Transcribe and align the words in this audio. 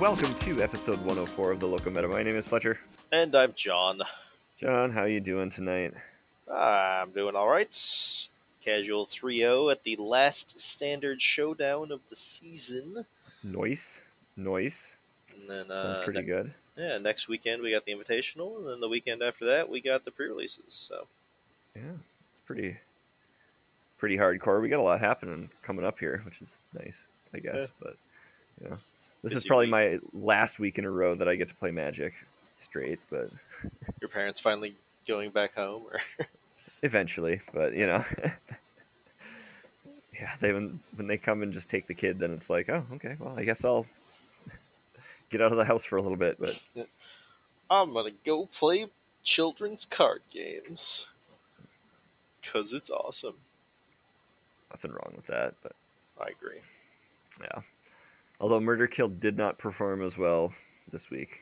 welcome 0.00 0.34
to 0.40 0.62
episode 0.62 0.98
104 1.00 1.52
of 1.52 1.60
the 1.60 1.66
Local 1.66 1.92
Meta. 1.92 2.08
My 2.08 2.22
name 2.22 2.36
is 2.36 2.44
Fletcher. 2.44 2.78
And 3.12 3.34
I'm 3.34 3.52
John. 3.54 4.00
John, 4.60 4.90
how 4.92 5.04
you 5.04 5.20
doing 5.20 5.50
tonight? 5.50 5.92
I'm 6.52 7.10
doing 7.10 7.36
all 7.36 7.48
right. 7.48 7.68
Casual 8.64 9.06
3-0 9.06 9.70
at 9.72 9.84
the 9.84 9.96
last 9.96 10.58
standard 10.60 11.20
showdown 11.22 11.92
of 11.92 12.00
the 12.10 12.16
season. 12.16 13.06
Noise, 13.42 14.00
noise. 14.36 14.92
And 15.34 15.48
then 15.48 15.68
Sounds 15.68 15.98
uh, 15.98 16.02
pretty 16.04 16.20
ne- 16.20 16.26
good. 16.26 16.54
yeah, 16.76 16.98
next 16.98 17.28
weekend 17.28 17.62
we 17.62 17.70
got 17.70 17.84
the 17.84 17.94
Invitational, 17.94 18.58
and 18.58 18.68
then 18.68 18.80
the 18.80 18.88
weekend 18.88 19.22
after 19.22 19.44
that 19.46 19.68
we 19.68 19.80
got 19.80 20.04
the 20.04 20.10
pre-releases. 20.10 20.72
So 20.74 21.06
Yeah, 21.74 21.82
it's 21.94 22.42
pretty, 22.46 22.76
pretty 23.98 24.16
hardcore. 24.16 24.60
We 24.60 24.68
got 24.68 24.80
a 24.80 24.82
lot 24.82 25.00
happening 25.00 25.50
coming 25.62 25.84
up 25.84 25.98
here, 25.98 26.22
which 26.24 26.40
is 26.42 26.54
nice, 26.74 26.96
I 27.34 27.38
guess. 27.38 27.54
Yeah. 27.56 27.66
But 27.80 27.96
yeah, 28.62 28.76
this 29.22 29.32
is 29.34 29.46
probably 29.46 29.66
week. 29.66 29.72
my 29.72 29.98
last 30.12 30.58
week 30.58 30.78
in 30.78 30.84
a 30.84 30.90
row 30.90 31.14
that 31.14 31.28
I 31.28 31.36
get 31.36 31.48
to 31.48 31.54
play 31.54 31.70
Magic 31.70 32.14
straight. 32.62 33.00
But 33.10 33.30
your 34.00 34.08
parents 34.08 34.40
finally 34.40 34.76
going 35.06 35.30
back 35.30 35.54
home, 35.54 35.84
or 35.90 36.00
eventually, 36.82 37.40
but 37.52 37.74
you 37.74 37.86
know. 37.86 38.04
Yeah, 40.20 40.32
they 40.38 40.52
when 40.52 40.80
when 40.96 41.06
they 41.06 41.16
come 41.16 41.42
and 41.42 41.52
just 41.52 41.70
take 41.70 41.86
the 41.86 41.94
kid, 41.94 42.18
then 42.18 42.32
it's 42.32 42.50
like, 42.50 42.68
oh, 42.68 42.84
okay, 42.94 43.16
well, 43.18 43.34
I 43.38 43.44
guess 43.44 43.64
I'll 43.64 43.86
get 45.30 45.40
out 45.40 45.50
of 45.50 45.56
the 45.56 45.64
house 45.64 45.82
for 45.82 45.96
a 45.96 46.02
little 46.02 46.18
bit. 46.18 46.36
But 46.38 46.62
I'm 47.70 47.94
gonna 47.94 48.10
go 48.26 48.44
play 48.44 48.86
children's 49.22 49.86
card 49.86 50.20
games 50.30 51.06
because 52.40 52.74
it's 52.74 52.90
awesome. 52.90 53.36
nothing 54.70 54.90
wrong 54.90 55.14
with 55.16 55.26
that. 55.28 55.54
But 55.62 55.72
I 56.20 56.28
agree. 56.28 56.60
yeah, 57.40 57.62
although 58.40 58.60
Murder 58.60 58.86
Kill 58.86 59.08
did 59.08 59.36
not 59.36 59.58
perform 59.58 60.02
as 60.04 60.16
well 60.16 60.52
this 60.90 61.10
week. 61.10 61.40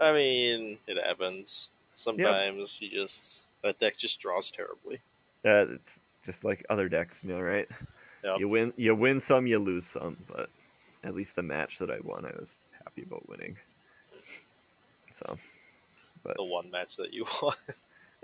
I 0.00 0.12
mean, 0.12 0.78
it 0.86 1.02
happens. 1.02 1.68
Sometimes 1.94 2.82
you 2.82 2.90
just 2.90 3.46
that 3.62 3.78
deck 3.78 3.96
just 3.96 4.18
draws 4.18 4.50
terribly. 4.50 4.96
Uh, 5.44 5.74
it's 5.74 6.00
just 6.24 6.42
like 6.42 6.64
other 6.68 6.88
decks, 6.88 7.22
you 7.22 7.32
know, 7.32 7.40
right? 7.40 7.68
Yep. 8.24 8.40
You 8.40 8.48
win, 8.48 8.72
you 8.76 8.94
win 8.94 9.20
some, 9.20 9.46
you 9.46 9.58
lose 9.58 9.86
some. 9.86 10.16
But 10.26 10.48
at 11.04 11.14
least 11.14 11.36
the 11.36 11.42
match 11.42 11.78
that 11.78 11.90
I 11.90 11.98
won, 12.02 12.24
I 12.24 12.32
was 12.38 12.54
happy 12.82 13.02
about 13.02 13.28
winning. 13.28 13.56
So, 15.22 15.38
but 16.24 16.36
The 16.36 16.44
one 16.44 16.70
match 16.70 16.96
that 16.96 17.12
you 17.12 17.26
won. 17.42 17.54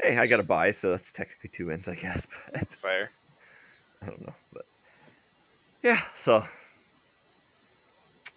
hey, 0.02 0.16
I 0.16 0.26
got 0.26 0.40
a 0.40 0.44
buy, 0.44 0.70
so 0.72 0.90
that's 0.90 1.12
technically 1.12 1.50
two 1.52 1.66
wins, 1.66 1.86
I 1.86 1.94
guess. 1.94 2.26
But 2.52 2.68
Fair. 2.72 3.10
I 4.02 4.06
don't 4.06 4.26
know, 4.26 4.34
but 4.52 4.64
yeah. 5.82 6.02
So 6.16 6.44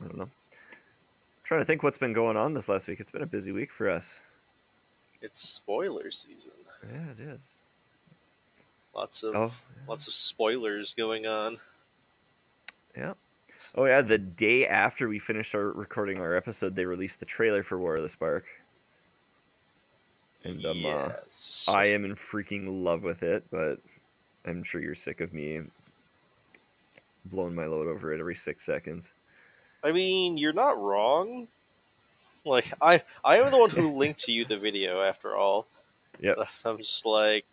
I 0.04 0.08
don't 0.08 0.18
know. 0.18 0.24
I'm 0.24 1.46
trying 1.46 1.62
to 1.62 1.66
think 1.66 1.84
what's 1.84 1.98
been 1.98 2.14
going 2.14 2.38
on 2.38 2.54
this 2.54 2.68
last 2.68 2.88
week. 2.88 3.00
It's 3.00 3.12
been 3.12 3.22
a 3.24 3.28
busy 3.28 3.52
week 3.52 3.72
for 3.72 3.90
us. 3.90 4.10
It's 5.22 5.42
spoiler 5.42 6.12
season. 6.12 6.52
Yeah, 6.92 7.12
it 7.12 7.20
is. 7.34 7.40
Lots 8.94 9.24
of 9.24 9.36
Oh, 9.36 9.52
lots 9.88 10.08
of 10.08 10.14
spoilers 10.14 10.94
going 10.94 11.26
on. 11.26 11.58
yeah. 12.96 13.14
Oh 13.76 13.86
yeah, 13.86 14.02
the 14.02 14.18
day 14.18 14.68
after 14.68 15.08
we 15.08 15.20
finished 15.20 15.56
our 15.56 15.72
recording 15.72 16.20
our 16.20 16.36
episode, 16.36 16.76
they 16.76 16.86
released 16.86 17.20
the 17.20 17.26
trailer 17.26 17.64
for 17.64 17.80
War 17.80 17.96
of 17.96 18.04
the 18.04 18.10
Spark. 18.10 18.44
And 20.44 20.64
um, 20.66 20.86
uh. 20.86 21.10
I 21.70 21.86
am 21.88 22.04
in 22.04 22.16
freaking 22.16 22.84
love 22.84 23.04
with 23.04 23.24
it, 23.24 23.46
but 23.50 23.80
I'm 24.46 24.64
sure 24.64 24.82
you're 24.82 24.94
sick 24.96 25.22
of 25.22 25.34
me 25.34 25.62
blowing 27.26 27.56
my 27.56 27.66
load 27.66 27.88
over 27.88 28.14
it 28.14 28.20
every 28.20 28.36
six 28.36 28.66
seconds. 28.66 29.12
I 29.84 29.92
mean, 29.92 30.38
you're 30.38 30.54
not 30.54 30.82
wrong. 30.82 31.48
Like 32.46 32.72
I, 32.82 33.04
I 33.24 33.38
am 33.38 33.52
the 33.52 33.58
one 33.58 33.70
who 33.70 33.96
linked 33.98 34.22
to 34.22 34.32
you 34.32 34.46
the 34.46 34.58
video. 34.58 35.02
After 35.02 35.36
all, 35.36 35.68
Yep. 36.20 36.38
I'm 36.66 36.78
just 36.78 37.06
like, 37.06 37.46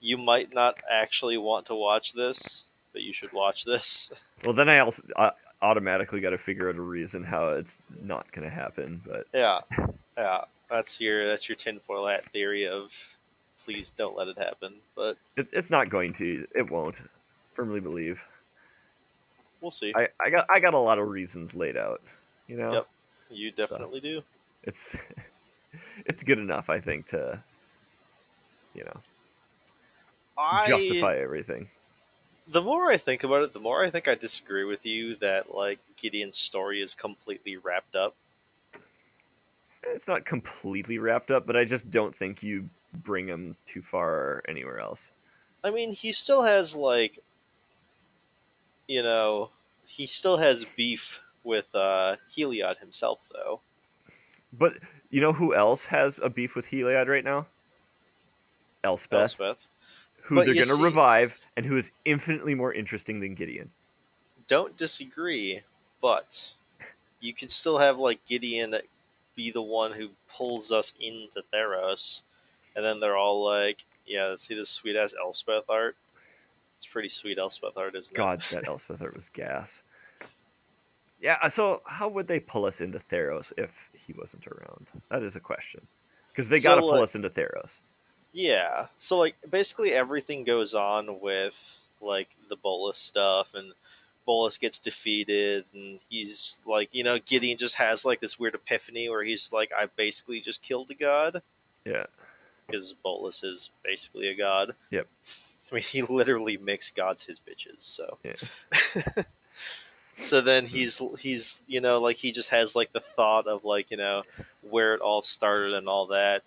you 0.00 0.18
might 0.18 0.52
not 0.54 0.78
actually 0.90 1.38
want 1.38 1.66
to 1.66 1.74
watch 1.74 2.12
this, 2.12 2.64
but 2.92 3.02
you 3.02 3.12
should 3.12 3.32
watch 3.32 3.64
this. 3.64 4.10
Well, 4.44 4.54
then 4.54 4.68
I 4.68 4.80
also 4.80 5.04
uh, 5.14 5.30
automatically 5.62 6.20
got 6.20 6.30
to 6.30 6.38
figure 6.38 6.68
out 6.68 6.74
a 6.74 6.82
reason 6.82 7.22
how 7.22 7.50
it's 7.50 7.76
not 8.02 8.26
going 8.32 8.42
to 8.42 8.52
happen. 8.52 9.00
But 9.06 9.28
Yeah, 9.32 9.60
yeah. 10.16 10.40
That's 10.68 11.00
your 11.00 11.28
that's 11.28 11.48
your 11.48 11.54
tinfoil 11.54 12.08
hat 12.08 12.24
theory 12.32 12.66
of, 12.66 12.92
please 13.64 13.90
don't 13.90 14.16
let 14.16 14.26
it 14.26 14.36
happen. 14.36 14.74
But 14.96 15.16
it, 15.36 15.46
it's 15.52 15.70
not 15.70 15.90
going 15.90 16.14
to. 16.14 16.44
It 16.56 16.72
won't. 16.72 16.96
Firmly 17.54 17.78
believe. 17.78 18.18
We'll 19.62 19.70
see. 19.70 19.92
I, 19.96 20.08
I 20.20 20.28
got 20.30 20.46
I 20.50 20.60
got 20.60 20.74
a 20.74 20.78
lot 20.78 20.98
of 20.98 21.08
reasons 21.08 21.54
laid 21.54 21.76
out. 21.76 22.02
You 22.46 22.56
know, 22.56 22.72
Yep. 22.72 22.88
You 23.30 23.50
definitely 23.50 24.00
do. 24.00 24.22
it's 24.62 24.94
it's 26.06 26.22
good 26.22 26.38
enough. 26.38 26.68
I 26.68 26.80
think 26.80 27.08
to 27.08 27.42
you 28.74 28.84
know 28.84 29.00
I 30.36 30.68
justify 30.68 31.16
everything. 31.16 31.68
the 32.48 32.60
more 32.62 32.90
I 32.90 32.96
think 32.98 33.24
about 33.24 33.42
it, 33.42 33.52
the 33.54 33.60
more 33.60 33.82
I 33.82 33.90
think 33.90 34.08
I 34.08 34.14
disagree 34.14 34.64
with 34.64 34.84
you 34.84 35.16
that 35.16 35.54
like 35.54 35.78
Gideon's 35.96 36.36
story 36.36 36.82
is 36.82 36.94
completely 36.94 37.56
wrapped 37.56 37.94
up. 37.96 38.14
It's 39.84 40.06
not 40.06 40.24
completely 40.24 40.98
wrapped 40.98 41.30
up, 41.30 41.46
but 41.46 41.56
I 41.56 41.64
just 41.64 41.90
don't 41.90 42.14
think 42.14 42.42
you 42.42 42.68
bring 42.92 43.26
him 43.26 43.56
too 43.66 43.82
far 43.82 44.42
anywhere 44.46 44.78
else. 44.78 45.10
I 45.64 45.70
mean, 45.70 45.92
he 45.92 46.12
still 46.12 46.42
has 46.42 46.76
like, 46.76 47.18
you 48.88 49.02
know, 49.02 49.50
he 49.86 50.06
still 50.06 50.36
has 50.38 50.64
beef 50.76 51.20
with 51.44 51.74
uh, 51.74 52.16
Heliod 52.34 52.78
himself, 52.78 53.20
though. 53.32 53.60
But 54.52 54.74
you 55.10 55.20
know 55.20 55.32
who 55.32 55.54
else 55.54 55.86
has 55.86 56.18
a 56.22 56.28
beef 56.28 56.54
with 56.54 56.66
Heliod 56.66 57.08
right 57.08 57.24
now? 57.24 57.46
Elspeth, 58.84 59.20
Elspeth. 59.20 59.66
who 60.22 60.36
But 60.36 60.46
they're 60.46 60.54
going 60.54 60.66
to 60.66 60.82
revive, 60.82 61.38
and 61.56 61.64
who 61.64 61.76
is 61.76 61.90
infinitely 62.04 62.54
more 62.54 62.72
interesting 62.72 63.20
than 63.20 63.34
Gideon. 63.34 63.70
Don't 64.48 64.76
disagree, 64.76 65.62
but 66.00 66.54
you 67.20 67.32
can 67.32 67.48
still 67.48 67.78
have 67.78 67.98
like 67.98 68.24
Gideon 68.26 68.74
be 69.34 69.50
the 69.50 69.62
one 69.62 69.92
who 69.92 70.10
pulls 70.28 70.72
us 70.72 70.92
into 71.00 71.42
Theros, 71.52 72.22
and 72.76 72.84
then 72.84 73.00
they're 73.00 73.16
all 73.16 73.44
like, 73.44 73.84
"Yeah, 74.06 74.34
see 74.36 74.54
this 74.54 74.70
sweet 74.70 74.96
ass 74.96 75.14
Elspeth 75.18 75.64
art." 75.68 75.96
It's 76.82 76.88
pretty 76.88 77.08
sweet 77.10 77.38
Elspeth 77.38 77.76
art, 77.76 77.94
isn't 77.94 78.12
it? 78.12 78.16
God, 78.16 78.40
that 78.50 78.66
Elspeth 78.66 79.00
art 79.00 79.14
was 79.14 79.28
gas. 79.28 79.80
Yeah, 81.20 81.36
uh, 81.40 81.48
so 81.48 81.80
how 81.86 82.08
would 82.08 82.26
they 82.26 82.40
pull 82.40 82.64
us 82.64 82.80
into 82.80 82.98
Theros 82.98 83.52
if 83.56 83.70
he 84.04 84.12
wasn't 84.14 84.48
around? 84.48 84.88
That 85.08 85.22
is 85.22 85.36
a 85.36 85.40
question. 85.40 85.86
Because 86.32 86.48
they 86.48 86.58
So, 86.58 86.70
got 86.70 86.74
to 86.74 86.80
pull 86.80 86.90
like- 86.94 87.04
us 87.04 87.14
into 87.14 87.30
Theros. 87.30 87.70
Yeah. 88.32 88.88
So 88.98 89.16
like 89.16 89.36
basically 89.48 89.92
everything 89.92 90.42
goes 90.42 90.74
on 90.74 91.20
with 91.20 91.78
like 92.00 92.30
the 92.48 92.56
Bolas 92.56 92.98
stuff 92.98 93.54
and 93.54 93.74
Bolas 94.26 94.58
gets 94.58 94.80
defeated 94.80 95.64
and 95.72 96.00
he's 96.08 96.60
like, 96.66 96.88
you 96.90 97.04
know, 97.04 97.20
Gideon 97.20 97.58
just 97.58 97.76
has 97.76 98.04
like 98.04 98.18
this 98.20 98.40
weird 98.40 98.56
epiphany 98.56 99.08
where 99.08 99.22
he's 99.22 99.52
like, 99.52 99.70
I 99.78 99.86
basically 99.86 100.40
just 100.40 100.62
killed 100.62 100.90
a 100.90 100.94
god 100.94 101.42
Yeah, 101.84 102.06
because 102.66 102.92
Bolas 103.04 103.44
is 103.44 103.70
basically 103.84 104.26
a 104.26 104.34
god. 104.34 104.74
Yep. 104.90 105.06
I 105.72 105.76
mean, 105.76 105.82
he 105.84 106.02
literally 106.02 106.58
makes 106.58 106.90
gods 106.90 107.24
his 107.24 107.40
bitches. 107.40 107.80
So. 107.82 108.18
Yeah. 108.22 109.22
so 110.18 110.40
then 110.40 110.66
he's 110.66 111.00
he's 111.18 111.62
you 111.66 111.80
know 111.80 111.98
like 112.00 112.16
he 112.16 112.30
just 112.30 112.50
has 112.50 112.76
like 112.76 112.92
the 112.92 113.00
thought 113.00 113.46
of 113.46 113.64
like 113.64 113.90
you 113.90 113.96
know 113.96 114.22
where 114.60 114.94
it 114.94 115.00
all 115.00 115.22
started 115.22 115.72
and 115.72 115.88
all 115.88 116.06
that 116.08 116.42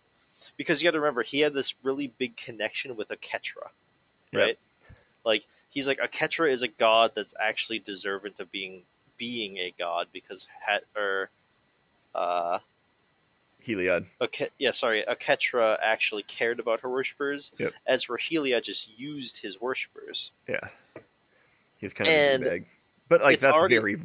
because 0.55 0.81
you 0.81 0.87
got 0.87 0.91
to 0.91 0.99
remember 0.99 1.23
he 1.23 1.39
had 1.39 1.53
this 1.53 1.73
really 1.83 2.07
big 2.07 2.37
connection 2.37 2.95
with 2.95 3.09
Oketra, 3.09 3.69
Yep. 4.31 4.41
right? 4.41 4.59
Like 5.25 5.43
he's 5.69 5.87
like 5.87 5.99
Oketra 5.99 6.49
is 6.49 6.61
a 6.61 6.67
god 6.67 7.11
that's 7.15 7.33
actually 7.39 7.79
deserving 7.79 8.33
to 8.33 8.45
being 8.45 8.83
being 9.17 9.57
a 9.57 9.73
god 9.77 10.07
because 10.13 10.47
had 10.65 10.81
or 10.95 11.29
uh 12.13 12.59
Heliod. 13.67 14.05
Ake- 14.21 14.51
yeah 14.59 14.71
sorry 14.71 15.03
Oketra 15.07 15.77
actually 15.81 16.23
cared 16.23 16.59
about 16.59 16.81
her 16.81 16.89
worshippers 16.89 17.51
Yep. 17.57 17.73
as 17.87 18.03
for 18.03 18.17
Helia 18.17 18.61
just 18.63 18.97
used 18.97 19.41
his 19.41 19.59
worshippers 19.59 20.31
Yeah, 20.47 20.59
he's 21.77 21.93
kind 21.93 22.07
of 22.07 22.13
And 22.13 22.43
a 22.43 22.49
bag. 22.49 22.65
But 23.09 23.21
like 23.21 23.39
that's 23.39 23.53
already- 23.55 23.77
very, 23.77 24.01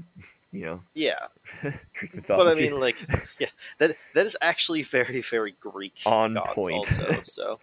you 0.52 0.64
know, 0.64 0.82
yeah 0.94 1.26
Greek 1.94 2.26
but 2.26 2.46
I 2.48 2.54
mean 2.54 2.78
like 2.80 2.96
yeah 3.38 3.48
that 3.78 3.96
that 4.14 4.26
is 4.26 4.36
actually 4.40 4.82
very 4.82 5.20
very 5.22 5.54
Greek 5.60 6.00
On 6.06 6.34
point. 6.54 6.74
also 6.74 7.20
so 7.24 7.60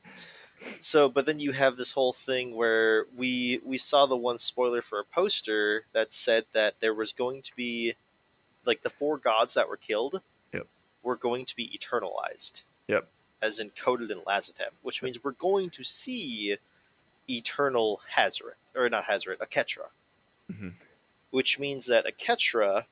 so 0.79 1.07
but 1.09 1.25
then 1.25 1.39
you 1.39 1.51
have 1.51 1.77
this 1.77 1.91
whole 1.91 2.13
thing 2.13 2.55
where 2.55 3.05
we 3.15 3.59
we 3.63 3.77
saw 3.77 4.05
the 4.05 4.17
one 4.17 4.37
spoiler 4.37 4.81
for 4.81 4.99
a 4.99 5.03
poster 5.05 5.85
that 5.93 6.11
said 6.13 6.45
that 6.53 6.75
there 6.79 6.93
was 6.93 7.13
going 7.13 7.41
to 7.43 7.55
be 7.55 7.95
like 8.65 8.81
the 8.83 8.89
four 8.89 9.17
gods 9.17 9.53
that 9.53 9.69
were 9.69 9.77
killed. 9.77 10.21
Were 11.07 11.15
going 11.15 11.45
to 11.45 11.55
be 11.55 11.69
eternalized 11.69 12.63
Yep. 12.89 13.07
as 13.41 13.61
encoded 13.61 14.11
in 14.11 14.19
Lazotep 14.27 14.71
which 14.81 15.01
means 15.01 15.23
we're 15.23 15.31
going 15.31 15.69
to 15.69 15.83
see 15.83 16.57
eternal 17.29 18.01
Hazaret 18.15 18.55
or 18.75 18.89
not 18.89 19.05
Hazaret 19.05 19.37
Oketra 19.37 19.87
Mhm. 20.51 20.73
which 21.31 21.57
means 21.59 21.85
that 21.85 22.05
Oketra 22.05 22.85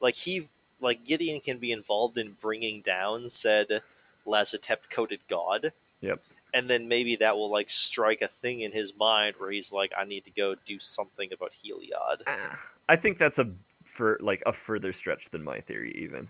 like 0.00 0.16
he 0.16 0.48
like 0.80 1.04
Gideon 1.04 1.40
can 1.40 1.58
be 1.58 1.70
involved 1.70 2.18
in 2.18 2.32
bringing 2.40 2.80
down 2.82 3.30
said 3.30 3.82
Lazotep 4.26 4.90
coated 4.90 5.20
god. 5.28 5.72
Yep. 6.00 6.20
And 6.54 6.68
then 6.68 6.88
maybe 6.88 7.14
that 7.16 7.36
will 7.36 7.50
like 7.50 7.70
strike 7.70 8.22
a 8.22 8.28
thing 8.28 8.60
in 8.62 8.72
his 8.72 8.94
mind 8.96 9.36
where 9.38 9.52
he's 9.52 9.72
like, 9.72 9.92
I 9.96 10.04
need 10.04 10.24
to 10.24 10.30
go 10.32 10.56
do 10.66 10.80
something 10.80 11.32
about 11.32 11.52
Heliod. 11.52 12.22
Ah, 12.26 12.58
I 12.88 12.96
think 12.96 13.18
that's 13.18 13.38
a 13.38 13.48
for 13.84 14.18
like 14.20 14.42
a 14.46 14.52
further 14.52 14.92
stretch 14.92 15.30
than 15.30 15.44
my 15.44 15.60
theory 15.60 15.92
even. 15.96 16.28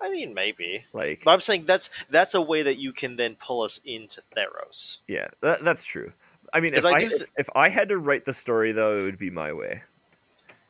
I 0.00 0.10
mean, 0.10 0.34
maybe. 0.34 0.84
Like 0.92 1.22
But 1.24 1.32
I'm 1.32 1.40
saying 1.40 1.64
that's 1.66 1.90
that's 2.10 2.34
a 2.34 2.40
way 2.40 2.62
that 2.62 2.78
you 2.78 2.92
can 2.92 3.16
then 3.16 3.36
pull 3.36 3.62
us 3.62 3.80
into 3.84 4.22
Theros. 4.36 4.98
yeah, 5.08 5.28
that, 5.40 5.64
that's 5.64 5.84
true. 5.84 6.12
I 6.52 6.60
mean, 6.60 6.74
if 6.74 6.84
I 6.84 6.92
I, 6.92 6.98
th- 7.00 7.26
if 7.36 7.48
I 7.54 7.68
had 7.68 7.88
to 7.90 7.98
write 7.98 8.24
the 8.24 8.32
story 8.32 8.72
though, 8.72 8.94
it 8.94 9.02
would 9.02 9.18
be 9.18 9.30
my 9.30 9.52
way. 9.52 9.82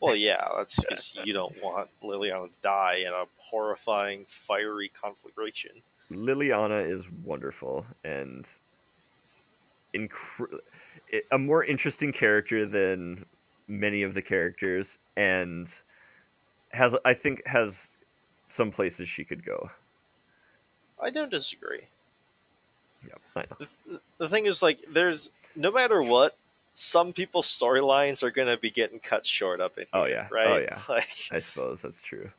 Well, 0.00 0.16
yeah, 0.16 0.46
that's 0.56 0.76
because 0.80 1.16
you 1.24 1.32
don't 1.32 1.54
want 1.62 1.88
Liliana 2.02 2.46
to 2.46 2.52
die 2.62 3.02
in 3.06 3.12
a 3.12 3.24
horrifying, 3.36 4.24
fiery 4.28 4.90
conflagration. 5.00 5.82
Liliana 6.10 6.90
is 6.90 7.04
wonderful 7.24 7.84
and 8.04 8.46
incre- 9.94 10.60
a 11.30 11.38
more 11.38 11.64
interesting 11.64 12.12
character 12.12 12.66
than 12.66 13.24
many 13.66 14.02
of 14.02 14.14
the 14.14 14.22
characters, 14.22 14.98
and 15.16 15.68
has 16.70 16.94
I 17.04 17.14
think 17.14 17.46
has 17.46 17.90
some 18.48 18.70
places 18.70 19.08
she 19.08 19.24
could 19.24 19.44
go. 19.44 19.70
I 21.00 21.10
don't 21.10 21.30
disagree. 21.30 21.82
Yep, 23.06 23.20
I 23.36 23.40
know. 23.40 23.66
The, 23.86 24.00
the 24.18 24.28
thing 24.28 24.46
is, 24.46 24.62
like, 24.62 24.80
there's 24.92 25.30
no 25.54 25.70
matter 25.70 26.02
what, 26.02 26.36
some 26.74 27.12
people's 27.12 27.46
storylines 27.46 28.22
are 28.22 28.30
going 28.30 28.48
to 28.48 28.56
be 28.56 28.70
getting 28.70 28.98
cut 28.98 29.24
short 29.24 29.60
up 29.60 29.78
in 29.78 29.84
oh, 29.92 30.04
here, 30.04 30.28
Oh 30.30 30.34
yeah, 30.34 30.44
right? 30.44 30.48
oh 30.48 30.58
yeah. 30.58 30.78
Like, 30.88 31.08
I 31.30 31.40
suppose 31.40 31.82
that's 31.82 32.00
true. 32.02 32.30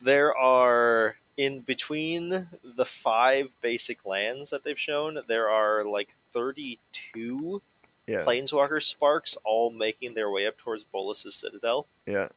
there 0.00 0.36
are 0.36 1.16
in 1.38 1.60
between 1.60 2.48
the 2.62 2.84
five 2.84 3.54
basic 3.62 4.04
lands 4.04 4.50
that 4.50 4.64
they've 4.64 4.78
shown, 4.78 5.18
there 5.28 5.48
are 5.48 5.84
like 5.84 6.10
32 6.34 7.62
Yeah, 8.06 8.24
planeswalker 8.24 8.82
sparks 8.82 9.38
all 9.44 9.70
making 9.70 10.12
their 10.14 10.30
way 10.30 10.46
up 10.46 10.58
towards 10.58 10.84
Bolas's 10.84 11.34
citadel. 11.34 11.86
yeah, 12.06 12.28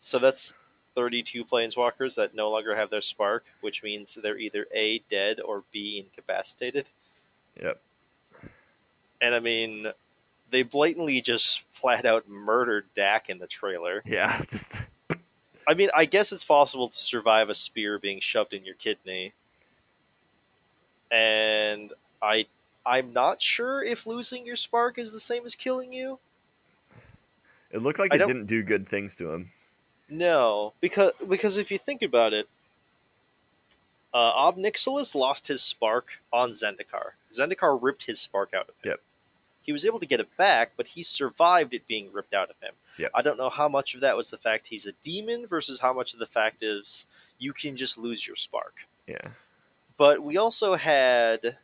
So 0.00 0.18
that's 0.18 0.54
32 0.94 1.44
planeswalkers 1.44 2.14
that 2.16 2.34
no 2.34 2.50
longer 2.50 2.74
have 2.76 2.90
their 2.90 3.00
spark, 3.00 3.44
which 3.60 3.82
means 3.82 4.14
they're 4.22 4.38
either 4.38 4.66
A, 4.74 4.98
dead, 5.10 5.40
or 5.40 5.62
B, 5.72 5.98
incapacitated. 6.04 6.88
yep. 7.60 7.80
And 9.20 9.34
I 9.34 9.40
mean, 9.40 9.86
they 10.50 10.62
blatantly 10.64 11.20
just 11.20 11.64
flat 11.70 12.04
out 12.04 12.28
murdered 12.28 12.86
Dack 12.96 13.30
in 13.30 13.38
the 13.38 13.46
trailer. 13.46 14.02
Yeah, 14.04 14.42
just 14.50 14.66
I 15.68 15.74
mean, 15.74 15.90
I 15.94 16.04
guess 16.06 16.32
it's 16.32 16.42
possible 16.44 16.88
to 16.88 16.98
survive 16.98 17.48
a 17.48 17.54
spear 17.54 17.98
being 17.98 18.18
shoved 18.20 18.52
in 18.52 18.64
your 18.64 18.74
kidney. 18.74 19.32
And 21.10 21.92
I 22.20 22.46
I'm 22.84 23.12
not 23.12 23.40
sure 23.40 23.82
if 23.84 24.06
losing 24.06 24.44
your 24.44 24.56
spark 24.56 24.98
is 24.98 25.12
the 25.12 25.20
same 25.20 25.44
as 25.46 25.54
killing 25.54 25.92
you. 25.92 26.18
it 27.70 27.80
looked 27.82 27.98
like 28.00 28.12
I 28.12 28.16
it 28.16 28.18
don't- 28.18 28.28
didn't 28.28 28.46
do 28.46 28.62
good 28.62 28.88
things 28.88 29.14
to 29.16 29.30
him. 29.32 29.52
No, 30.12 30.74
because 30.82 31.12
because 31.26 31.56
if 31.56 31.70
you 31.70 31.78
think 31.78 32.02
about 32.02 32.34
it, 32.34 32.46
uh, 34.12 34.16
Ob 34.18 34.58
Nixilis 34.58 35.14
lost 35.14 35.48
his 35.48 35.62
spark 35.62 36.20
on 36.30 36.50
Zendikar. 36.50 37.12
Zendikar 37.30 37.78
ripped 37.80 38.04
his 38.04 38.20
spark 38.20 38.52
out 38.52 38.68
of 38.68 38.74
him. 38.82 38.90
Yep. 38.90 39.00
He 39.62 39.72
was 39.72 39.86
able 39.86 40.00
to 40.00 40.06
get 40.06 40.20
it 40.20 40.36
back, 40.36 40.72
but 40.76 40.88
he 40.88 41.02
survived 41.02 41.72
it 41.72 41.88
being 41.88 42.12
ripped 42.12 42.34
out 42.34 42.50
of 42.50 42.56
him. 42.60 42.74
Yep. 42.98 43.10
I 43.14 43.22
don't 43.22 43.38
know 43.38 43.48
how 43.48 43.68
much 43.68 43.94
of 43.94 44.02
that 44.02 44.14
was 44.14 44.28
the 44.28 44.36
fact 44.36 44.66
he's 44.66 44.84
a 44.84 44.92
demon 45.02 45.46
versus 45.46 45.80
how 45.80 45.94
much 45.94 46.12
of 46.12 46.18
the 46.18 46.26
fact 46.26 46.62
is 46.62 47.06
you 47.38 47.54
can 47.54 47.74
just 47.74 47.96
lose 47.96 48.26
your 48.26 48.36
spark. 48.36 48.86
Yeah, 49.06 49.30
But 49.96 50.22
we 50.22 50.36
also 50.36 50.74
had 50.74 51.56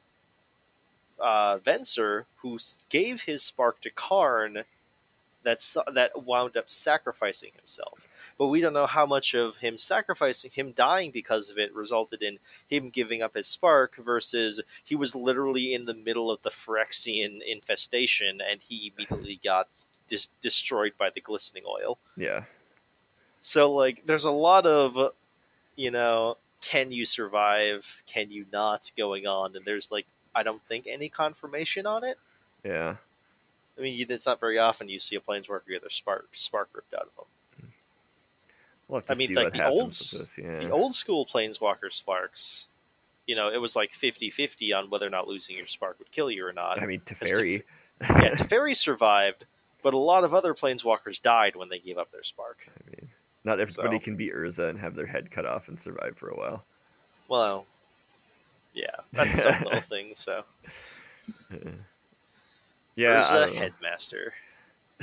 uh, 1.21 1.59
Venser, 1.59 2.25
who 2.39 2.59
gave 2.89 3.23
his 3.23 3.43
spark 3.43 3.83
to 3.83 3.91
Karn, 3.91 4.65
that's, 5.43 5.77
that 5.93 6.25
wound 6.25 6.57
up 6.57 6.71
sacrificing 6.71 7.51
himself. 7.57 8.08
But 8.39 8.47
we 8.47 8.61
don't 8.61 8.73
know 8.73 8.87
how 8.87 9.05
much 9.05 9.35
of 9.35 9.57
him 9.57 9.77
sacrificing, 9.77 10.53
him 10.55 10.71
dying 10.73 11.11
because 11.11 11.51
of 11.51 11.59
it, 11.59 11.75
resulted 11.75 12.23
in 12.23 12.39
him 12.69 12.89
giving 12.89 13.21
up 13.21 13.35
his 13.35 13.49
spark 13.49 13.97
versus 13.97 14.61
he 14.85 14.95
was 14.95 15.17
literally 15.17 15.75
in 15.75 15.87
the 15.87 15.95
middle 15.95 16.31
of 16.31 16.41
the 16.43 16.51
Phyrexian 16.51 17.41
infestation 17.45 18.41
and 18.41 18.61
he 18.61 18.93
immediately 18.95 19.41
got 19.43 19.67
dis- 20.07 20.29
destroyed 20.41 20.93
by 20.97 21.11
the 21.11 21.21
glistening 21.21 21.65
oil. 21.69 21.99
yeah, 22.17 22.45
So 23.41 23.73
like 23.73 24.07
there's 24.07 24.25
a 24.25 24.31
lot 24.31 24.67
of 24.67 25.13
you 25.75 25.91
know, 25.91 26.37
can 26.61 26.91
you 26.93 27.05
survive, 27.05 28.03
can 28.07 28.31
you 28.31 28.47
not 28.53 28.91
going 28.97 29.27
on 29.27 29.57
and 29.57 29.65
there's 29.65 29.91
like 29.91 30.07
I 30.35 30.45
don't 30.45 30.63
think 30.69 30.87
any 30.87 31.09
confirmation 31.09 31.87
on 31.87 32.05
it. 32.05 32.19
yeah. 32.65 32.97
I 33.77 33.81
mean, 33.81 34.07
it's 34.11 34.27
not 34.27 34.41
very 34.41 34.59
often 34.59 34.89
you 34.89 34.99
see 34.99 35.15
a 35.17 35.21
planeswalker 35.21 35.69
get 35.69 35.83
their 35.83 35.91
spark 35.91 36.29
spark 36.33 36.69
ripped 36.73 36.95
out 36.95 37.03
of 37.03 37.17
them. 37.17 37.27
We'll 38.89 39.03
I 39.09 39.15
mean, 39.15 39.35
like, 39.35 39.53
the 39.53 39.67
old. 39.69 39.95
Yeah, 40.39 40.59
The 40.61 40.71
old 40.71 40.95
school 40.95 41.27
planeswalker 41.27 41.93
sparks, 41.93 42.69
you 43.27 43.37
know, 43.37 43.51
it 43.53 43.59
was 43.59 43.77
like 43.77 43.93
50-50 43.93 44.75
on 44.77 44.89
whether 44.91 45.07
or 45.07 45.11
not 45.11 45.29
losing 45.29 45.57
your 45.57 45.67
spark 45.67 45.99
would 45.99 46.11
kill 46.11 46.31
you 46.31 46.47
or 46.47 46.53
not. 46.55 46.83
I 46.83 46.87
mean, 46.87 47.01
Teferi. 47.01 47.63
yeah, 48.01 48.35
Teferi 48.35 48.75
survived, 48.75 49.45
but 49.83 49.93
a 49.93 49.99
lot 49.99 50.25
of 50.25 50.33
other 50.33 50.55
planeswalkers 50.55 51.21
died 51.21 51.55
when 51.55 51.69
they 51.69 51.79
gave 51.79 51.99
up 51.99 52.11
their 52.13 52.23
spark. 52.23 52.67
I 52.69 52.91
mean, 52.91 53.11
not 53.45 53.61
everybody 53.61 53.99
So- 53.99 54.05
can 54.05 54.17
be 54.17 54.31
Urza 54.31 54.71
and 54.71 54.79
have 54.79 54.95
their 54.95 55.07
head 55.07 55.31
cut 55.31 55.45
off 55.45 55.69
and 55.69 55.79
survive 55.79 56.17
for 56.17 56.31
a 56.31 56.35
while. 56.37 56.65
Well, 57.29 57.67
yeah, 58.73 58.87
that's 59.13 59.39
own 59.45 59.61
little 59.65 59.81
thing. 59.83 60.13
So, 60.15 60.45
Yeah, 62.97 63.13
There's 63.13 63.31
I 63.31 63.49
a 63.49 63.53
headmaster. 63.53 64.33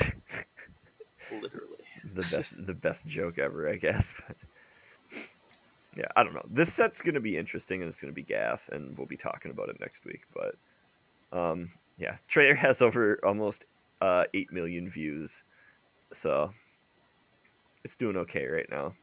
Literally. 1.32 1.75
The 2.16 2.28
best 2.36 2.54
the 2.66 2.74
best 2.74 3.06
joke 3.08 3.38
ever, 3.38 3.70
I 3.70 3.76
guess. 3.76 4.14
But 5.96 6.02
yeah, 6.02 6.08
I 6.18 6.24
don't 6.24 6.34
know. 6.34 6.46
This 6.52 6.74
set's 6.74 7.02
gonna 7.02 7.22
be 7.22 7.38
interesting 7.38 7.82
and 7.82 7.88
it's 7.88 8.02
gonna 8.02 8.12
be 8.12 8.22
gas, 8.22 8.70
and 8.70 8.98
we'll 8.98 9.08
be 9.08 9.16
talking 9.16 9.50
about 9.50 9.70
it 9.70 9.80
next 9.80 10.04
week. 10.04 10.24
But 10.34 10.56
um, 11.38 11.72
yeah, 11.98 12.18
trailer 12.28 12.56
has 12.56 12.82
over 12.82 13.18
almost 13.24 13.64
uh, 14.02 14.26
eight 14.34 14.52
million 14.52 14.90
views, 14.90 15.42
so 16.14 16.52
it's 17.86 17.96
doing 17.96 18.18
okay 18.18 18.46
right 18.46 18.70
now, 18.70 18.94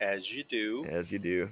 As 0.00 0.32
you 0.32 0.42
do. 0.42 0.84
as 0.90 1.12
you 1.12 1.20
do. 1.20 1.50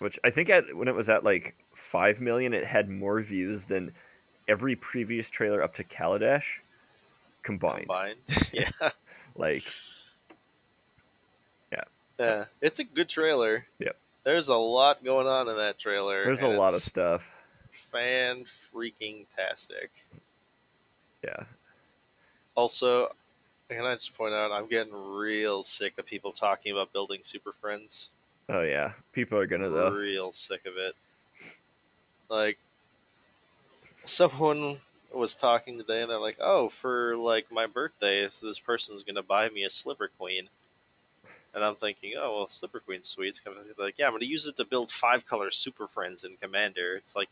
Which 0.00 0.18
I 0.24 0.30
think 0.30 0.48
at 0.50 0.76
when 0.76 0.88
it 0.88 0.94
was 0.94 1.08
at 1.08 1.22
like 1.22 1.54
five 1.76 2.20
million, 2.20 2.52
it 2.54 2.64
had 2.66 2.88
more 2.88 3.20
views 3.20 3.64
than 3.64 3.92
every 4.48 4.74
previous 4.74 5.30
trailer 5.30 5.62
up 5.62 5.74
to 5.76 5.84
Kaladesh 5.84 6.42
combined. 7.44 7.86
Combined. 7.86 8.18
yeah. 8.52 8.90
Like, 9.38 9.64
Yeah. 11.72 11.84
Yeah, 12.18 12.44
it's 12.60 12.80
a 12.80 12.84
good 12.84 13.08
trailer. 13.08 13.66
Yep. 13.78 13.96
There's 14.24 14.48
a 14.48 14.56
lot 14.56 15.02
going 15.04 15.26
on 15.26 15.48
in 15.48 15.56
that 15.56 15.78
trailer. 15.78 16.24
there's 16.24 16.42
a 16.42 16.48
lot 16.48 16.74
of 16.74 16.82
stuff. 16.82 17.22
Fan 17.70 18.44
freaking 18.74 19.24
tastic. 19.34 19.90
Yeah. 21.24 21.44
Also, 22.54 23.14
can 23.70 23.84
I 23.84 23.94
just 23.94 24.16
point 24.16 24.34
out, 24.34 24.50
I'm 24.50 24.66
getting 24.66 24.92
real 24.92 25.62
sick 25.62 25.96
of 25.98 26.04
people 26.04 26.32
talking 26.32 26.72
about 26.72 26.92
building 26.92 27.20
Super 27.22 27.52
Friends. 27.52 28.10
Oh 28.48 28.62
yeah, 28.62 28.92
people 29.12 29.38
are 29.38 29.46
gonna 29.46 29.68
though. 29.68 29.90
Real 29.90 30.32
sick 30.32 30.66
of 30.66 30.76
it. 30.76 30.94
Like, 32.28 32.58
someone 34.04 34.80
was 35.12 35.34
talking 35.34 35.78
today, 35.78 36.02
and 36.02 36.10
they're 36.10 36.18
like, 36.18 36.38
"Oh, 36.40 36.68
for 36.68 37.16
like 37.16 37.50
my 37.50 37.66
birthday, 37.66 38.28
this 38.42 38.58
person's 38.58 39.02
gonna 39.02 39.22
buy 39.22 39.48
me 39.48 39.64
a 39.64 39.70
Sliver 39.70 40.08
Queen." 40.08 40.48
And 41.54 41.64
I'm 41.64 41.76
thinking, 41.76 42.14
"Oh, 42.16 42.36
well, 42.36 42.48
Sliver 42.48 42.80
Queen's 42.80 43.08
sweet." 43.08 43.28
It's 43.28 43.40
kind 43.40 43.56
of 43.56 43.78
like, 43.78 43.94
"Yeah, 43.98 44.06
I'm 44.06 44.12
gonna 44.12 44.26
use 44.26 44.46
it 44.46 44.56
to 44.58 44.64
build 44.64 44.90
five 44.90 45.26
color 45.26 45.50
Super 45.50 45.86
Friends 45.88 46.24
in 46.24 46.36
Commander." 46.36 46.96
It's 46.96 47.16
like, 47.16 47.28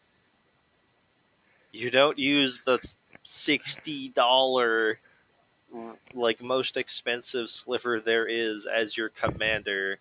you 1.72 1.90
don't 1.90 2.18
use 2.18 2.62
the 2.64 2.78
sixty 3.22 4.08
dollar 4.08 4.98
like 6.14 6.40
most 6.40 6.76
expensive 6.76 7.50
sliver 7.50 8.00
there 8.00 8.26
is 8.26 8.66
as 8.66 8.96
your 8.96 9.08
commander 9.08 9.98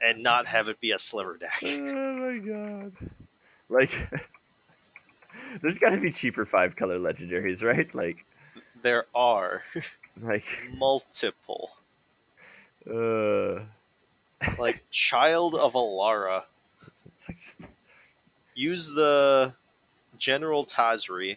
and 0.00 0.22
not 0.22 0.46
have 0.46 0.68
it 0.68 0.80
be 0.80 0.90
a 0.92 0.98
sliver 0.98 1.36
deck. 1.36 1.62
Oh 1.62 2.14
my 2.16 2.38
god! 2.38 2.92
Like, 3.68 3.90
there's 5.62 5.78
got 5.78 5.90
to 5.90 5.98
be 6.00 6.10
cheaper 6.12 6.44
five 6.46 6.76
color 6.76 6.98
legendaries, 6.98 7.62
right? 7.62 7.92
Like, 7.94 8.24
There 8.82 9.06
are 9.14 9.62
like, 10.20 10.44
multiple. 10.76 11.70
uh, 12.90 13.60
Like 14.58 14.82
Child 14.90 15.54
of 15.54 15.74
Alara. 15.74 16.44
it's 17.06 17.28
like, 17.28 17.38
just, 17.38 17.58
Use 18.54 18.88
the 18.88 19.54
General 20.18 20.66
Tazri. 20.66 21.36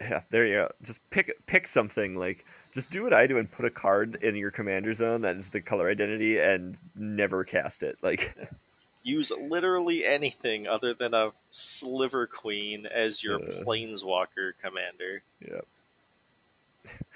yeah, 0.00 0.22
there 0.30 0.46
you 0.46 0.54
go. 0.54 0.72
Just 0.82 0.98
pick 1.10 1.32
pick 1.46 1.68
something 1.68 2.16
like 2.16 2.44
Just 2.72 2.90
do 2.90 3.02
what 3.04 3.12
I 3.12 3.26
do 3.28 3.38
and 3.38 3.48
put 3.50 3.64
a 3.64 3.70
card 3.70 4.18
in 4.22 4.34
your 4.34 4.50
commander 4.50 4.92
zone 4.94 5.20
that 5.20 5.36
is 5.36 5.50
the 5.50 5.60
color 5.60 5.88
identity 5.88 6.38
and 6.40 6.76
never 6.96 7.44
cast 7.44 7.82
it. 7.84 7.96
Like 8.02 8.34
Use 9.02 9.32
literally 9.32 10.04
anything 10.04 10.66
other 10.68 10.94
than 10.94 11.12
a 11.14 11.32
Sliver 11.50 12.26
Queen 12.26 12.86
as 12.86 13.22
your 13.22 13.36
Uh. 13.36 13.62
Planeswalker 13.64 14.52
commander. 14.62 15.22
Yep. 15.40 15.66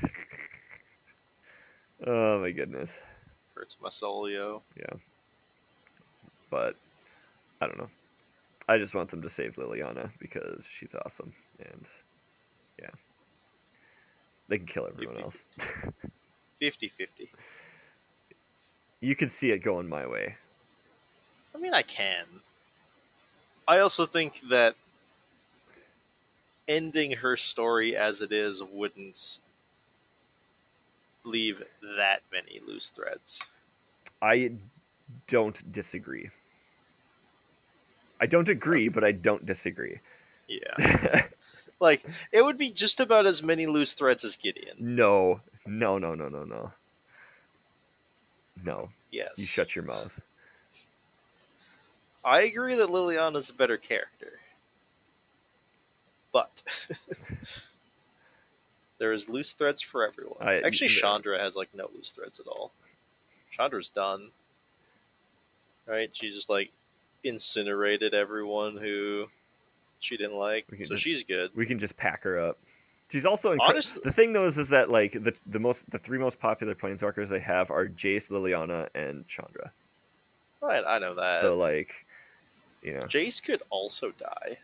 oh 2.06 2.40
my 2.40 2.50
goodness. 2.50 2.92
Hurts 3.54 3.76
my 3.80 3.88
soul, 3.88 4.28
yo. 4.28 4.62
But 6.50 6.76
I 7.60 7.66
don't 7.66 7.78
know. 7.78 7.90
I 8.68 8.78
just 8.78 8.94
want 8.94 9.10
them 9.10 9.22
to 9.22 9.30
save 9.30 9.54
Liliana 9.56 10.10
because 10.18 10.64
she's 10.78 10.94
awesome 11.04 11.32
and 11.60 11.84
yeah. 12.80 12.90
They 14.48 14.58
can 14.58 14.66
kill 14.66 14.86
everyone 14.86 15.18
else. 15.18 15.36
50 16.60 16.88
50. 16.88 17.30
you 19.00 19.14
can 19.14 19.28
see 19.28 19.50
it 19.50 19.58
going 19.58 19.88
my 19.88 20.06
way. 20.06 20.36
I 21.56 21.58
mean, 21.58 21.72
I 21.72 21.82
can. 21.82 22.26
I 23.66 23.78
also 23.78 24.04
think 24.04 24.40
that 24.50 24.74
ending 26.68 27.12
her 27.12 27.36
story 27.36 27.96
as 27.96 28.20
it 28.20 28.30
is 28.30 28.62
wouldn't 28.62 29.40
leave 31.24 31.62
that 31.96 32.20
many 32.30 32.60
loose 32.66 32.90
threads. 32.90 33.42
I 34.20 34.52
don't 35.26 35.72
disagree. 35.72 36.30
I 38.20 38.26
don't 38.26 38.48
agree, 38.48 38.88
but 38.88 39.02
I 39.02 39.12
don't 39.12 39.46
disagree. 39.46 40.00
Yeah. 40.48 41.26
like, 41.80 42.04
it 42.32 42.44
would 42.44 42.58
be 42.58 42.70
just 42.70 43.00
about 43.00 43.26
as 43.26 43.42
many 43.42 43.66
loose 43.66 43.94
threads 43.94 44.24
as 44.24 44.36
Gideon. 44.36 44.76
no, 44.78 45.40
no, 45.66 45.98
no, 45.98 46.14
no, 46.14 46.28
no, 46.28 46.44
no. 46.44 46.72
No, 48.62 48.88
Yes. 49.10 49.32
you 49.36 49.44
shut 49.44 49.74
your 49.74 49.84
mouth. 49.84 50.10
I 52.26 52.42
agree 52.42 52.74
that 52.74 52.88
Liliana's 52.88 53.50
a 53.50 53.54
better 53.54 53.76
character. 53.76 54.40
But 56.32 56.62
there 58.98 59.12
is 59.12 59.28
loose 59.28 59.52
threads 59.52 59.82
for 59.82 60.06
everyone. 60.06 60.36
I- 60.40 60.60
Actually. 60.60 60.88
Chandra 60.88 61.38
has 61.38 61.56
like 61.56 61.68
no 61.74 61.90
loose 61.94 62.10
threads 62.10 62.40
at 62.40 62.46
all. 62.46 62.72
Chandra's 63.50 63.90
done. 63.90 64.30
Right? 65.86 66.14
She 66.14 66.30
just 66.30 66.50
like 66.50 66.72
incinerated 67.24 68.14
everyone 68.14 68.76
who 68.76 69.26
she 70.00 70.16
didn't 70.16 70.36
like. 70.36 70.66
So 70.70 70.76
just- 70.94 71.02
she's 71.02 71.22
good. 71.22 71.50
We 71.54 71.66
can 71.66 71.78
just 71.78 71.96
pack 71.96 72.22
her 72.24 72.38
up. 72.40 72.58
She's 73.08 73.24
also 73.24 73.54
incre- 73.54 73.58
Honestly- 73.68 74.02
the 74.04 74.12
thing 74.12 74.32
though 74.32 74.46
is, 74.46 74.58
is 74.58 74.70
that 74.70 74.90
like 74.90 75.12
the 75.12 75.32
the 75.46 75.60
most 75.60 75.82
the 75.90 75.98
three 75.98 76.18
most 76.18 76.40
popular 76.40 76.74
planeswalkers 76.74 77.28
they 77.28 77.38
have 77.40 77.70
are 77.70 77.86
Jace, 77.86 78.30
Liliana, 78.30 78.88
and 78.96 79.28
Chandra. 79.28 79.70
Right, 80.60 80.82
I 80.84 80.98
know 80.98 81.14
that. 81.14 81.42
so 81.42 81.56
like, 81.56 81.92
you 82.86 82.94
know, 82.94 83.00
Jace 83.02 83.42
could 83.42 83.62
also 83.70 84.12
die. 84.12 84.58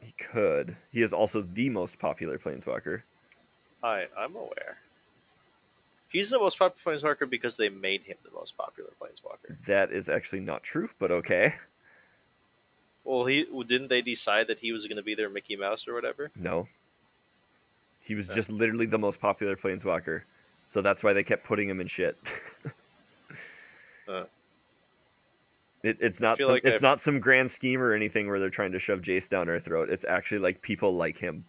he 0.00 0.14
could. 0.32 0.76
He 0.92 1.02
is 1.02 1.12
also 1.12 1.42
the 1.42 1.68
most 1.68 1.98
popular 1.98 2.38
planeswalker. 2.38 3.02
I 3.82 4.06
I'm 4.16 4.34
aware. 4.36 4.78
He's 6.08 6.30
the 6.30 6.38
most 6.38 6.58
popular 6.58 6.96
planeswalker 6.98 7.28
because 7.28 7.56
they 7.56 7.68
made 7.68 8.02
him 8.04 8.16
the 8.24 8.30
most 8.30 8.56
popular 8.56 8.90
planeswalker. 9.00 9.56
That 9.66 9.92
is 9.92 10.08
actually 10.08 10.40
not 10.40 10.62
true, 10.62 10.88
but 10.98 11.10
okay. 11.10 11.56
Well, 13.04 13.26
he 13.26 13.44
didn't 13.66 13.88
they 13.88 14.02
decide 14.02 14.46
that 14.48 14.60
he 14.60 14.72
was 14.72 14.86
going 14.86 14.96
to 14.96 15.02
be 15.02 15.14
their 15.14 15.28
Mickey 15.30 15.56
Mouse 15.56 15.86
or 15.88 15.94
whatever? 15.94 16.30
No. 16.36 16.68
He 18.00 18.14
was 18.14 18.28
Yeah. 18.28 18.34
just 18.36 18.50
literally 18.50 18.86
the 18.86 18.98
most 18.98 19.20
popular 19.20 19.56
planeswalker. 19.56 20.22
So 20.68 20.80
that's 20.82 21.02
why 21.02 21.12
they 21.12 21.22
kept 21.24 21.44
putting 21.44 21.68
him 21.68 21.80
in 21.80 21.88
shit. 21.88 22.16
Uh. 24.08 24.24
It, 25.82 25.98
it's 26.00 26.20
not 26.20 26.38
some, 26.38 26.48
like 26.48 26.64
it's 26.64 26.76
I've- 26.76 26.82
not 26.82 27.00
some 27.00 27.20
grand 27.20 27.50
scheme 27.50 27.80
or 27.80 27.92
anything 27.92 28.28
where 28.28 28.38
they're 28.40 28.50
trying 28.50 28.72
to 28.72 28.78
shove 28.78 29.00
Jace 29.00 29.28
down 29.28 29.48
our 29.48 29.60
throat. 29.60 29.90
It's 29.90 30.04
actually 30.04 30.38
like 30.38 30.60
people 30.62 30.96
like 30.96 31.18
him. 31.18 31.44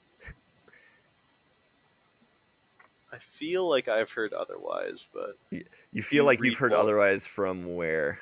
I 3.12 3.17
feel 3.17 3.67
like 3.67 3.88
I've 3.88 4.12
heard 4.12 4.33
otherwise, 4.33 5.07
but 5.13 5.36
you, 5.50 5.65
you 5.91 6.03
feel 6.03 6.24
You 6.24 6.27
like 6.27 6.43
you've 6.43 6.57
heard 6.59 6.74
otherwise 6.74 7.25
from 7.25 7.75
where? 7.75 8.19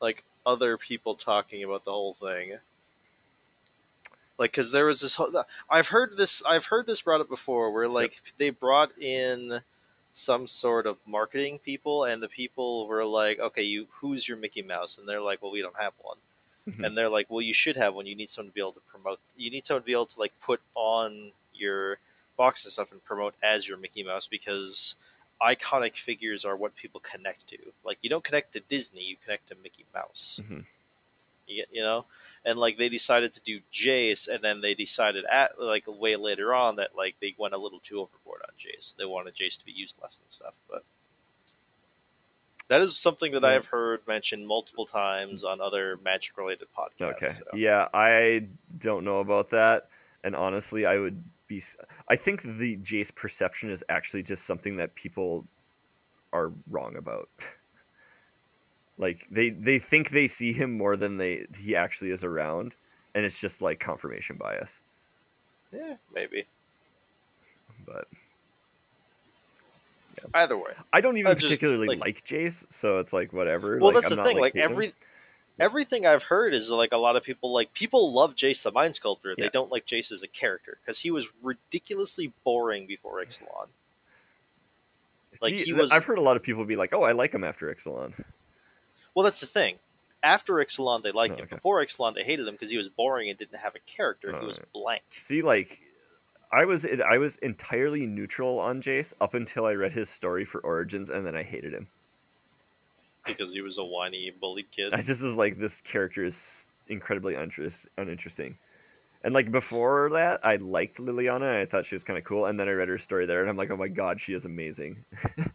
like 0.00 0.24
other 0.44 0.76
people 0.76 1.14
talking 1.14 1.64
about 1.64 1.84
the 1.84 1.90
whole 1.90 2.14
thing. 2.14 2.56
Like, 4.38 4.52
because 4.52 4.70
there 4.72 4.84
was 4.86 5.00
this 5.00 5.14
whole. 5.16 5.32
I've 5.70 5.88
heard 5.88 6.16
this. 6.16 6.42
I've 6.46 6.66
heard 6.66 6.86
this 6.86 7.00
brought 7.02 7.20
up 7.22 7.28
before, 7.28 7.72
where 7.72 7.88
like 7.88 8.20
they 8.38 8.50
brought 8.50 8.96
in 8.98 9.60
some 10.16 10.46
sort 10.46 10.86
of 10.86 10.96
marketing 11.06 11.58
people, 11.58 12.04
and 12.04 12.22
the 12.22 12.28
people 12.28 12.86
were 12.86 13.04
like, 13.04 13.38
"Okay, 13.38 13.62
you 13.62 13.86
who's 14.00 14.26
your 14.28 14.38
Mickey 14.38 14.62
Mouse?" 14.62 14.98
And 14.98 15.06
they're 15.08 15.20
like, 15.20 15.42
"Well, 15.42 15.52
we 15.52 15.60
don't 15.62 15.76
have 15.78 15.92
one." 16.00 16.18
Mhm. 16.68 16.84
And 16.86 16.96
they're 16.96 17.10
like, 17.10 17.28
"Well, 17.30 17.42
you 17.42 17.54
should 17.54 17.76
have 17.76 17.94
one. 17.94 18.06
You 18.06 18.14
need 18.16 18.30
someone 18.30 18.50
to 18.50 18.54
be 18.54 18.60
able 18.60 18.72
to 18.72 18.80
promote. 18.92 19.20
You 19.36 19.50
need 19.50 19.66
someone 19.66 19.82
to 19.82 19.86
be 19.86 19.92
able 19.92 20.06
to 20.06 20.20
like 20.20 20.32
put 20.40 20.60
on 20.74 21.32
your 21.54 21.98
box 22.36 22.64
and 22.64 22.72
stuff 22.72 22.92
and 22.92 23.04
promote 23.04 23.34
as 23.42 23.68
your 23.68 23.78
Mickey 23.78 24.02
Mouse 24.02 24.26
because." 24.26 24.96
iconic 25.42 25.96
figures 25.98 26.46
are 26.46 26.56
what 26.56 26.74
people 26.76 26.98
connect 27.00 27.46
to. 27.46 27.58
Like 27.84 27.98
you 28.00 28.08
don't 28.08 28.24
connect 28.24 28.54
to 28.54 28.60
Disney, 28.60 29.02
you 29.04 29.16
connect 29.22 29.48
to 29.50 29.54
Mickey 29.62 29.84
Mouse. 29.92 30.40
Mhm. 30.42 30.64
You, 31.46 31.64
you 31.72 31.82
know, 31.82 32.06
and 32.46 32.58
like 32.58 32.78
they 32.78 32.88
decided 32.88 33.34
to 33.34 33.40
do 33.40 33.60
Jace, 33.72 34.28
and 34.28 34.42
then 34.42 34.60
they 34.60 34.72
decided 34.72 35.24
at 35.30 35.60
like 35.60 35.84
way 35.86 36.14
later 36.16 36.54
on 36.54 36.76
that 36.76 36.90
like 36.96 37.16
they 37.20 37.34
went 37.36 37.52
a 37.52 37.58
little 37.58 37.80
too 37.80 38.00
overboard 38.00 38.40
on 38.46 38.54
Jace. 38.56 38.94
They 38.96 39.04
wanted 39.04 39.34
Jace 39.34 39.58
to 39.58 39.64
be 39.64 39.72
used 39.72 39.96
less 40.00 40.20
and 40.22 40.32
stuff, 40.32 40.54
but. 40.70 40.84
That 42.68 42.80
is 42.80 42.98
something 42.98 43.30
that 43.30 43.44
I 43.44 43.52
have 43.52 43.66
heard 43.66 44.00
mentioned 44.08 44.44
multiple 44.44 44.86
times 44.86 45.44
on 45.44 45.60
other 45.60 46.00
magic 46.04 46.36
related 46.36 46.66
podcasts. 46.76 47.14
Okay. 47.14 47.28
so. 47.28 47.44
Yeah, 47.54 47.86
I 47.94 48.48
don't 48.80 49.04
know 49.04 49.20
about 49.20 49.50
that. 49.50 49.88
And 50.24 50.34
honestly, 50.34 50.84
I 50.84 50.98
would 50.98 51.22
be. 51.46 51.62
I 52.08 52.16
think 52.16 52.42
the 52.42 52.76
Jace 52.78 53.14
perception 53.14 53.70
is 53.70 53.84
actually 53.88 54.24
just 54.24 54.46
something 54.46 54.78
that 54.78 54.96
people 54.96 55.46
are 56.32 56.52
wrong 56.68 56.96
about. 56.96 57.28
like 58.98 59.26
they 59.30 59.50
they 59.50 59.78
think 59.78 60.10
they 60.10 60.26
see 60.28 60.52
him 60.52 60.76
more 60.76 60.96
than 60.96 61.16
they 61.18 61.46
he 61.58 61.76
actually 61.76 62.10
is 62.10 62.24
around, 62.24 62.74
and 63.14 63.24
it's 63.24 63.38
just 63.38 63.60
like 63.62 63.78
confirmation 63.80 64.36
bias. 64.36 64.70
Yeah, 65.72 65.96
maybe. 66.14 66.44
But 67.84 68.08
Either 70.32 70.56
way. 70.56 70.72
I 70.94 71.02
don't 71.02 71.18
even 71.18 71.32
Uh, 71.32 71.34
just, 71.34 71.46
particularly 71.46 71.88
like- 71.88 72.00
like, 72.00 72.24
Jace, 72.24 72.64
so 72.72 72.98
it's 73.00 73.12
like 73.12 73.34
whatever. 73.34 73.76
Well, 73.78 73.92
Like, 73.92 73.94
that's 73.94 74.06
I'm 74.06 74.10
the 74.10 74.16
not, 74.16 74.26
thing. 74.26 74.38
Like, 74.38 74.54
hating. 74.54 74.70
every 74.70 74.92
everything 75.58 76.06
I've 76.06 76.22
heard 76.22 76.54
is 76.54 76.70
like 76.70 76.92
a 76.92 76.96
lot 76.96 77.16
of 77.16 77.22
people 77.22 77.52
like 77.52 77.72
people 77.74 78.12
love 78.12 78.34
Jace 78.34 78.62
the 78.62 78.72
Mind 78.72 78.96
Sculptor. 78.96 79.34
They 79.36 79.44
Yeah. 79.44 79.48
don't 79.52 79.70
like 79.70 79.86
Jace 79.86 80.10
as 80.12 80.22
a 80.22 80.28
character 80.28 80.78
because 80.82 81.00
he 81.00 81.10
was 81.10 81.30
ridiculously 81.42 82.32
boring 82.44 82.86
before 82.86 83.22
Ixalan. 83.22 83.68
like, 85.42 85.54
See, 85.58 85.64
he 85.64 85.72
was- 85.74 85.90
I've 85.90 86.04
heard 86.04 86.16
a 86.16 86.22
lot 86.22 86.38
of 86.38 86.42
people 86.42 86.64
be 86.64 86.76
like, 86.76 86.94
"Oh, 86.94 87.02
I 87.02 87.12
like 87.12 87.32
him 87.34 87.44
after 87.44 87.72
Ixalan." 87.74 88.14
Well, 89.16 89.24
that's 89.24 89.40
the 89.40 89.46
thing. 89.46 89.78
After 90.22 90.52
Ixalan, 90.54 91.02
they 91.02 91.10
liked 91.10 91.32
Oh, 91.34 91.38
him. 91.38 91.44
okay. 91.46 91.56
Before 91.56 91.84
Ixalan, 91.84 92.14
they 92.14 92.22
hated 92.22 92.46
him 92.46 92.54
because 92.54 92.70
he 92.70 92.76
was 92.76 92.88
boring 92.88 93.28
and 93.30 93.38
didn't 93.38 93.58
have 93.58 93.74
a 93.74 93.78
character. 93.80 94.32
Oh, 94.36 94.40
he 94.40 94.46
was 94.46 94.60
blank. 94.74 95.02
See, 95.20 95.40
like, 95.42 95.78
I 96.52 96.64
was 96.66 96.84
I 96.84 97.18
was 97.18 97.36
entirely 97.38 98.06
neutral 98.06 98.58
on 98.60 98.80
Jace 98.82 99.12
up 99.20 99.34
until 99.34 99.64
I 99.64 99.72
read 99.72 99.92
his 99.92 100.08
story 100.10 100.44
for 100.44 100.60
Origins, 100.60 101.10
and 101.10 101.26
then 101.26 101.34
I 101.34 101.42
hated 101.42 101.72
him. 101.72 101.88
because 103.24 103.52
he 103.52 103.60
was 103.60 103.78
a 103.78 103.84
whiny, 103.84 104.30
bullied 104.40 104.70
kid. 104.70 104.92
I 104.94 105.00
just 105.02 105.20
was 105.22 105.34
like, 105.34 105.58
this 105.58 105.80
character 105.80 106.24
is 106.24 106.66
incredibly 106.86 107.34
uninterest, 107.34 107.86
uninteresting. 107.98 108.58
And 109.24 109.34
like 109.34 109.50
before 109.50 110.10
that, 110.12 110.44
I 110.44 110.56
liked 110.56 110.98
Liliana. 110.98 111.60
I 111.62 111.66
thought 111.66 111.86
she 111.86 111.94
was 111.96 112.04
kind 112.04 112.18
of 112.18 112.24
cool, 112.24 112.46
and 112.46 112.60
then 112.60 112.68
I 112.68 112.72
read 112.72 112.88
her 112.88 112.98
story 112.98 113.26
there, 113.26 113.40
and 113.40 113.50
I'm 113.50 113.56
like, 113.56 113.70
oh 113.70 113.76
my 113.76 113.88
god, 113.88 114.20
she 114.20 114.34
is 114.34 114.44
amazing. 114.44 115.04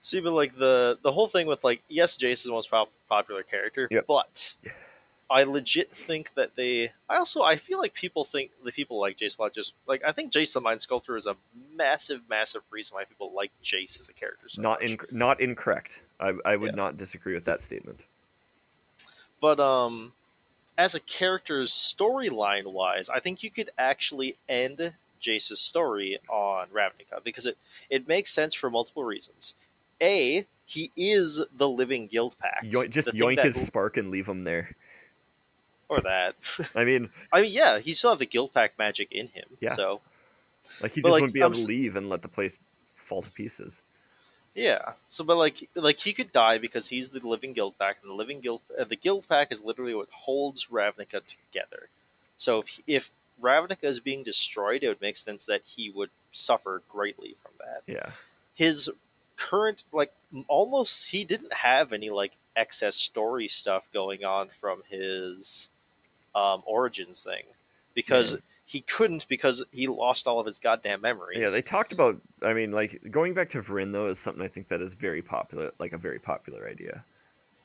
See, 0.00 0.20
but 0.20 0.32
like 0.32 0.56
the 0.56 0.98
the 1.02 1.12
whole 1.12 1.26
thing 1.28 1.46
with 1.46 1.64
like, 1.64 1.82
yes, 1.88 2.16
Jace 2.16 2.32
is 2.32 2.44
the 2.44 2.52
most 2.52 2.70
pop- 2.70 2.90
popular 3.08 3.42
character, 3.42 3.88
Yep. 3.90 4.06
but 4.06 4.54
I 5.30 5.42
legit 5.42 5.94
think 5.94 6.32
that 6.34 6.56
they. 6.56 6.92
I 7.08 7.16
also 7.16 7.42
I 7.42 7.56
feel 7.56 7.78
like 7.78 7.94
people 7.94 8.24
think 8.24 8.50
the 8.64 8.72
people 8.72 9.00
like 9.00 9.18
Jace 9.18 9.38
a 9.38 9.42
lot. 9.42 9.52
Just 9.52 9.74
like 9.86 10.02
I 10.06 10.12
think 10.12 10.32
Jace 10.32 10.52
the 10.54 10.60
Mind 10.60 10.80
Sculptor 10.80 11.16
is 11.16 11.26
a 11.26 11.36
massive, 11.76 12.22
massive 12.30 12.62
reason 12.70 12.94
why 12.94 13.04
people 13.04 13.32
like 13.34 13.50
Jace 13.62 14.00
as 14.00 14.08
a 14.08 14.12
character. 14.12 14.48
So 14.48 14.62
not 14.62 14.80
much. 14.80 14.90
in, 14.90 14.98
not 15.10 15.40
incorrect. 15.40 15.98
I 16.20 16.32
I 16.44 16.56
would 16.56 16.70
Yeah. 16.72 16.76
not 16.76 16.96
disagree 16.96 17.34
with 17.34 17.44
that 17.44 17.62
statement. 17.62 18.00
But 19.40 19.60
um, 19.60 20.12
as 20.76 20.94
a 20.94 21.00
character's 21.00 21.70
storyline 21.72 22.66
wise, 22.72 23.08
I 23.08 23.20
think 23.20 23.42
you 23.42 23.50
could 23.50 23.70
actually 23.78 24.36
end 24.48 24.94
Jace's 25.20 25.60
story 25.60 26.18
on 26.28 26.68
Ravnica 26.68 27.22
because 27.22 27.46
it 27.46 27.58
it 27.90 28.06
makes 28.08 28.32
sense 28.32 28.54
for 28.54 28.70
multiple 28.70 29.04
reasons. 29.04 29.54
A, 30.00 30.46
he 30.64 30.90
is 30.96 31.42
the 31.56 31.68
living 31.68 32.06
guild 32.06 32.36
pact. 32.38 32.64
Yo- 32.64 32.86
just 32.86 33.08
yoink 33.08 33.36
that- 33.36 33.46
his 33.46 33.66
spark 33.66 33.96
and 33.96 34.10
leave 34.10 34.26
him 34.28 34.44
there. 34.44 34.76
or 35.88 36.00
that. 36.02 36.34
I 36.74 36.84
mean, 36.84 37.10
I 37.32 37.42
mean, 37.42 37.52
yeah, 37.52 37.78
he 37.78 37.94
still 37.94 38.10
have 38.10 38.18
the 38.18 38.26
guild 38.26 38.52
pact 38.52 38.78
magic 38.78 39.08
in 39.10 39.28
him. 39.28 39.46
Yeah. 39.60 39.74
So 39.74 40.00
Like 40.82 40.92
he 40.92 41.00
But, 41.00 41.08
just 41.08 41.12
like, 41.12 41.20
wouldn't 41.22 41.32
be 41.34 41.40
able 41.40 41.48
I'm 41.48 41.54
to 41.54 41.66
leave 41.66 41.96
and 41.96 42.08
let 42.08 42.22
the 42.22 42.28
place 42.28 42.56
fall 42.94 43.22
to 43.22 43.30
pieces. 43.30 43.80
Yeah. 44.54 44.92
So, 45.08 45.24
but 45.24 45.36
like, 45.36 45.68
like 45.74 45.98
he 45.98 46.12
could 46.12 46.32
die 46.32 46.58
because 46.58 46.88
he's 46.88 47.08
the 47.10 47.20
living 47.26 47.52
guild 47.52 47.78
pact, 47.78 48.02
and 48.02 48.10
the 48.10 48.14
living 48.14 48.40
guild, 48.40 48.60
uh, 48.78 48.84
the 48.84 48.96
guild 48.96 49.28
pact 49.28 49.52
is 49.52 49.62
literally 49.62 49.94
what 49.94 50.08
holds 50.10 50.66
Ravnica 50.66 51.22
together. 51.24 51.88
So 52.36 52.60
if 52.60 52.80
if 52.86 53.10
Ravnica 53.40 53.84
is 53.84 54.00
being 54.00 54.24
destroyed, 54.24 54.82
it 54.82 54.88
would 54.88 55.00
make 55.00 55.16
sense 55.16 55.44
that 55.44 55.62
he 55.64 55.90
would 55.90 56.10
suffer 56.32 56.82
greatly 56.90 57.36
from 57.42 57.52
that. 57.60 57.82
Yeah. 57.86 58.10
His 58.54 58.90
current, 59.38 59.84
like, 59.92 60.12
almost 60.48 61.08
he 61.08 61.24
didn't 61.24 61.52
have 61.54 61.92
any 61.92 62.10
like 62.10 62.32
excess 62.56 62.96
story 62.96 63.48
stuff 63.48 63.88
going 63.94 64.24
on 64.24 64.48
from 64.60 64.82
his 64.90 65.68
um, 66.34 66.62
origins 66.66 67.22
thing 67.24 67.44
because 67.94 68.34
Yeah. 68.34 68.38
he 68.66 68.80
couldn't 68.82 69.26
because 69.28 69.64
he 69.72 69.86
lost 69.86 70.26
all 70.26 70.38
of 70.40 70.46
his 70.46 70.58
goddamn 70.58 71.00
memories. 71.00 71.38
Yeah, 71.40 71.50
they 71.50 71.62
talked 71.62 71.92
about. 71.92 72.20
I 72.42 72.52
mean, 72.52 72.72
like 72.72 73.00
going 73.10 73.32
back 73.32 73.50
to 73.50 73.62
Vryn 73.62 73.92
though 73.92 74.08
is 74.08 74.18
something 74.18 74.44
I 74.44 74.48
think 74.48 74.68
that 74.68 74.82
is 74.82 74.92
very 74.92 75.22
popular, 75.22 75.72
like 75.78 75.92
a 75.92 75.98
very 75.98 76.18
popular 76.18 76.68
idea. 76.68 77.04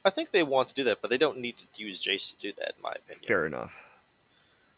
I 0.06 0.10
think 0.10 0.32
they 0.32 0.44
want 0.44 0.70
to 0.70 0.76
do 0.76 0.84
that, 0.86 1.00
but 1.02 1.10
they 1.10 1.18
don't 1.18 1.40
need 1.40 1.56
to 1.58 1.66
use 1.76 2.02
Jace 2.02 2.36
to 2.36 2.40
do 2.40 2.54
that, 2.60 2.74
in 2.78 2.82
my 2.82 2.92
opinion. 2.92 3.26
Fair 3.28 3.46
enough. 3.46 3.74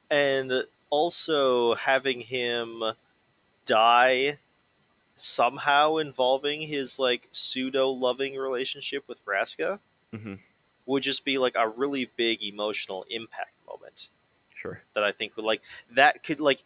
And 0.10 0.66
also 0.92 1.74
having 1.76 2.22
him 2.22 2.84
die 3.66 4.38
somehow 5.16 5.98
involving 5.98 6.62
his 6.62 7.00
like 7.00 7.28
pseudo 7.32 7.90
loving 7.90 8.36
relationship 8.36 9.04
with 9.08 9.24
Vraska 9.26 9.80
hmm 10.14 10.36
would 10.88 11.02
just 11.02 11.26
be 11.26 11.38
like 11.40 11.56
a 11.56 11.68
really 11.68 12.12
big 12.16 12.44
emotional 12.44 13.06
impact 13.10 13.54
moment 13.68 14.10
Sure. 14.54 14.82
that 14.94 15.04
I 15.04 15.12
think 15.12 15.36
would 15.36 15.46
like 15.46 15.62
that 15.92 16.24
could 16.24 16.40
like 16.40 16.64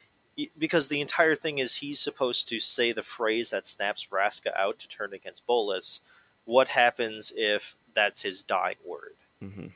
because 0.57 0.87
the 0.87 1.01
entire 1.01 1.35
thing 1.35 1.57
is 1.59 1.75
he's 1.75 1.99
supposed 1.99 2.47
to 2.49 2.59
say 2.59 2.91
the 2.91 3.01
phrase 3.01 3.49
that 3.49 3.65
snaps 3.67 4.05
Vraska 4.09 4.55
out 4.57 4.79
to 4.79 4.87
turn 4.87 5.13
against 5.13 5.45
Bolas. 5.45 5.99
What 6.45 6.69
happens 6.69 7.31
if 7.35 7.75
that's 7.93 8.21
his 8.21 8.41
dying 8.43 8.77
word? 8.85 9.15
hmm 9.41 9.67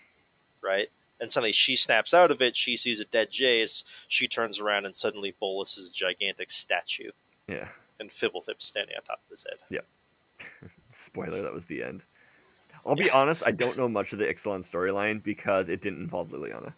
right? 0.62 0.88
And 1.20 1.32
suddenly 1.32 1.51
she 1.51 1.75
snaps 1.75 2.13
out 2.13 2.32
of 2.32 2.42
it. 2.42 2.56
She 2.56 2.75
sees 2.77 3.00
a 3.01 3.06
dead 3.06 3.30
Jace. 3.32 3.84
She 4.08 4.27
turns 4.30 4.60
around, 4.60 4.86
and 4.86 4.96
suddenly 4.96 5.36
Bolas 5.39 5.77
is 5.77 5.89
a 5.89 5.94
gigantic 5.94 6.50
statue, 6.51 7.12
Yeah. 7.48 7.68
And 8.00 8.09
Fblthp's 8.09 8.65
standing 8.65 8.95
on 8.95 9.03
top 9.03 9.21
of 9.25 9.29
his 9.29 9.45
head. 9.50 9.59
Yeah. 9.69 10.67
Spoiler: 10.91 11.41
that 11.41 11.53
was 11.53 11.65
the 11.65 11.83
end. 11.83 12.01
I'll 12.85 12.95
be 12.95 13.09
honest. 13.09 13.43
I 13.45 13.51
don't 13.51 13.77
know 13.77 13.88
much 13.88 14.12
of 14.13 14.19
the 14.19 14.25
Ixalan 14.25 14.69
storyline 14.69 15.23
because 15.23 15.69
it 15.69 15.81
didn't 15.81 16.01
involve 16.01 16.29
Liliana. 16.29 16.73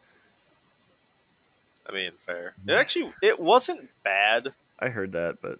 I 1.88 1.94
mean, 1.94 2.12
fair. 2.18 2.56
It 2.68 2.74
actually, 2.74 3.14
it 3.22 3.40
wasn't 3.40 3.90
bad. 4.04 4.54
I 4.80 4.90
heard 4.90 5.14
that, 5.14 5.38
but 5.42 5.60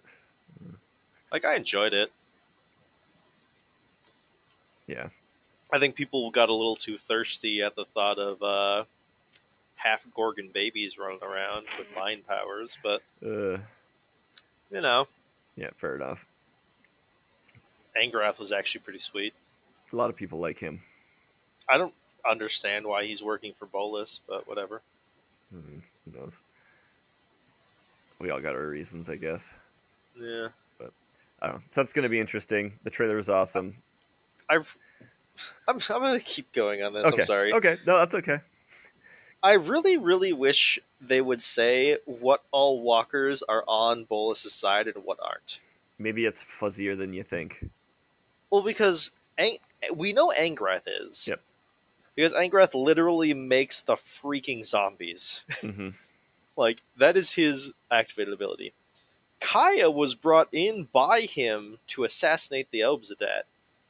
Like 1.32 1.44
I 1.44 1.54
enjoyed 1.56 1.94
it. 1.94 2.10
yeah, 4.86 5.08
I 5.72 5.78
think 5.78 5.94
people 5.96 6.30
got 6.30 6.48
a 6.48 6.54
little 6.54 6.76
too 6.76 6.96
thirsty 6.96 7.62
at 7.62 7.74
the 7.76 7.84
thought 7.84 8.18
of 8.18 8.42
uh, 8.42 8.84
half 9.74 10.06
Gorgon 10.14 10.50
babies 10.52 10.98
running 10.98 11.22
around 11.22 11.66
with 11.78 11.86
mind 11.94 12.26
powers, 12.26 12.78
but 12.82 13.02
uh, 13.24 13.58
you 14.70 14.80
know, 14.80 15.08
yeah, 15.56 15.70
fair 15.76 15.96
enough. 15.96 16.24
Angrath 18.00 18.38
was 18.38 18.52
actually 18.52 18.82
pretty 18.82 18.98
sweet. 18.98 19.34
A 19.92 19.96
lot 19.96 20.10
of 20.10 20.16
people 20.16 20.38
like 20.38 20.58
him. 20.58 20.82
I 21.68 21.78
don't 21.78 21.94
understand 22.28 22.86
why 22.86 23.04
he's 23.04 23.22
working 23.22 23.54
for 23.58 23.66
Bolas, 23.66 24.20
but 24.28 24.46
whatever. 24.46 24.82
Hmm, 25.50 25.78
who 26.04 26.18
knows? 26.18 26.32
We 28.18 28.30
all 28.30 28.40
got 28.40 28.54
our 28.54 28.66
reasons, 28.66 29.08
I 29.08 29.16
guess. 29.16 29.50
Yeah. 30.18 30.48
But 30.78 30.92
I 31.40 31.46
don't 31.46 31.56
know. 31.56 31.62
So 31.70 31.82
that's 31.82 31.92
going 31.92 32.04
to 32.04 32.08
be 32.08 32.20
interesting. 32.20 32.78
The 32.84 32.90
trailer 32.90 33.16
was 33.16 33.28
awesome. 33.28 33.76
I, 34.48 34.56
I'm, 34.56 34.64
I'm 35.68 35.78
gonna 35.78 36.20
keep 36.20 36.52
going 36.52 36.82
on 36.82 36.92
this. 36.92 37.06
okay. 37.06 37.16
I'm 37.18 37.24
sorry. 37.24 37.52
Okay. 37.52 37.76
No, 37.86 37.98
that's 37.98 38.14
okay. 38.14 38.40
I 39.46 39.52
really, 39.54 39.96
really 39.96 40.32
wish 40.32 40.80
they 41.00 41.20
would 41.20 41.40
say 41.40 41.98
what 42.04 42.42
all 42.50 42.80
walkers 42.80 43.42
are 43.44 43.62
on 43.68 44.02
Bolas's 44.04 44.52
side 44.52 44.88
and 44.88 45.04
what 45.04 45.18
aren't. 45.22 45.60
Maybe 45.98 46.24
it's 46.24 46.44
fuzzier 46.60 46.98
than 46.98 47.12
you 47.12 47.22
think. 47.22 47.70
Well, 48.50 48.62
because 48.62 49.12
Ang- 49.38 49.58
we 49.94 50.12
know 50.12 50.32
Angrath 50.36 50.82
is. 50.86 51.28
Yep. 51.28 51.40
Because 52.16 52.32
Angrath 52.32 52.74
literally 52.74 53.34
makes 53.34 53.80
the 53.82 53.94
freaking 53.94 54.64
zombies. 54.64 55.42
hmm 55.60 55.90
like 56.56 56.82
that 56.98 57.16
is 57.16 57.34
his 57.34 57.72
activated 57.90 58.32
ability. 58.34 58.72
Kaya 59.40 59.90
was 59.90 60.14
brought 60.14 60.48
in 60.50 60.88
by 60.92 61.20
him 61.20 61.78
to 61.88 62.02
assassinate 62.04 62.70
the 62.70 62.80
Obzedat, 62.80 63.42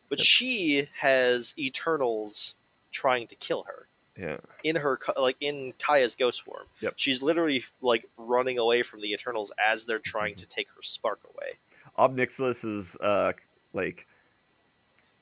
but 0.08 0.18
Yep. 0.18 0.26
she 0.26 0.88
has 1.00 1.54
Eternals 1.56 2.56
trying 2.90 3.26
to 3.28 3.36
kill 3.36 3.62
her. 3.68 3.85
Yeah. 4.18 4.38
in 4.64 4.76
her 4.76 4.98
like 5.18 5.36
in 5.40 5.74
Kaya's 5.78 6.14
ghost 6.16 6.42
form. 6.42 6.66
Yep. 6.80 6.94
She's 6.96 7.22
literally 7.22 7.64
like 7.82 8.08
running 8.16 8.58
away 8.58 8.82
from 8.82 9.00
the 9.02 9.12
Eternals 9.12 9.52
as 9.58 9.84
they're 9.84 9.98
trying 9.98 10.36
to 10.36 10.46
take 10.46 10.68
her 10.76 10.82
spark 10.82 11.20
away. 11.34 11.58
Ob 11.98 12.18
is 12.18 12.96
uh 12.96 13.32
like 13.72 14.06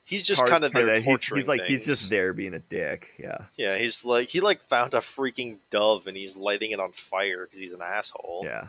He's 0.05 0.23
just 0.23 0.41
hard- 0.41 0.51
kind 0.51 0.63
of 0.63 0.71
there 0.71 0.99
he's, 0.99 1.25
he's 1.27 1.47
like 1.47 1.63
he's 1.63 1.83
just 1.83 2.09
there 2.11 2.31
being 2.31 2.53
a 2.53 2.59
dick. 2.59 3.07
Yeah. 3.17 3.39
yeah. 3.57 3.75
He's 3.75 4.05
like 4.05 4.29
he 4.29 4.39
like 4.39 4.61
found 4.61 4.93
a 4.93 4.99
freaking 4.99 5.57
dove 5.71 6.05
and 6.05 6.15
he's 6.15 6.37
lighting 6.37 6.71
it 6.71 6.79
on 6.79 6.91
fire 6.91 7.45
because 7.45 7.59
he's 7.59 7.73
an 7.73 7.81
asshole. 7.81 8.43
Yeah. 8.45 8.67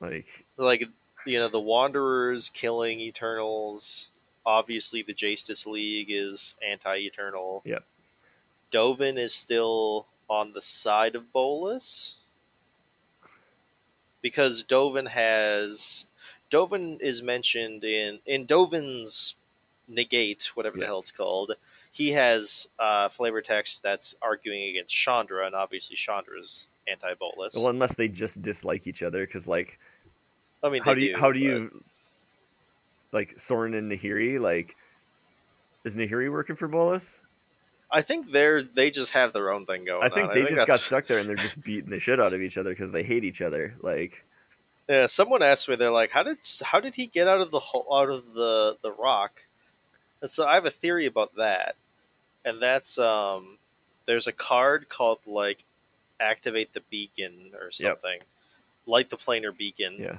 Like 0.00 0.26
Like 0.56 0.88
you 1.26 1.38
know 1.38 1.48
the 1.48 1.60
Wanderers 1.60 2.50
killing 2.50 3.00
Eternals. 3.00 4.10
Obviously, 4.44 5.02
the 5.02 5.12
Justice 5.12 5.66
League 5.66 6.08
is 6.10 6.54
anti-Eternal. 6.66 7.62
Yep. 7.66 7.84
Dovin 8.72 9.18
is 9.18 9.34
still 9.34 10.06
on 10.28 10.52
the 10.52 10.62
side 10.62 11.14
of 11.14 11.32
Bolas 11.32 12.16
because 14.22 14.64
Dovin 14.64 15.08
has 15.08 16.06
Dovin 16.50 17.00
is 17.00 17.22
mentioned 17.22 17.84
in 17.84 18.20
in 18.26 18.46
Dovin's 18.46 19.34
negate, 19.88 20.50
whatever 20.54 20.78
the 20.78 20.86
hell 20.86 21.00
it's 21.00 21.10
called. 21.10 21.54
He 21.92 22.12
has 22.12 22.68
uh, 22.78 23.08
flavor 23.08 23.42
text 23.42 23.82
that's 23.82 24.14
arguing 24.22 24.68
against 24.70 24.94
Chandra, 24.94 25.46
and 25.46 25.54
obviously 25.54 25.96
Chandra's 25.96 26.68
anti-Bolas. 26.88 27.56
well, 27.56 27.68
unless 27.68 27.94
they 27.94 28.06
just 28.08 28.40
dislike 28.40 28.86
each 28.86 29.02
other, 29.02 29.26
because 29.26 29.46
like 29.46 29.78
I 30.62 30.68
mean, 30.68 30.82
how 30.82 30.94
do 30.94 31.00
you 31.00 31.16
how 31.16 31.32
do 31.32 31.38
you 31.38 31.82
like 33.12 33.38
Sorin 33.38 33.74
and 33.74 33.90
Nahiri 33.90 34.40
like 34.40 34.76
is 35.84 35.94
Nahiri 35.94 36.30
working 36.30 36.56
for 36.56 36.68
Bolas? 36.68 37.14
I 37.92 38.02
think 38.02 38.30
they're 38.30 38.62
they 38.62 38.90
just 38.90 39.12
have 39.12 39.32
their 39.32 39.50
own 39.50 39.66
thing 39.66 39.84
going. 39.84 40.04
I 40.04 40.14
think 40.14 40.28
on. 40.28 40.34
they 40.34 40.44
just 40.44 40.66
got 40.66 40.80
stuck 40.80 41.06
there 41.06 41.18
and 41.18 41.28
they're 41.28 41.36
just 41.36 41.62
beating 41.62 41.90
the 41.90 41.98
shit 41.98 42.20
out 42.20 42.32
of 42.32 42.40
each 42.40 42.56
other 42.56 42.70
because 42.70 42.92
they 42.92 43.02
hate 43.02 43.24
each 43.24 43.40
other. 43.40 43.74
Like 43.80 44.24
Yeah, 44.88 45.06
someone 45.06 45.42
asked 45.42 45.68
me, 45.68 45.76
they're 45.76 45.90
like, 45.90 46.10
"How 46.10 46.22
did 46.22 46.38
how 46.62 46.80
did 46.80 46.94
he 46.94 47.06
get 47.06 47.26
out 47.26 47.40
of 47.40 47.50
the 47.50 47.58
hole, 47.58 47.86
out 47.92 48.10
of 48.10 48.32
the 48.34 48.76
the 48.82 48.92
rock?" 48.92 49.44
And 50.22 50.30
so 50.30 50.46
I 50.46 50.54
have 50.54 50.66
a 50.66 50.70
theory 50.70 51.06
about 51.06 51.34
that, 51.36 51.76
and 52.44 52.62
that's 52.62 52.98
um, 52.98 53.58
there's 54.06 54.26
a 54.26 54.32
card 54.32 54.88
called 54.88 55.18
like 55.26 55.64
activate 56.20 56.74
the 56.74 56.82
beacon 56.90 57.52
or 57.58 57.70
something, 57.70 58.20
light 58.86 59.10
the 59.10 59.16
planar 59.16 59.56
beacon. 59.56 59.96
yeah, 59.98 60.18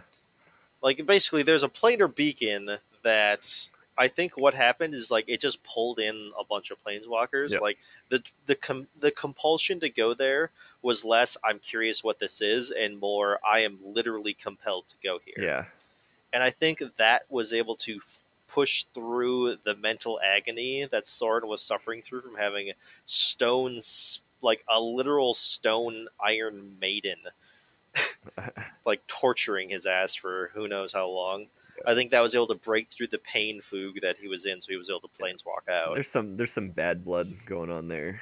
Like 0.81 1.05
basically, 1.05 1.43
there's 1.43 1.63
a 1.63 1.69
planar 1.69 2.13
beacon 2.13 2.77
that 3.03 3.69
I 4.01 4.07
think 4.07 4.35
what 4.35 4.55
happened 4.55 4.95
is 4.95 5.11
like 5.11 5.25
it 5.27 5.39
just 5.39 5.63
pulled 5.63 5.99
in 5.99 6.31
a 6.39 6.43
bunch 6.43 6.71
of 6.71 6.83
planeswalkers. 6.83 7.51
Yep. 7.51 7.61
Like 7.61 7.77
the 8.09 8.23
the 8.47 8.55
com- 8.55 8.87
the 8.99 9.11
compulsion 9.11 9.79
to 9.81 9.89
go 9.89 10.15
there 10.15 10.49
was 10.81 11.05
less. 11.05 11.37
I'm 11.43 11.59
curious 11.59 12.03
what 12.03 12.17
this 12.17 12.41
is, 12.41 12.71
and 12.71 12.99
more. 12.99 13.39
I 13.47 13.59
am 13.59 13.77
literally 13.83 14.33
compelled 14.33 14.85
to 14.89 14.95
go 15.03 15.19
here. 15.23 15.45
yeah, 15.45 15.65
And 16.33 16.41
I 16.41 16.49
think 16.49 16.81
that 16.97 17.25
was 17.29 17.53
able 17.53 17.75
to 17.75 17.97
f- 17.97 18.21
push 18.47 18.85
through 18.95 19.57
the 19.63 19.75
mental 19.75 20.19
agony 20.25 20.85
that 20.85 21.07
Sorin 21.07 21.47
was 21.47 21.61
suffering 21.61 22.01
through 22.01 22.21
from 22.21 22.37
having 22.37 22.71
stones, 23.05 24.21
like 24.41 24.63
a 24.67 24.81
literal 24.81 25.35
stone 25.35 26.07
Iron 26.19 26.75
Maiden, 26.81 27.19
like 28.83 29.05
torturing 29.05 29.69
his 29.69 29.85
ass 29.85 30.15
for 30.15 30.49
who 30.55 30.67
knows 30.67 30.91
how 30.91 31.07
long. 31.07 31.49
I 31.86 31.96
think 31.96 32.12
that 32.12 32.22
was 32.22 32.36
able 32.36 32.48
to 32.48 32.56
break 32.56 32.89
through 32.89 33.08
the 33.08 33.20
pain 33.20 33.62
fugue 33.62 34.02
that 34.02 34.17
he 34.17 34.28
was 34.28 34.46
in, 34.46 34.62
so 34.62 34.72
he 34.72 34.78
was 34.78 34.89
able 34.89 35.02
to 35.02 35.08
planeswalk 35.08 35.72
out. 35.72 35.94
There's 35.94 36.10
some 36.10 36.38
there's 36.38 36.52
some 36.52 36.70
bad 36.70 37.04
blood 37.04 37.28
going 37.46 37.72
on 37.72 37.88
there, 37.88 38.22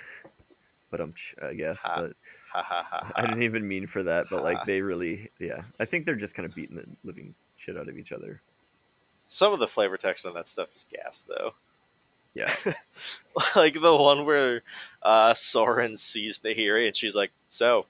but 0.92 1.02
I'm 1.02 1.14
I 1.42 1.54
guess. 1.54 1.80
Ha. 1.80 2.02
But 2.02 2.16
Ha 2.52 2.64
ha. 2.64 3.12
I 3.16 3.28
didn't 3.28 3.44
even 3.44 3.68
mean 3.68 3.86
for 3.86 4.04
that. 4.04 4.28
But 4.30 4.44
like 4.44 4.66
they 4.66 4.82
really, 4.82 5.30
yeah. 5.40 5.62
I 5.80 5.86
think 5.86 6.06
they're 6.06 6.16
just 6.16 6.34
kind 6.34 6.48
of 6.48 6.56
beating 6.56 6.78
the 6.78 6.86
living 7.04 7.36
shit 7.58 7.78
out 7.78 7.88
of 7.88 7.98
each 7.98 8.12
other. 8.12 8.42
Some 9.28 9.54
of 9.54 9.60
the 9.60 9.68
flavor 9.68 9.98
text 9.98 10.26
on 10.26 10.34
that 10.34 10.48
stuff 10.48 10.70
is 10.76 10.88
gas, 10.92 11.24
though. 11.28 11.54
Yeah, 12.34 12.52
like 13.56 13.80
the 13.80 13.96
one 13.96 14.26
where 14.26 14.64
uh, 15.04 15.34
Sorin 15.34 15.98
sees 15.98 16.40
Nahiri 16.40 16.88
and 16.88 16.96
she's 16.96 17.16
like, 17.16 17.32
"So, 17.50 17.86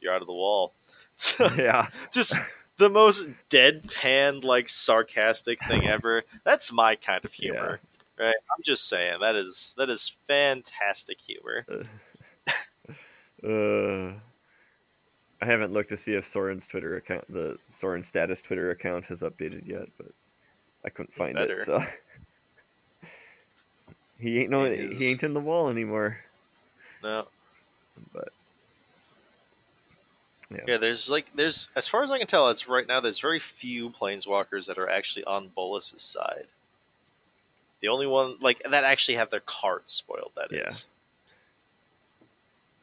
you're 0.00 0.14
out 0.14 0.20
of 0.20 0.26
the 0.26 0.32
wall." 0.32 0.72
yeah. 1.56 1.88
just 2.12 2.38
the 2.78 2.88
most 2.88 3.28
deadpan, 3.50 4.44
like 4.44 4.68
sarcastic 4.68 5.58
thing 5.66 5.86
ever. 5.86 6.24
That's 6.44 6.72
my 6.72 6.94
kind 6.96 7.24
of 7.24 7.32
humor, 7.32 7.80
right? 8.18 8.34
I'm 8.56 8.62
just 8.64 8.88
saying 8.88 9.18
that 9.20 9.36
is 9.36 9.74
that 9.76 9.90
is 9.90 10.16
fantastic 10.26 11.18
humor. 11.20 11.66
Uh, 13.40 14.14
I 15.40 15.46
haven't 15.46 15.72
looked 15.72 15.90
to 15.90 15.96
see 15.96 16.14
if 16.14 16.26
Sorin's 16.26 16.66
Twitter 16.66 16.96
account, 16.96 17.32
the 17.32 17.56
Soren 17.70 18.02
status 18.02 18.42
Twitter 18.42 18.72
account, 18.72 19.04
has 19.06 19.20
updated 19.20 19.68
yet, 19.68 19.86
but 19.96 20.08
I 20.84 20.88
couldn't 20.88 21.14
find 21.14 21.36
better. 21.36 21.58
it. 21.58 21.66
So 21.66 21.84
he 24.18 24.40
ain't 24.40 24.50
no, 24.50 24.64
he 24.64 25.06
ain't 25.06 25.22
in 25.22 25.34
the 25.34 25.40
wall 25.40 25.68
anymore. 25.68 26.18
No, 27.00 27.28
But 28.12 28.30
yeah, 30.50 30.60
yeah. 30.66 30.76
There's 30.78 31.10
like 31.10 31.26
there's 31.34 31.68
as 31.76 31.88
far 31.88 32.02
as 32.02 32.10
I 32.10 32.18
can 32.18 32.26
tell, 32.26 32.48
it's 32.48 32.68
right 32.68 32.86
now. 32.86 33.00
There's 33.00 33.20
very 33.20 33.38
few 33.38 33.90
planeswalkers 33.90 34.66
that 34.66 34.78
are 34.78 34.88
actually 34.88 35.24
on 35.24 35.48
Bolas's 35.48 36.02
side. 36.02 36.46
The 37.80 37.88
only 37.88 38.06
one 38.06 38.36
like 38.40 38.62
that 38.68 38.84
actually 38.84 39.16
have 39.16 39.30
their 39.30 39.40
cards 39.40 39.92
spoiled. 39.92 40.32
That 40.36 40.52
is, 40.52 40.86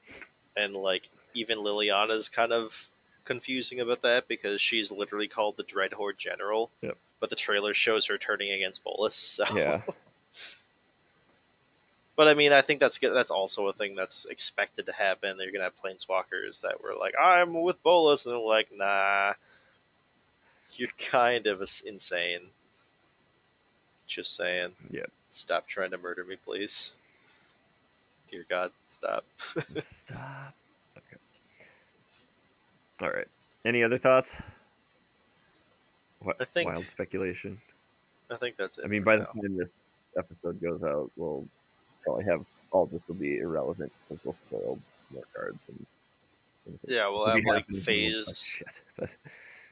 Yeah. 0.07 0.63
and 0.63 0.73
like 0.73 1.09
even 1.33 1.57
Liliana's 1.59 2.29
kind 2.29 2.53
of 2.53 2.87
confusing 3.25 3.79
about 3.79 4.01
that 4.03 4.27
because 4.27 4.61
she's 4.61 4.91
literally 4.91 5.27
called 5.27 5.57
the 5.57 5.63
Dread 5.63 5.93
Horde 5.93 6.17
General. 6.17 6.69
Yep. 6.81 6.97
But 7.19 7.29
the 7.29 7.35
trailer 7.35 7.73
shows 7.73 8.05
her 8.05 8.17
turning 8.17 8.51
against 8.51 8.83
Bolus. 8.83 9.15
So. 9.15 9.45
yeah, 9.55 9.81
But 12.15 12.27
I 12.29 12.33
mean, 12.33 12.53
I 12.53 12.61
think 12.61 12.79
that's. 12.79 12.97
That's 12.99 13.31
also 13.31 13.67
a 13.67 13.73
thing 13.73 13.95
that's 13.95 14.25
expected 14.25 14.85
to 14.85 14.93
happen. 14.93 15.37
You're 15.39 15.51
gonna 15.51 15.65
have 15.65 15.73
planeswalkers 15.83 16.61
that 16.61 16.81
were 16.81 16.95
like, 16.97 17.13
"I'm 17.19 17.61
with 17.61 17.81
Bolas," 17.83 18.25
and 18.25 18.33
they're 18.33 18.39
like, 18.41 18.69
"Nah, 18.73 19.33
you're 20.75 20.89
kind 20.97 21.45
of 21.47 21.61
insane." 21.85 22.41
Just 24.07 24.35
saying. 24.35 24.71
Yep. 24.91 25.11
Stop 25.29 25.67
trying 25.67 25.91
to 25.91 25.97
murder 25.97 26.23
me, 26.23 26.37
please. 26.37 26.93
Dear 28.29 28.45
God, 28.49 28.71
stop. 28.89 29.25
stop. 29.89 30.53
Okay. 30.97 31.17
All 33.01 33.09
right. 33.09 33.27
Any 33.65 33.83
other 33.83 33.97
thoughts? 33.97 34.37
What, 36.19 36.37
I 36.39 36.45
think- 36.45 36.69
wild 36.69 36.87
speculation. 36.87 37.59
I 38.31 38.37
think 38.37 38.57
that's 38.57 38.77
it. 38.79 38.85
I 38.85 38.87
mean, 38.87 39.03
by 39.03 39.17
the 39.17 39.25
time 39.25 39.57
this 39.57 39.69
episode 40.17 40.59
goes 40.59 40.81
out, 40.81 41.11
we'll 41.15 41.45
probably 42.05 42.23
have 42.25 42.45
all 42.71 42.85
this 42.85 43.01
will 43.07 43.15
be 43.15 43.39
irrelevant 43.39 43.91
because 44.07 44.23
we'll 44.23 44.35
spoil 44.47 44.79
more 45.13 45.23
cards. 45.35 45.57
And, 45.67 45.85
and 46.67 46.79
yeah, 46.87 47.07
we'll 47.09 47.25
have 47.25 47.35
like 47.45 47.45
happening 47.45 47.63
and 47.67 47.73
we'll 47.75 47.81
phase. 47.83 48.25
talk 48.25 48.35
shit, 48.45 48.81
but- 48.97 49.09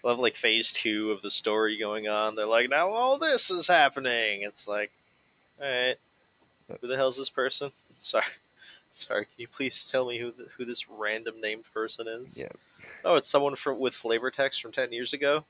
We'll 0.03 0.11
have 0.15 0.19
like 0.19 0.35
phase 0.35 0.73
two 0.73 1.11
of 1.11 1.21
the 1.21 1.31
story 1.31 1.77
going 1.77 2.09
on. 2.09 2.35
They're 2.35 2.45
like, 2.45 2.69
now 2.69 2.89
all 2.89 3.17
this 3.17 3.49
is 3.49 3.69
happening. 3.69 4.41
It's 4.41 4.67
like, 4.67 4.91
all 5.61 5.65
right, 5.65 5.95
who 6.81 6.87
the 6.89 6.97
hell's 6.97 7.15
this 7.15 7.29
person? 7.29 7.71
Sorry, 7.95 8.25
sorry. 8.91 9.23
Can 9.23 9.33
you 9.37 9.47
please 9.47 9.89
tell 9.89 10.05
me 10.05 10.17
who 10.19 10.33
the, 10.33 10.47
who 10.57 10.65
this 10.65 10.89
random 10.89 11.39
named 11.39 11.63
person 11.73 12.09
is? 12.09 12.37
Yeah. 12.37 12.49
Oh, 13.05 13.15
it's 13.15 13.29
someone 13.29 13.55
from 13.55 13.79
with 13.79 13.93
flavor 13.93 14.29
text 14.29 14.61
from 14.61 14.73
ten 14.73 14.91
years 14.91 15.13
ago. 15.13 15.45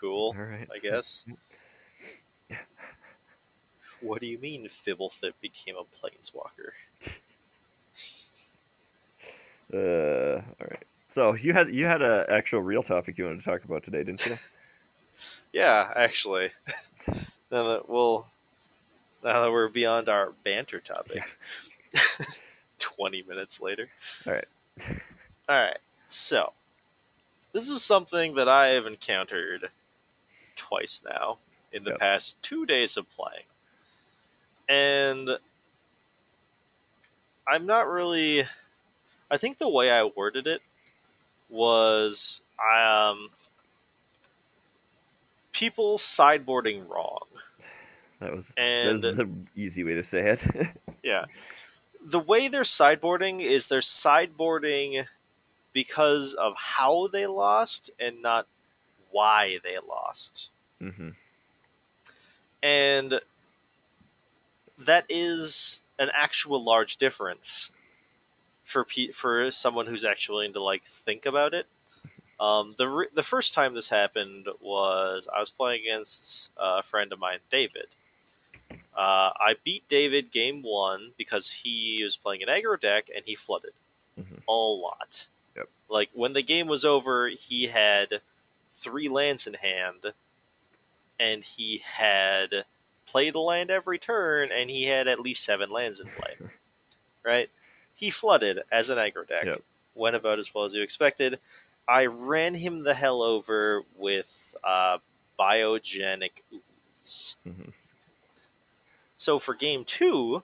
Cool, 0.00 0.34
all 0.34 0.44
right. 0.44 0.66
I 0.74 0.78
guess. 0.78 1.26
What 4.00 4.20
do 4.20 4.26
you 4.26 4.38
mean 4.38 4.66
Fblthp 4.66 5.32
became 5.40 5.76
a 5.76 5.84
planeswalker? 5.84 6.72
Uh, 9.72 10.42
all 10.60 10.66
right. 10.68 10.84
So 11.08 11.34
you 11.34 11.52
had 11.52 11.72
you 11.72 11.86
had 11.86 12.02
an 12.02 12.26
actual 12.28 12.60
real 12.60 12.82
topic 12.82 13.16
you 13.18 13.24
wanted 13.24 13.38
to 13.38 13.44
talk 13.44 13.62
about 13.64 13.84
today, 13.84 14.02
didn't 14.02 14.26
you? 14.26 14.36
Yeah, 15.52 15.92
actually. 15.94 16.50
now 17.52 17.68
that 17.68 17.88
we'll 17.88 18.26
now 19.22 19.42
that 19.42 19.52
we're 19.52 19.68
beyond 19.68 20.08
our 20.08 20.32
banter 20.44 20.80
topic. 20.80 21.22
Twenty 22.78 23.22
minutes 23.22 23.60
later. 23.60 23.88
All 24.26 24.32
right. 24.32 24.44
All 25.48 25.60
right. 25.60 25.78
So, 26.08 26.52
this 27.52 27.68
is 27.68 27.82
something 27.84 28.34
that 28.34 28.48
I 28.48 28.68
have 28.68 28.86
encountered 28.86 29.70
twice 30.56 31.02
now 31.08 31.38
in 31.72 31.84
the 31.84 31.90
Yep. 31.90 31.98
past 32.00 32.42
two 32.42 32.66
days 32.66 32.96
of 32.96 33.08
playing. 33.10 33.44
And 34.70 35.30
I'm 37.46 37.66
not 37.66 37.88
really. 37.88 38.44
I 39.30 39.36
think 39.36 39.58
the 39.58 39.68
way 39.68 39.90
I 39.90 40.04
worded 40.04 40.46
it 40.46 40.62
was 41.48 42.40
I 42.58 43.10
um, 43.10 43.30
people 45.52 45.98
sideboarding 45.98 46.88
wrong. 46.88 47.26
That 48.20 48.34
was 48.34 48.52
And 48.56 49.02
that's 49.02 49.16
the 49.16 49.28
easy 49.56 49.82
way 49.82 49.94
to 49.94 50.02
say 50.02 50.30
it. 50.30 50.42
Yeah. 51.02 51.24
The 52.04 52.20
way 52.20 52.48
they're 52.48 52.62
sideboarding 52.62 53.40
is 53.40 53.66
they're 53.66 53.80
sideboarding 53.80 55.06
because 55.72 56.34
of 56.34 56.54
how 56.56 57.08
they 57.08 57.26
lost 57.26 57.90
and 57.98 58.20
not 58.20 58.46
why 59.10 59.58
they 59.64 59.78
lost. 59.86 60.50
hmm 60.78 61.10
And 62.62 63.20
that 64.84 65.04
is 65.08 65.80
an 65.98 66.10
actual 66.14 66.62
large 66.62 66.96
difference 66.96 67.70
for 68.64 68.84
pe- 68.84 69.10
for 69.10 69.50
someone 69.50 69.86
who's 69.86 70.04
actually 70.04 70.34
willing 70.36 70.52
to 70.54 70.62
like 70.62 70.84
think 70.84 71.26
about 71.26 71.54
it. 71.54 71.66
Um, 72.38 72.74
the 72.78 72.88
re- 72.88 73.08
the 73.14 73.22
first 73.22 73.52
time 73.52 73.74
this 73.74 73.88
happened 73.90 74.46
was 74.60 75.28
I 75.34 75.40
was 75.40 75.50
playing 75.50 75.82
against 75.82 76.50
a 76.56 76.82
friend 76.82 77.12
of 77.12 77.18
mine, 77.18 77.40
David. 77.50 77.86
Uh, 78.96 79.30
I 79.36 79.56
beat 79.64 79.86
David 79.88 80.30
game 80.30 80.62
one 80.62 81.12
because 81.18 81.50
he 81.50 82.00
was 82.02 82.16
playing 82.16 82.42
an 82.42 82.48
aggro 82.48 82.80
deck 82.80 83.08
and 83.14 83.24
he 83.26 83.34
flooded 83.34 83.72
Mhm. 84.18 84.42
a 84.48 84.52
lot. 84.52 85.26
Yep. 85.56 85.68
Like 85.88 86.10
when 86.14 86.32
the 86.32 86.42
game 86.42 86.66
was 86.66 86.84
over, 86.84 87.28
he 87.28 87.66
had 87.66 88.20
three 88.78 89.08
lands 89.08 89.46
in 89.46 89.54
hand, 89.54 90.12
and 91.18 91.44
he 91.44 91.78
had 91.84 92.64
played 93.10 93.34
a 93.34 93.40
land 93.40 93.70
every 93.70 93.98
turn, 93.98 94.50
and 94.52 94.70
he 94.70 94.84
had 94.84 95.08
at 95.08 95.20
least 95.20 95.44
seven 95.44 95.70
lands 95.70 96.00
in 96.00 96.08
play. 96.08 96.36
right? 97.24 97.50
He 97.94 98.10
flooded 98.10 98.60
as 98.70 98.88
an 98.88 98.98
aggro 98.98 99.26
deck. 99.26 99.44
Yep. 99.44 99.62
Went 99.94 100.16
about 100.16 100.38
as 100.38 100.54
well 100.54 100.64
as 100.64 100.74
you 100.74 100.82
expected. 100.82 101.38
I 101.88 102.06
ran 102.06 102.54
him 102.54 102.84
the 102.84 102.94
hell 102.94 103.22
over 103.22 103.82
with 103.98 104.54
uh, 104.62 104.98
biogenic 105.38 106.30
ooze. 106.52 107.36
Mhm. 107.46 107.72
So 109.16 109.38
for 109.38 109.54
game 109.54 109.84
two, 109.84 110.42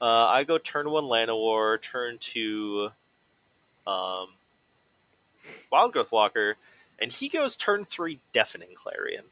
uh, 0.00 0.28
I 0.28 0.44
go 0.44 0.58
turn 0.58 0.90
one 0.90 1.04
Llanowar, 1.04 1.80
turn 1.80 2.18
two 2.18 2.90
um, 3.86 4.28
Wild 5.72 5.92
Growth 5.92 6.12
Walker, 6.12 6.56
and 6.98 7.10
he 7.10 7.28
goes 7.28 7.56
turn 7.56 7.84
three 7.84 8.20
Deafening 8.32 8.74
Clarion. 8.74 9.24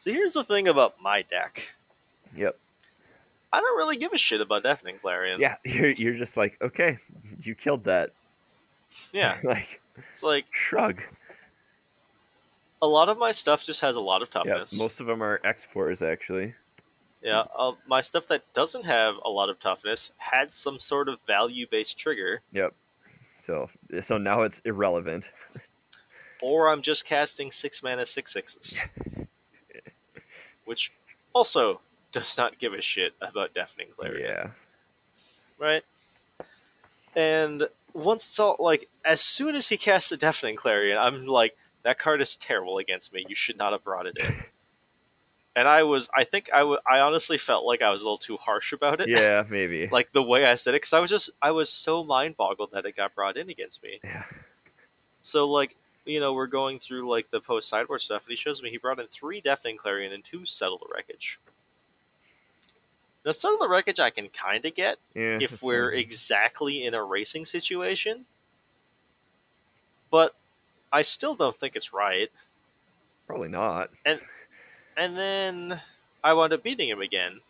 So 0.00 0.10
here's 0.12 0.32
the 0.34 0.44
thing 0.44 0.68
about 0.68 1.00
my 1.00 1.22
deck. 1.22 1.74
Yep. 2.36 2.56
I 3.52 3.60
don't 3.60 3.76
really 3.76 3.96
give 3.96 4.12
a 4.12 4.18
shit 4.18 4.40
about 4.40 4.62
Deafening 4.62 4.98
Clarion. 5.00 5.40
Yeah, 5.40 5.56
you're 5.64 5.90
you're 5.90 6.16
just 6.16 6.36
like 6.36 6.56
okay, 6.62 6.98
you 7.42 7.54
killed 7.54 7.84
that. 7.84 8.10
Yeah. 9.12 9.38
like 9.44 9.80
It's 10.12 10.22
like 10.22 10.46
shrug. 10.52 11.00
a 12.82 12.86
lot 12.86 13.08
of 13.08 13.18
my 13.18 13.32
stuff 13.32 13.64
just 13.64 13.80
has 13.80 13.96
a 13.96 14.00
lot 14.00 14.22
of 14.22 14.28
Yeah, 14.34 14.42
toughness. 14.54 14.78
most 14.78 15.00
of 15.00 15.06
them 15.06 15.22
are 15.22 15.40
X 15.44 15.64
fours 15.64 16.00
actually. 16.02 16.54
Yeah, 17.22 17.44
uh, 17.54 17.72
my 17.86 18.00
stuff 18.00 18.26
that 18.28 18.42
doesn't 18.54 18.86
have 18.86 19.16
a 19.22 19.28
lot 19.28 19.50
of 19.50 19.60
toughness 19.60 20.10
had 20.16 20.50
some 20.52 20.78
sort 20.78 21.06
of 21.08 21.18
value 21.26 21.66
based 21.70 21.98
trigger, 21.98 22.40
Yep. 22.52 22.72
So 23.40 23.68
so 24.02 24.16
now 24.16 24.42
it's 24.42 24.60
irrelevant. 24.64 25.30
or 26.40 26.68
I'm 26.70 26.80
just 26.82 27.04
casting 27.04 27.50
six 27.50 27.82
mana 27.82 28.06
six 28.06 28.32
sixes, 28.32 28.80
which 30.70 30.92
also 31.32 31.80
does 32.12 32.38
not 32.38 32.58
give 32.60 32.72
a 32.72 32.80
shit 32.80 33.12
about 33.20 33.52
Deafening 33.52 33.88
Clarion, 33.96 34.22
Yeah. 34.30 34.50
right? 35.58 35.82
And 37.16 37.68
once 37.92 38.26
it's 38.26 38.38
all 38.38 38.56
like, 38.60 38.88
as 39.04 39.20
soon 39.20 39.54
as 39.56 39.68
he 39.68 39.76
casts 39.76 40.08
the 40.10 40.16
Deafening 40.16 40.54
Clarion, 40.56 40.96
I'm 40.96 41.26
like, 41.26 41.56
that 41.82 41.98
card 41.98 42.20
is 42.20 42.36
terrible 42.36 42.78
against 42.78 43.12
me. 43.12 43.24
You 43.28 43.34
should 43.34 43.58
not 43.58 43.72
have 43.72 43.82
brought 43.82 44.06
it 44.06 44.16
in. 44.18 44.34
and 45.56 45.66
I 45.66 45.82
was, 45.82 46.08
I 46.14 46.22
think 46.24 46.50
I 46.54 46.62
wa- 46.62 46.78
I 46.88 47.00
honestly 47.00 47.36
felt 47.38 47.64
like 47.64 47.82
I 47.82 47.90
was 47.90 48.02
a 48.02 48.04
little 48.04 48.18
too 48.18 48.36
harsh 48.36 48.72
about 48.72 49.00
it. 49.00 49.08
Yeah, 49.08 49.42
maybe. 49.50 49.88
like 49.90 50.12
the 50.12 50.22
way 50.22 50.46
I 50.46 50.54
said 50.54 50.74
it, 50.74 50.82
because 50.82 50.92
I 50.92 51.00
was 51.00 51.10
just 51.10 51.30
I 51.42 51.50
was 51.50 51.68
so 51.68 52.04
mind 52.04 52.36
boggled 52.36 52.70
that 52.72 52.86
it 52.86 52.94
got 52.96 53.14
brought 53.14 53.36
in 53.36 53.50
against 53.50 53.82
me. 53.82 53.98
yeah. 54.04 54.24
So 55.22 55.48
like 55.48 55.76
you 56.10 56.20
know 56.20 56.32
we're 56.32 56.46
going 56.46 56.78
through 56.78 57.08
like 57.08 57.30
the 57.30 57.40
post 57.40 57.68
sideboard 57.68 58.00
stuff, 58.02 58.24
and 58.24 58.30
he 58.30 58.36
shows 58.36 58.62
me 58.62 58.70
he 58.70 58.76
brought 58.78 58.98
in 59.00 59.06
three 59.06 59.40
deafening 59.40 59.76
clarion 59.76 60.12
and 60.12 60.24
two 60.24 60.44
settle 60.44 60.78
the 60.78 60.92
wreckage. 60.92 61.38
Now 63.24 63.32
settle 63.32 63.58
the 63.58 63.68
wreckage 63.68 64.00
I 64.00 64.10
can 64.10 64.28
kind 64.28 64.64
of 64.64 64.74
get 64.74 64.98
Yeah. 65.14 65.38
if 65.40 65.62
we're 65.62 65.90
fine. 65.92 66.00
exactly 66.00 66.84
in 66.84 66.94
a 66.94 67.04
racing 67.04 67.44
situation, 67.44 68.24
but 70.10 70.34
I 70.92 71.02
still 71.02 71.34
don't 71.34 71.58
think 71.58 71.76
it's 71.76 71.92
right. 71.92 72.30
Probably 73.26 73.48
not. 73.48 73.90
And 74.04 74.20
and 74.96 75.16
then 75.16 75.80
I 76.24 76.32
wound 76.34 76.52
up 76.52 76.62
beating 76.62 76.88
him 76.88 77.00
again 77.00 77.40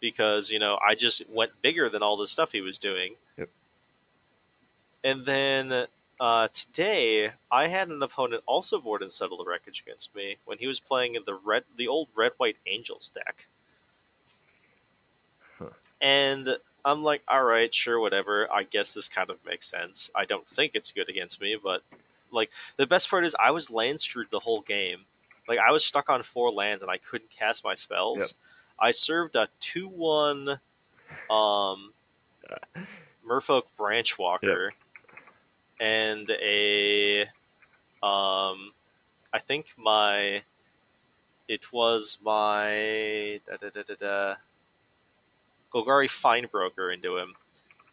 because 0.00 0.50
you 0.50 0.58
know 0.58 0.78
I 0.86 0.94
just 0.94 1.28
went 1.30 1.50
bigger 1.62 1.88
than 1.88 2.02
all 2.02 2.16
the 2.16 2.28
stuff 2.28 2.52
he 2.52 2.60
was 2.60 2.78
doing. 2.78 3.14
Yep. 3.38 3.48
And 5.02 5.24
then 5.26 5.86
uh, 6.20 6.48
today 6.54 7.32
I 7.50 7.66
had 7.66 7.88
an 7.88 8.02
opponent 8.02 8.42
also 8.46 8.80
board 8.80 9.02
and 9.02 9.12
settle 9.12 9.38
the 9.38 9.44
wreckage 9.44 9.82
against 9.86 10.14
me 10.14 10.36
when 10.44 10.58
he 10.58 10.66
was 10.66 10.80
playing 10.80 11.14
in 11.14 11.22
the 11.26 11.34
red, 11.34 11.64
the 11.76 11.88
old 11.88 12.08
red 12.14 12.32
white 12.36 12.56
angels 12.66 13.10
deck. 13.14 13.46
Huh. 15.58 15.66
And 16.00 16.56
I'm 16.84 17.02
like, 17.02 17.22
all 17.28 17.44
right, 17.44 17.72
sure, 17.72 17.98
whatever. 17.98 18.50
I 18.52 18.64
guess 18.64 18.94
this 18.94 19.08
kind 19.08 19.30
of 19.30 19.38
makes 19.44 19.66
sense. 19.66 20.10
I 20.14 20.24
don't 20.24 20.46
think 20.48 20.72
it's 20.74 20.92
good 20.92 21.08
against 21.08 21.40
me, 21.40 21.56
but 21.62 21.82
like 22.30 22.50
the 22.76 22.86
best 22.86 23.10
part 23.10 23.24
is 23.24 23.34
I 23.42 23.50
was 23.50 23.70
land 23.70 24.00
screwed 24.00 24.28
the 24.30 24.40
whole 24.40 24.60
game. 24.60 25.00
Like 25.48 25.58
I 25.58 25.72
was 25.72 25.84
stuck 25.84 26.10
on 26.10 26.22
four 26.22 26.50
lands 26.50 26.82
and 26.82 26.90
I 26.90 26.98
couldn't 26.98 27.30
cast 27.30 27.64
my 27.64 27.74
spells. 27.74 28.18
Yep. 28.18 28.28
I 28.78 28.90
served 28.90 29.36
a 29.36 29.48
two 29.60 29.88
one 29.88 30.60
um 31.30 31.92
Merfolk 33.26 33.62
Branch 33.76 34.18
Walker 34.18 34.72
and 35.80 36.30
a 36.30 37.22
um 38.02 38.72
I 39.32 39.40
think 39.46 39.66
my 39.76 40.42
it 41.48 41.72
was 41.72 42.18
my 42.22 43.40
da, 43.46 43.56
da, 43.56 43.70
da, 43.70 43.82
da, 43.82 43.94
da, 43.98 44.34
Golgari 45.72 46.08
Findbroker 46.08 46.94
into 46.94 47.16
him. 47.18 47.34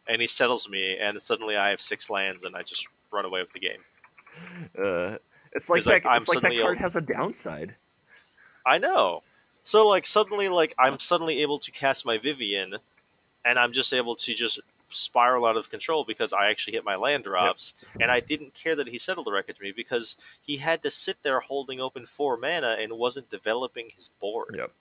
And 0.08 0.22
he 0.22 0.28
settles 0.28 0.70
me 0.70 0.98
and 0.98 1.22
suddenly 1.22 1.56
I 1.56 1.70
have 1.70 1.82
six 1.82 2.10
lands 2.10 2.44
and 2.44 2.56
I 2.56 2.64
just 2.64 2.88
run 3.12 3.26
away 3.26 3.42
with 3.42 3.54
the 3.54 3.60
game. 3.60 3.82
Uh, 4.78 5.18
it's 5.54 5.70
like 5.70 5.84
that. 5.84 6.06
I'm 6.06 6.22
it's 6.22 6.30
like 6.30 6.42
that 6.42 6.62
card 6.62 6.78
a- 6.78 6.82
has 6.82 6.96
a 6.96 7.02
downside. 7.02 7.76
I 8.66 8.78
know. 8.78 9.24
So 9.64 9.88
like 9.88 10.06
suddenly 10.06 10.50
like 10.50 10.74
I'm 10.80 11.00
suddenly 11.00 11.42
able 11.42 11.60
to 11.60 11.72
cast 11.72 12.06
my 12.06 12.18
Vivien 12.18 12.76
and 13.46 13.60
I'm 13.60 13.72
just 13.72 13.94
able 13.94 14.16
to 14.16 14.34
just 14.34 14.60
spiral 14.92 15.46
out 15.46 15.58
of 15.58 15.70
control 15.70 16.04
because 16.04 16.34
I 16.34 16.50
actually 16.50 16.74
hit 16.74 16.86
my 16.86 16.96
land 16.96 17.24
drops 17.24 17.74
and 18.00 18.12
I 18.12 18.20
didn't 18.20 18.54
care 18.54 18.76
that 18.76 18.88
he 18.88 18.98
settled 18.98 19.28
the 19.28 19.32
wreckage 19.32 19.60
me 19.60 19.72
because 19.72 20.18
he 20.42 20.58
had 20.58 20.82
to 20.84 20.92
sit 20.92 21.18
there 21.24 21.40
holding 21.40 21.80
open 21.80 22.06
four 22.06 22.38
mana 22.38 22.78
and 22.80 22.94
wasn't 22.94 23.30
developing 23.30 23.90
his 23.96 24.10
board. 24.20 24.56
Yep. 24.58 24.72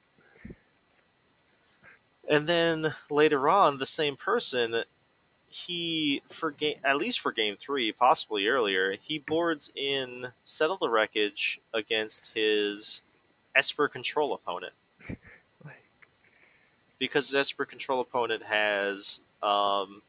And 2.29 2.49
then 2.49 2.95
later 3.11 3.49
on, 3.49 3.79
the 3.79 3.87
same 3.87 4.17
person, 4.17 4.85
he 5.49 6.23
for 6.29 6.53
game 6.53 6.77
at 6.85 6.97
least 6.97 7.19
for 7.19 7.33
game 7.33 7.57
three, 7.59 7.91
possibly 7.91 8.47
earlier, 8.47 8.97
he 9.03 9.19
boards 9.19 9.71
in 9.75 10.29
settle 10.45 10.77
the 10.77 10.89
wreckage 10.89 11.61
against 11.75 12.33
his 12.35 13.03
Esper 13.57 13.89
control 13.89 14.33
opponent 14.33 14.73
because 17.01 17.27
his 17.27 17.35
Esper 17.35 17.65
control 17.65 18.01
opponent 18.01 18.45
has 18.45 19.21
um, 19.43 20.03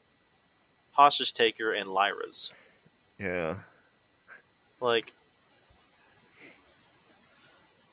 hostage 0.92 1.34
taker 1.34 1.74
and 1.74 1.90
Lyra's. 1.90 2.52
Yeah. 3.20 3.56
Like, 4.80 5.14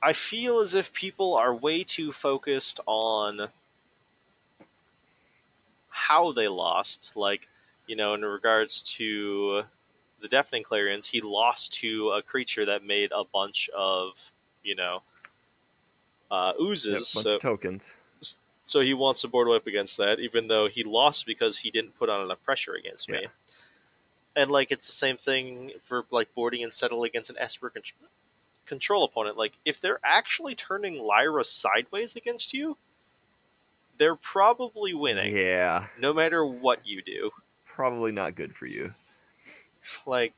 I 0.02 0.12
feel 0.12 0.60
as 0.60 0.74
if 0.74 0.92
people 0.92 1.34
are 1.34 1.54
way 1.54 1.84
too 1.84 2.12
focused 2.12 2.80
on 2.86 3.48
how 5.90 6.32
they 6.32 6.48
lost. 6.48 7.12
Like, 7.16 7.48
you 7.86 7.96
know, 7.96 8.14
in 8.14 8.22
regards 8.22 8.82
to 8.94 9.62
the 10.20 10.28
Deafening 10.28 10.62
Clarions, 10.62 11.06
he 11.06 11.20
lost 11.20 11.74
to 11.74 12.10
a 12.10 12.22
creature 12.22 12.64
that 12.66 12.84
made 12.84 13.10
a 13.12 13.24
bunch 13.24 13.68
of, 13.76 14.12
you 14.62 14.74
know, 14.74 15.02
uh, 16.30 16.52
oozes. 16.60 17.12
bunch 17.12 17.24
so, 17.24 17.34
of 17.36 17.42
tokens. 17.42 17.88
So 18.68 18.80
he 18.80 18.92
wants 18.92 19.22
to 19.22 19.28
board 19.28 19.48
wipe 19.48 19.66
against 19.66 19.96
that, 19.96 20.20
even 20.20 20.48
though 20.48 20.68
he 20.68 20.84
lost 20.84 21.24
because 21.26 21.58
he 21.58 21.70
didn't 21.70 21.98
put 21.98 22.08
on 22.10 22.20
enough 22.22 22.42
pressure 22.44 22.74
against 22.74 23.08
me. 23.08 23.26
And 24.36 24.50
like 24.50 24.70
it's 24.70 24.86
the 24.86 24.92
same 24.92 25.16
thing 25.16 25.72
for 25.82 26.04
like 26.10 26.34
boarding 26.34 26.62
and 26.62 26.72
settle 26.72 27.02
against 27.04 27.30
an 27.30 27.36
Esper 27.38 27.70
con- 27.70 27.82
control 28.66 29.04
opponent. 29.04 29.36
Like 29.38 29.54
if 29.64 29.80
they're 29.80 30.00
actually 30.04 30.54
turning 30.54 30.98
Lyra 31.02 31.44
sideways 31.44 32.14
against 32.14 32.52
you, 32.52 32.76
they're 33.96 34.14
probably 34.14 34.92
winning, 34.94 35.36
Yeah. 35.36 35.86
no 35.98 36.12
matter 36.12 36.44
what 36.44 36.86
you 36.86 37.00
do. 37.02 37.30
Probably 37.64 38.12
not 38.12 38.36
good 38.36 38.54
for 38.54 38.66
you. 38.66 38.94
Like, 40.06 40.34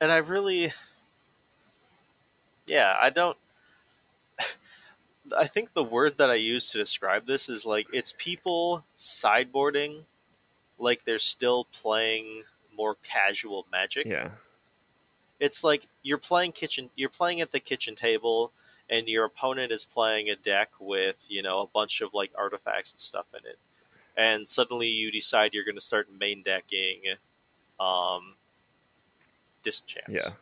and 0.00 0.10
I 0.12 0.18
really, 0.18 0.72
yeah, 2.66 2.96
I 3.00 3.10
don't. 3.10 3.36
I 5.36 5.46
think 5.46 5.72
the 5.72 5.84
word 5.84 6.18
that 6.18 6.30
I 6.30 6.34
use 6.34 6.70
to 6.72 6.78
describe 6.78 7.26
this 7.26 7.48
is 7.48 7.66
like 7.66 7.86
it's 7.92 8.14
people 8.18 8.84
sideboarding 8.96 10.04
like 10.78 11.04
they're 11.04 11.18
still 11.18 11.66
playing 11.72 12.44
more 12.76 12.96
casual 13.02 13.66
magic. 13.70 14.06
Yeah. 14.06 14.30
It's 15.38 15.62
like 15.64 15.86
you're 16.02 16.18
playing 16.18 16.52
kitchen 16.52 16.90
you're 16.96 17.08
playing 17.08 17.40
at 17.40 17.52
the 17.52 17.60
kitchen 17.60 17.94
table 17.94 18.52
and 18.88 19.08
your 19.08 19.24
opponent 19.24 19.72
is 19.72 19.84
playing 19.84 20.28
a 20.30 20.36
deck 20.36 20.70
with, 20.80 21.16
you 21.28 21.42
know, 21.42 21.60
a 21.60 21.66
bunch 21.66 22.00
of 22.00 22.12
like 22.12 22.32
artifacts 22.36 22.92
and 22.92 23.00
stuff 23.00 23.26
in 23.32 23.48
it. 23.48 23.58
And 24.16 24.48
suddenly 24.48 24.88
you 24.88 25.10
decide 25.10 25.54
you're 25.54 25.64
going 25.64 25.76
to 25.76 25.80
start 25.80 26.08
main 26.18 26.42
decking 26.42 27.02
um 27.78 28.34
disenchants 29.62 30.26
Yeah. 30.26 30.34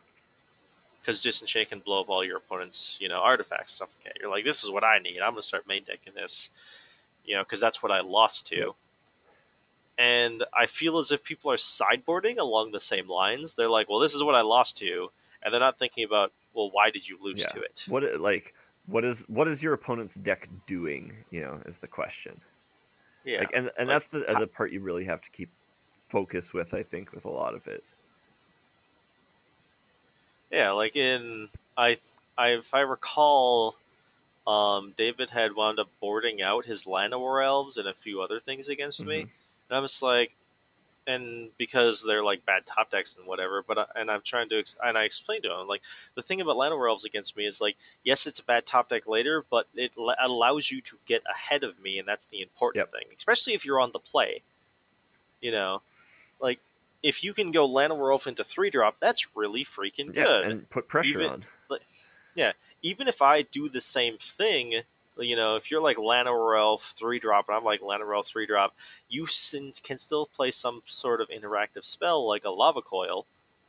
Because 1.09 1.23
disenchant 1.23 1.69
can 1.69 1.79
blow 1.79 2.01
up 2.01 2.09
all 2.09 2.23
your 2.23 2.37
opponent's 2.37 2.97
you 3.01 3.09
know 3.09 3.19
artifacts 3.19 3.73
stuff 3.73 3.89
like 3.97 4.13
that. 4.13 4.21
You're 4.21 4.29
like, 4.29 4.45
this 4.45 4.63
is 4.63 4.69
what 4.69 4.83
I 4.83 4.99
need. 4.99 5.19
I'm 5.19 5.31
gonna 5.31 5.41
start 5.41 5.67
main 5.67 5.83
decking 5.83 6.13
this, 6.15 6.51
you 7.25 7.35
know, 7.35 7.43
because 7.43 7.59
that's 7.59 7.81
what 7.81 7.91
I 7.91 8.01
lost 8.01 8.45
to. 8.47 8.75
And 9.97 10.43
I 10.57 10.67
feel 10.67 10.99
as 10.99 11.11
if 11.11 11.23
people 11.23 11.51
are 11.51 11.57
sideboarding 11.57 12.37
along 12.37 12.71
the 12.71 12.79
same 12.79 13.09
lines. 13.09 13.55
They're 13.55 13.69
like, 13.69 13.89
well, 13.89 13.99
this 13.99 14.13
is 14.13 14.23
what 14.23 14.35
I 14.35 14.41
lost 14.41 14.77
to, 14.77 15.11
and 15.41 15.51
they're 15.51 15.59
not 15.59 15.77
thinking 15.79 16.05
about, 16.05 16.31
well, 16.53 16.69
why 16.71 16.89
did 16.91 17.09
you 17.09 17.17
lose 17.21 17.41
Yeah. 17.41 17.47
to 17.47 17.61
it? 17.61 17.85
What 17.87 18.21
like 18.21 18.53
what 18.85 19.03
is 19.03 19.21
what 19.27 19.47
is 19.47 19.63
your 19.63 19.73
opponent's 19.73 20.13
deck 20.15 20.47
doing? 20.67 21.13
You 21.31 21.41
know, 21.41 21.61
is 21.65 21.79
the 21.79 21.87
question. 21.87 22.39
Yeah, 23.25 23.39
Like, 23.39 23.51
and 23.53 23.71
and 23.79 23.89
like, 23.89 23.95
that's 23.95 24.05
the 24.07 24.39
the 24.39 24.47
part 24.47 24.71
you 24.71 24.79
really 24.79 25.05
have 25.05 25.21
to 25.21 25.29
keep 25.31 25.49
focus 26.09 26.53
with. 26.53 26.73
I 26.75 26.83
think 26.83 27.13
with 27.13 27.25
a 27.25 27.29
lot 27.29 27.55
of 27.55 27.65
it. 27.67 27.83
Yeah. 30.51 30.71
Like 30.71 30.95
in 30.95 31.49
I, 31.77 31.97
I 32.37 32.49
if 32.51 32.73
I 32.73 32.81
recall, 32.81 33.75
um, 34.47 34.93
David 34.97 35.29
had 35.29 35.55
wound 35.55 35.79
up 35.79 35.89
boarding 35.99 36.41
out 36.41 36.65
his 36.65 36.85
Llanowar 36.85 37.43
elves 37.45 37.77
and 37.77 37.87
a 37.87 37.93
few 37.93 38.21
other 38.21 38.39
things 38.39 38.67
against 38.69 39.05
me. 39.05 39.21
Mhm. 39.23 39.29
And 39.69 39.77
I'm 39.77 39.83
just 39.83 40.01
like, 40.01 40.31
and 41.07 41.49
because 41.57 42.03
they're 42.03 42.23
like 42.23 42.45
bad 42.45 42.65
top 42.65 42.91
decks 42.91 43.15
and 43.17 43.25
whatever, 43.27 43.63
but 43.67 43.77
I, 43.77 43.85
and 43.95 44.11
I'm 44.11 44.21
trying 44.21 44.49
to, 44.49 44.59
ex- 44.59 44.75
and 44.83 44.97
I 44.97 45.03
explained 45.05 45.43
to 45.43 45.51
him 45.59 45.67
like 45.67 45.81
the 46.15 46.21
thing 46.21 46.39
about 46.41 46.55
Llanowar 46.57 46.89
Elves 46.89 47.05
against 47.05 47.35
me 47.37 47.45
is 47.47 47.61
like, 47.61 47.75
yes, 48.03 48.27
it's 48.27 48.39
a 48.39 48.43
bad 48.43 48.65
top 48.65 48.89
deck 48.89 49.07
later, 49.07 49.43
but 49.49 49.67
it 49.75 49.91
l- 49.97 50.15
allows 50.19 50.69
you 50.69 50.81
to 50.81 50.97
get 51.07 51.23
ahead 51.29 51.63
of 51.63 51.79
me, 51.79 51.97
and 51.99 52.07
that's 52.07 52.25
the 52.27 52.41
important 52.41 52.81
Yep. 52.81 52.91
thing, 52.91 53.07
especially 53.17 53.53
if 53.53 53.65
you're 53.65 53.79
on 53.79 53.91
the 53.91 53.99
play. 53.99 54.41
You 55.41 55.51
know, 55.51 55.81
like 56.39 56.59
if 57.03 57.23
you 57.23 57.33
can 57.33 57.51
go 57.51 57.67
Llanowar 57.67 58.11
Elf 58.11 58.27
into 58.27 58.43
three 58.43 58.69
drop, 58.69 58.97
that's 58.99 59.35
really 59.35 59.63
freaking 59.63 60.13
Yeah, 60.13 60.23
good 60.23 60.45
and 60.47 60.69
put 60.69 60.87
pressure 60.87 61.09
Even- 61.21 61.29
on. 61.29 61.45
Yeah. 62.35 62.53
Even 62.81 63.07
if 63.07 63.21
I 63.21 63.41
do 63.41 63.67
the 63.67 63.81
same 63.81 64.17
thing, 64.17 64.83
you 65.17 65.35
know, 65.35 65.55
if 65.57 65.69
you're 65.69 65.81
like 65.81 65.97
Llanowar 65.97 66.57
Elf 66.57 66.93
three 66.97 67.19
drop 67.19 67.49
and 67.49 67.57
I'm 67.57 67.63
like 67.65 67.81
Llanowar 67.81 68.15
Elf 68.15 68.27
three 68.27 68.45
drop, 68.45 68.73
you 69.09 69.27
can 69.83 69.97
still 69.97 70.25
play 70.27 70.51
some 70.51 70.81
sort 70.85 71.19
of 71.19 71.27
interactive 71.29 71.85
spell 71.85 72.25
like 72.27 72.45
a 72.45 72.49
Lava 72.49 72.81
Coil. 72.81 73.25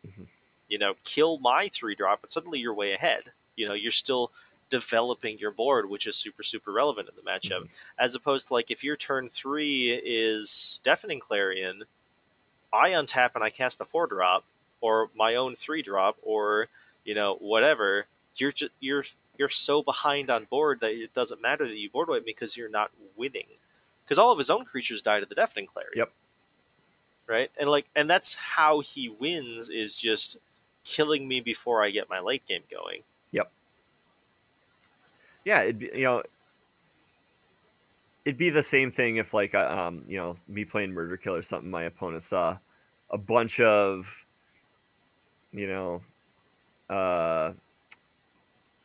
Mhm. 0.07 0.27
You 0.69 0.79
know, 0.79 0.95
kill 1.03 1.39
my 1.39 1.69
three 1.69 1.97
drop, 1.97 2.23
and 2.23 2.31
suddenly 2.31 2.61
you're 2.61 2.75
way 2.75 2.93
ahead. 2.93 3.25
You 3.57 3.67
know, 3.67 3.75
you're 3.75 3.91
still 3.91 4.31
developing 4.69 5.37
your 5.39 5.51
board, 5.51 5.91
which 5.91 6.07
is 6.07 6.15
super 6.17 6.45
super 6.45 6.71
relevant 6.71 7.09
in 7.09 7.17
the 7.17 7.23
matchup. 7.29 7.69
As 7.99 8.15
opposed 8.15 8.47
to 8.49 8.55
like 8.55 8.71
if 8.71 8.85
your 8.85 8.97
turn 8.97 9.29
three 9.29 9.91
is 10.05 10.81
Deafening 10.85 11.19
Clarion, 11.19 11.83
I 12.73 12.91
untap 12.91 13.31
and 13.35 13.45
I 13.45 13.51
cast 13.51 13.81
a 13.81 13.85
four 13.85 14.07
drop, 14.07 14.45
or 14.81 15.11
my 15.15 15.35
own 15.35 15.57
three 15.57 15.83
drop, 15.83 16.17
or 16.23 16.69
you 17.05 17.15
know 17.15 17.37
whatever. 17.41 18.07
You're 18.37 18.53
just 18.53 18.73
you're 18.81 19.05
you're 19.39 19.49
so 19.49 19.83
behind 19.83 20.31
on 20.31 20.45
board 20.45 20.81
that 20.81 20.93
it 20.93 21.15
doesn't 21.15 21.41
matter 21.43 21.67
that 21.67 21.77
you 21.77 21.91
board 21.91 22.09
wipe 22.09 22.25
because 22.25 22.57
you're 22.57 22.69
not 22.69 22.91
winning. 23.17 23.47
Because 24.05 24.19
all 24.19 24.33
of 24.33 24.39
his 24.39 24.51
own 24.51 24.65
creatures 24.65 25.03
died 25.03 25.23
at 25.23 25.29
the 25.29 25.35
Deafening 25.35 25.67
Clarion. 25.67 25.93
Yep. 25.97 26.13
Right, 27.27 27.51
and 27.59 27.71
like, 27.71 27.87
and 27.95 28.11
that's 28.11 28.35
how 28.35 28.81
he 28.81 29.09
wins 29.09 29.71
is 29.71 29.97
just 29.97 30.37
killing 30.85 31.29
me 31.29 31.41
before 31.41 31.85
I 31.85 31.91
get 31.91 32.11
my 32.11 32.19
late 32.19 32.47
game 32.49 32.63
going. 32.69 33.03
Yep. 33.31 33.51
Yeah, 35.45 35.63
it'd 35.63 35.79
be 35.79 35.91
you 35.95 36.05
know. 36.05 36.23
It'd 38.25 38.39
be 38.39 38.51
the 38.51 38.63
same 38.63 38.91
thing 38.91 39.17
if 39.17 39.33
like 39.35 39.55
um 39.55 40.05
you 40.09 40.19
know 40.19 40.37
me 40.49 40.65
playing 40.65 40.93
Murder 40.93 41.17
Kill 41.17 41.35
or 41.35 41.43
something. 41.43 41.71
My 41.71 41.85
opponent 41.85 42.23
saw 42.23 42.59
a 43.11 43.19
bunch 43.19 43.61
of 43.61 44.07
you 45.53 45.67
know, 45.67 46.03
uh, 46.89 47.53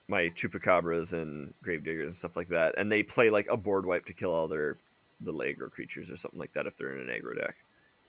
my 0.07 0.29
chupacabras 0.29 1.13
and 1.13 1.53
gravediggers 1.63 2.07
and 2.07 2.15
stuff 2.15 2.35
like 2.35 2.49
that, 2.49 2.75
and 2.77 2.91
they 2.91 3.03
play 3.03 3.29
like 3.29 3.47
a 3.49 3.57
board 3.57 3.85
wipe 3.85 4.05
to 4.05 4.13
kill 4.13 4.31
all 4.33 4.47
their 4.47 4.77
little 5.23 5.41
aggro 5.41 5.71
creatures 5.71 6.09
or 6.09 6.17
something 6.17 6.39
like 6.39 6.53
that 6.53 6.67
if 6.67 6.75
they're 6.77 6.95
in 6.95 7.07
an 7.09 7.15
aggro 7.15 7.37
deck. 7.37 7.55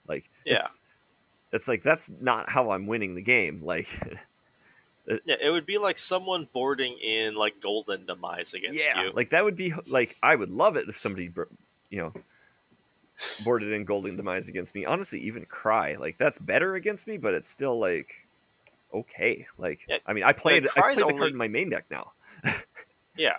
Like, 0.07 0.25
Yeah. 0.45 0.57
it's, 0.59 0.79
it's 1.51 1.67
like 1.67 1.83
that's 1.83 2.09
not 2.19 2.49
how 2.49 2.71
I'm 2.71 2.87
winning 2.87 3.15
the 3.15 3.21
game. 3.21 3.61
Like, 3.63 3.87
Yeah, 5.25 5.35
it 5.41 5.49
would 5.51 5.65
be 5.65 5.77
like 5.77 5.97
someone 5.97 6.47
boarding 6.51 6.97
in 6.99 7.35
like 7.35 7.61
Golden 7.61 8.05
Demise 8.05 8.53
against 8.53 8.83
yeah, 8.85 9.03
you. 9.03 9.11
like 9.13 9.29
that 9.29 9.43
would 9.45 9.55
be 9.55 9.73
like 9.87 10.17
I 10.21 10.35
would 10.35 10.49
love 10.51 10.75
it 10.75 10.89
if 10.89 10.99
somebody, 10.99 11.31
you 11.89 11.97
know, 11.99 12.13
boarded 13.43 13.71
in 13.71 13.85
Golden 13.85 14.17
Demise 14.17 14.47
against 14.49 14.75
me. 14.75 14.85
Honestly, 14.85 15.19
even 15.21 15.45
Cry, 15.45 15.95
like 15.95 16.17
that's 16.17 16.37
better 16.39 16.75
against 16.75 17.07
me, 17.07 17.17
but 17.17 17.33
it's 17.33 17.49
still 17.49 17.79
like 17.79 18.09
okay. 18.93 19.47
Like, 19.57 19.79
Yeah, 19.87 19.97
I 20.05 20.13
mean, 20.13 20.23
I 20.23 20.33
played 20.33 20.67
I 20.75 20.81
played 20.81 20.97
the 20.97 21.05
only- 21.05 21.17
card 21.19 21.31
in 21.31 21.37
my 21.37 21.47
main 21.47 21.69
deck 21.69 21.85
now. 21.91 22.11
Yeah. 23.17 23.37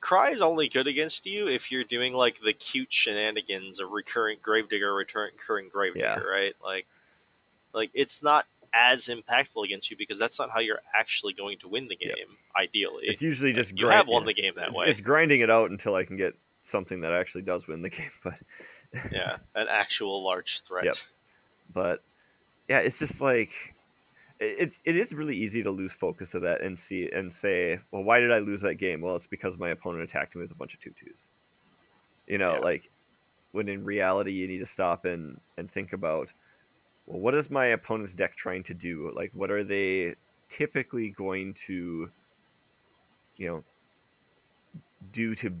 Cry 0.00 0.30
is 0.30 0.40
only 0.40 0.68
good 0.70 0.86
against 0.86 1.26
you 1.26 1.48
if 1.48 1.70
you're 1.70 1.84
doing 1.84 2.14
like 2.14 2.40
the 2.40 2.54
cute 2.54 2.90
shenanigans 2.90 3.78
of 3.78 3.90
recurring 3.90 4.38
gravedigger, 4.40 4.94
recurring 4.94 5.68
gravedigger, 5.70 5.98
Yeah. 5.98 6.18
right? 6.20 6.54
Like 6.64 6.86
like 7.74 7.90
it's 7.92 8.22
not 8.22 8.46
as 8.72 9.08
impactful 9.08 9.64
against 9.64 9.90
you 9.90 9.96
because 9.96 10.18
that's 10.18 10.38
not 10.38 10.50
how 10.50 10.60
you're 10.60 10.80
actually 10.94 11.32
going 11.32 11.58
to 11.58 11.68
win 11.68 11.88
the 11.88 11.96
game, 11.96 12.36
ideally. 12.56 13.04
It's 13.06 13.22
usually 13.22 13.52
just 13.52 13.70
you 13.70 13.84
grind- 13.84 13.96
have 13.96 14.08
won 14.08 14.22
yeah. 14.22 14.26
the 14.26 14.34
game 14.34 14.52
that 14.56 14.68
it's, 14.68 14.76
way. 14.76 14.86
it's 14.88 15.00
grinding 15.00 15.40
it 15.40 15.50
out 15.50 15.70
until 15.70 15.94
I 15.94 16.04
can 16.04 16.16
get 16.16 16.34
something 16.64 17.00
that 17.00 17.12
actually 17.12 17.42
does 17.42 17.66
win 17.66 17.82
the 17.82 17.90
game. 17.90 18.10
But 18.22 18.34
yeah, 19.12 19.36
an 19.54 19.66
actual 19.68 20.24
large 20.24 20.62
threat. 20.62 20.84
Yep. 20.86 20.94
but 21.72 22.02
yeah, 22.68 22.78
it's 22.78 22.98
just 22.98 23.20
like 23.20 23.50
it's 24.40 24.80
it 24.84 24.96
is 24.96 25.12
really 25.12 25.36
easy 25.36 25.62
to 25.62 25.70
lose 25.70 25.92
focus 25.92 26.34
of 26.34 26.42
that 26.42 26.62
and 26.62 26.78
see 26.78 27.08
and 27.12 27.32
say, 27.32 27.80
well, 27.90 28.02
why 28.04 28.20
did 28.20 28.30
I 28.32 28.38
lose 28.38 28.60
that 28.60 28.74
game? 28.74 29.00
Well, 29.00 29.16
it's 29.16 29.26
because 29.26 29.56
my 29.58 29.70
opponent 29.70 30.04
attacked 30.04 30.36
me 30.36 30.42
with 30.42 30.52
a 30.52 30.54
bunch 30.54 30.74
of 30.74 30.80
tutus. 30.80 31.18
You 32.26 32.38
know, 32.38 32.54
Yeah. 32.54 32.60
like 32.60 32.90
when 33.52 33.68
in 33.68 33.84
reality 33.84 34.32
you 34.32 34.46
need 34.46 34.58
to 34.58 34.66
stop 34.66 35.04
and 35.06 35.40
and 35.56 35.70
think 35.70 35.92
about, 35.92 36.28
well, 37.08 37.20
what 37.20 37.34
is 37.34 37.50
my 37.50 37.66
opponent's 37.66 38.12
deck 38.12 38.36
trying 38.36 38.62
to 38.64 38.74
do? 38.74 39.10
Like, 39.16 39.30
what 39.32 39.50
are 39.50 39.64
they 39.64 40.14
typically 40.50 41.08
going 41.08 41.54
to, 41.66 42.10
you 43.36 43.48
know, 43.48 43.64
do 45.10 45.34
to 45.36 45.54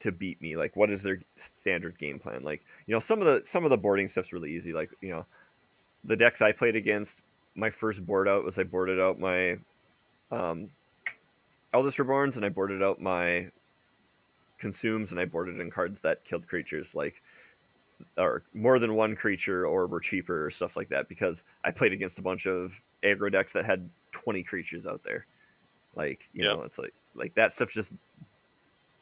to 0.00 0.12
beat 0.12 0.40
me? 0.40 0.56
Like, 0.56 0.76
what 0.76 0.90
is 0.90 1.02
their 1.02 1.20
standard 1.36 1.98
game 1.98 2.20
plan? 2.20 2.44
Like, 2.44 2.62
you 2.86 2.94
know, 2.94 3.00
some 3.00 3.20
of 3.20 3.26
the 3.26 3.42
some 3.44 3.64
of 3.64 3.70
the 3.70 3.76
boarding 3.76 4.06
stuff's 4.06 4.32
really 4.32 4.52
easy. 4.52 4.72
Like, 4.72 4.90
you 5.00 5.10
know, 5.10 5.26
the 6.04 6.16
decks 6.16 6.40
I 6.40 6.52
played 6.52 6.76
against, 6.76 7.22
my 7.56 7.70
first 7.70 8.06
board 8.06 8.28
out 8.28 8.44
was 8.44 8.56
I 8.56 8.62
boarded 8.62 9.00
out 9.00 9.18
my 9.18 9.56
um, 10.30 10.70
Eldest 11.74 11.98
Reborns 11.98 12.36
and 12.36 12.44
I 12.44 12.50
boarded 12.50 12.84
out 12.84 13.00
my 13.00 13.50
Consumes 14.58 15.10
and 15.10 15.18
I 15.18 15.24
boarded 15.24 15.58
in 15.58 15.72
cards 15.72 16.00
that 16.00 16.24
killed 16.24 16.46
creatures 16.46 16.94
like 16.94 17.20
or 18.18 18.42
more 18.54 18.78
than 18.78 18.94
one 18.94 19.16
creature 19.16 19.66
or 19.66 19.86
were 19.86 20.00
cheaper 20.00 20.46
or 20.46 20.50
stuff 20.50 20.76
like 20.76 20.88
that 20.90 21.08
because 21.08 21.42
I 21.64 21.70
played 21.70 21.92
against 21.92 22.18
a 22.18 22.22
bunch 22.22 22.46
of 22.46 22.72
aggro 23.02 23.30
decks 23.30 23.52
that 23.54 23.64
had 23.64 23.88
20 24.12 24.42
creatures 24.42 24.86
out 24.86 25.02
there. 25.04 25.26
Like, 25.94 26.20
you 26.32 26.44
Yep. 26.44 26.56
know, 26.56 26.62
it's 26.64 26.78
like 26.78 26.94
like 27.14 27.34
that 27.34 27.52
stuff 27.52 27.70
just 27.70 27.92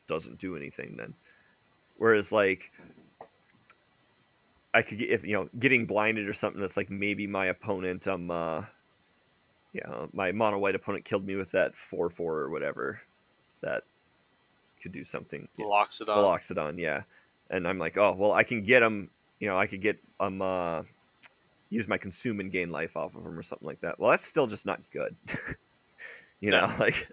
doesn't 0.06 0.38
do 0.38 0.56
anything 0.56 0.96
then. 0.96 1.14
Whereas 1.96 2.32
like 2.32 2.72
I 4.72 4.82
could 4.82 4.98
get 4.98 5.10
if 5.10 5.24
you 5.24 5.32
know 5.34 5.48
getting 5.58 5.86
blinded 5.86 6.28
or 6.28 6.32
something 6.32 6.60
that's 6.60 6.76
like 6.76 6.90
maybe 6.90 7.26
my 7.26 7.46
opponent 7.46 8.06
um 8.06 8.30
uh 8.30 8.62
yeah 9.72 10.06
my 10.12 10.32
mono 10.32 10.58
white 10.58 10.74
opponent 10.74 11.04
killed 11.04 11.26
me 11.26 11.36
with 11.36 11.50
that 11.52 11.76
four 11.76 12.08
four 12.10 12.38
or 12.38 12.50
whatever 12.50 13.00
that 13.62 13.82
could 14.82 14.92
do 14.92 15.04
something 15.04 15.46
Locks 15.58 16.00
it 16.00 16.08
on. 16.08 16.18
Veloxodon, 16.24 16.78
yeah. 16.78 17.02
And 17.50 17.66
I'm 17.66 17.78
like, 17.78 17.96
oh 17.98 18.14
well, 18.16 18.32
I 18.32 18.44
can 18.44 18.62
get 18.64 18.80
them. 18.80 19.10
You 19.40 19.48
know, 19.48 19.58
I 19.58 19.66
could 19.66 19.82
get 19.82 19.98
um 20.20 20.40
uh, 20.40 20.82
use 21.68 21.88
my 21.88 21.98
consume 21.98 22.40
and 22.40 22.50
gain 22.52 22.70
life 22.70 22.96
off 22.96 23.14
of 23.14 23.24
them 23.24 23.38
or 23.38 23.42
something 23.42 23.66
like 23.66 23.80
that. 23.80 23.98
Well, 23.98 24.10
that's 24.10 24.24
still 24.26 24.46
just 24.46 24.64
not 24.66 24.80
good. 24.92 25.16
you 26.40 26.50
know, 26.50 26.72
like 26.78 27.08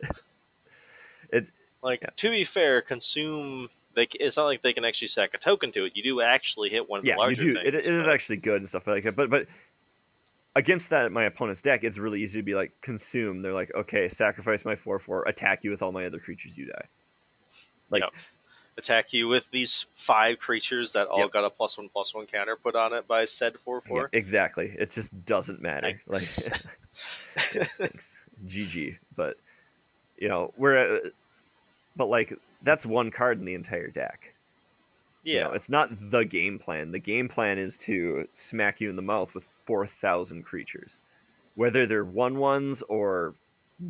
it. 1.31 1.47
Like 1.81 2.01
Yeah. 2.01 2.09
to 2.15 2.29
be 2.29 2.43
fair, 2.43 2.81
consume. 2.81 3.69
They, 3.95 4.07
it's 4.19 4.37
not 4.37 4.45
like 4.45 4.61
they 4.61 4.73
can 4.73 4.85
actually 4.85 5.07
stack 5.07 5.33
a 5.33 5.39
token 5.39 5.71
to 5.71 5.85
it. 5.85 5.93
You 5.95 6.03
do 6.03 6.21
actually 6.21 6.69
hit 6.69 6.87
one 6.87 6.99
of 6.99 7.05
Yeah, 7.05 7.15
the 7.15 7.29
you 7.29 7.35
do. 7.35 7.53
things. 7.53 7.67
It, 7.67 7.73
it 7.73 7.85
is 7.85 8.05
actually 8.07 8.37
good 8.37 8.57
and 8.57 8.69
stuff 8.69 8.85
like 8.85 9.03
that. 9.05 9.15
But 9.15 9.31
but 9.31 9.47
against 10.55 10.91
that, 10.91 11.11
my 11.11 11.23
opponent's 11.23 11.61
deck, 11.61 11.83
it's 11.83 11.97
really 11.97 12.21
easy 12.21 12.39
to 12.39 12.43
be 12.43 12.53
like 12.53 12.73
consume. 12.81 13.41
They're 13.41 13.53
like, 13.53 13.71
okay, 13.73 14.07
sacrifice 14.07 14.65
my 14.65 14.75
four 14.75 14.99
four, 14.99 15.23
attack 15.23 15.63
you 15.63 15.71
with 15.71 15.81
all 15.81 15.91
my 15.91 16.05
other 16.05 16.19
creatures, 16.19 16.55
you 16.55 16.67
die. 16.67 16.85
Like. 17.89 18.03
Attack 18.77 19.11
you 19.13 19.27
with 19.27 19.49
these 19.51 19.87
five 19.95 20.37
creatures 20.39 20.93
that 20.93 21.07
all 21.07 21.19
Yep. 21.21 21.31
got 21.31 21.43
a 21.45 21.49
plus 21.49 21.77
one 21.77 21.89
plus 21.89 22.13
one 22.13 22.25
counter 22.27 22.55
put 22.55 22.75
on 22.75 22.93
it 22.93 23.07
by 23.07 23.25
said 23.25 23.57
four 23.59 23.81
Yeah, 23.85 23.89
four. 23.89 24.09
exactly. 24.13 24.75
It 24.77 24.91
just 24.91 25.09
doesn't 25.25 25.61
matter. 25.61 25.99
Thanks. 26.11 26.49
Like, 26.49 27.67
thanks, 27.77 28.15
GG. 28.47 28.97
But 29.15 29.37
you 30.17 30.29
know, 30.29 30.53
we're, 30.57 30.97
uh, 30.97 31.09
but 31.95 32.05
like 32.07 32.33
that's 32.63 32.85
one 32.85 33.11
card 33.11 33.39
in 33.39 33.45
the 33.45 33.53
entire 33.55 33.87
deck. 33.89 34.33
You 35.23 35.35
yeah, 35.35 35.43
know, 35.45 35.51
it's 35.53 35.69
not 35.69 35.89
the 36.11 36.23
game 36.23 36.57
plan. 36.59 36.91
The 36.91 36.99
game 36.99 37.27
plan 37.27 37.57
is 37.57 37.75
to 37.77 38.27
smack 38.33 38.79
you 38.79 38.89
in 38.89 38.95
the 38.95 39.01
mouth 39.01 39.33
with 39.33 39.45
four 39.65 39.85
thousand 39.85 40.43
creatures, 40.43 40.91
whether 41.55 41.85
they're 41.85 42.05
one 42.05 42.37
ones 42.37 42.81
or 42.83 43.35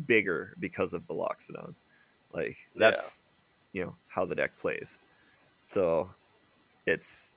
bigger 0.06 0.54
because 0.58 0.92
of 0.94 1.06
the 1.06 1.14
Loxodon. 1.14 1.74
Like 2.32 2.56
Yeah. 2.74 2.90
that's 2.90 3.18
you 3.72 3.84
know 3.84 3.96
how 4.18 4.24
the 4.26 4.34
deck 4.34 4.58
plays. 4.60 4.98
So 5.66 6.10
it's 6.86 7.30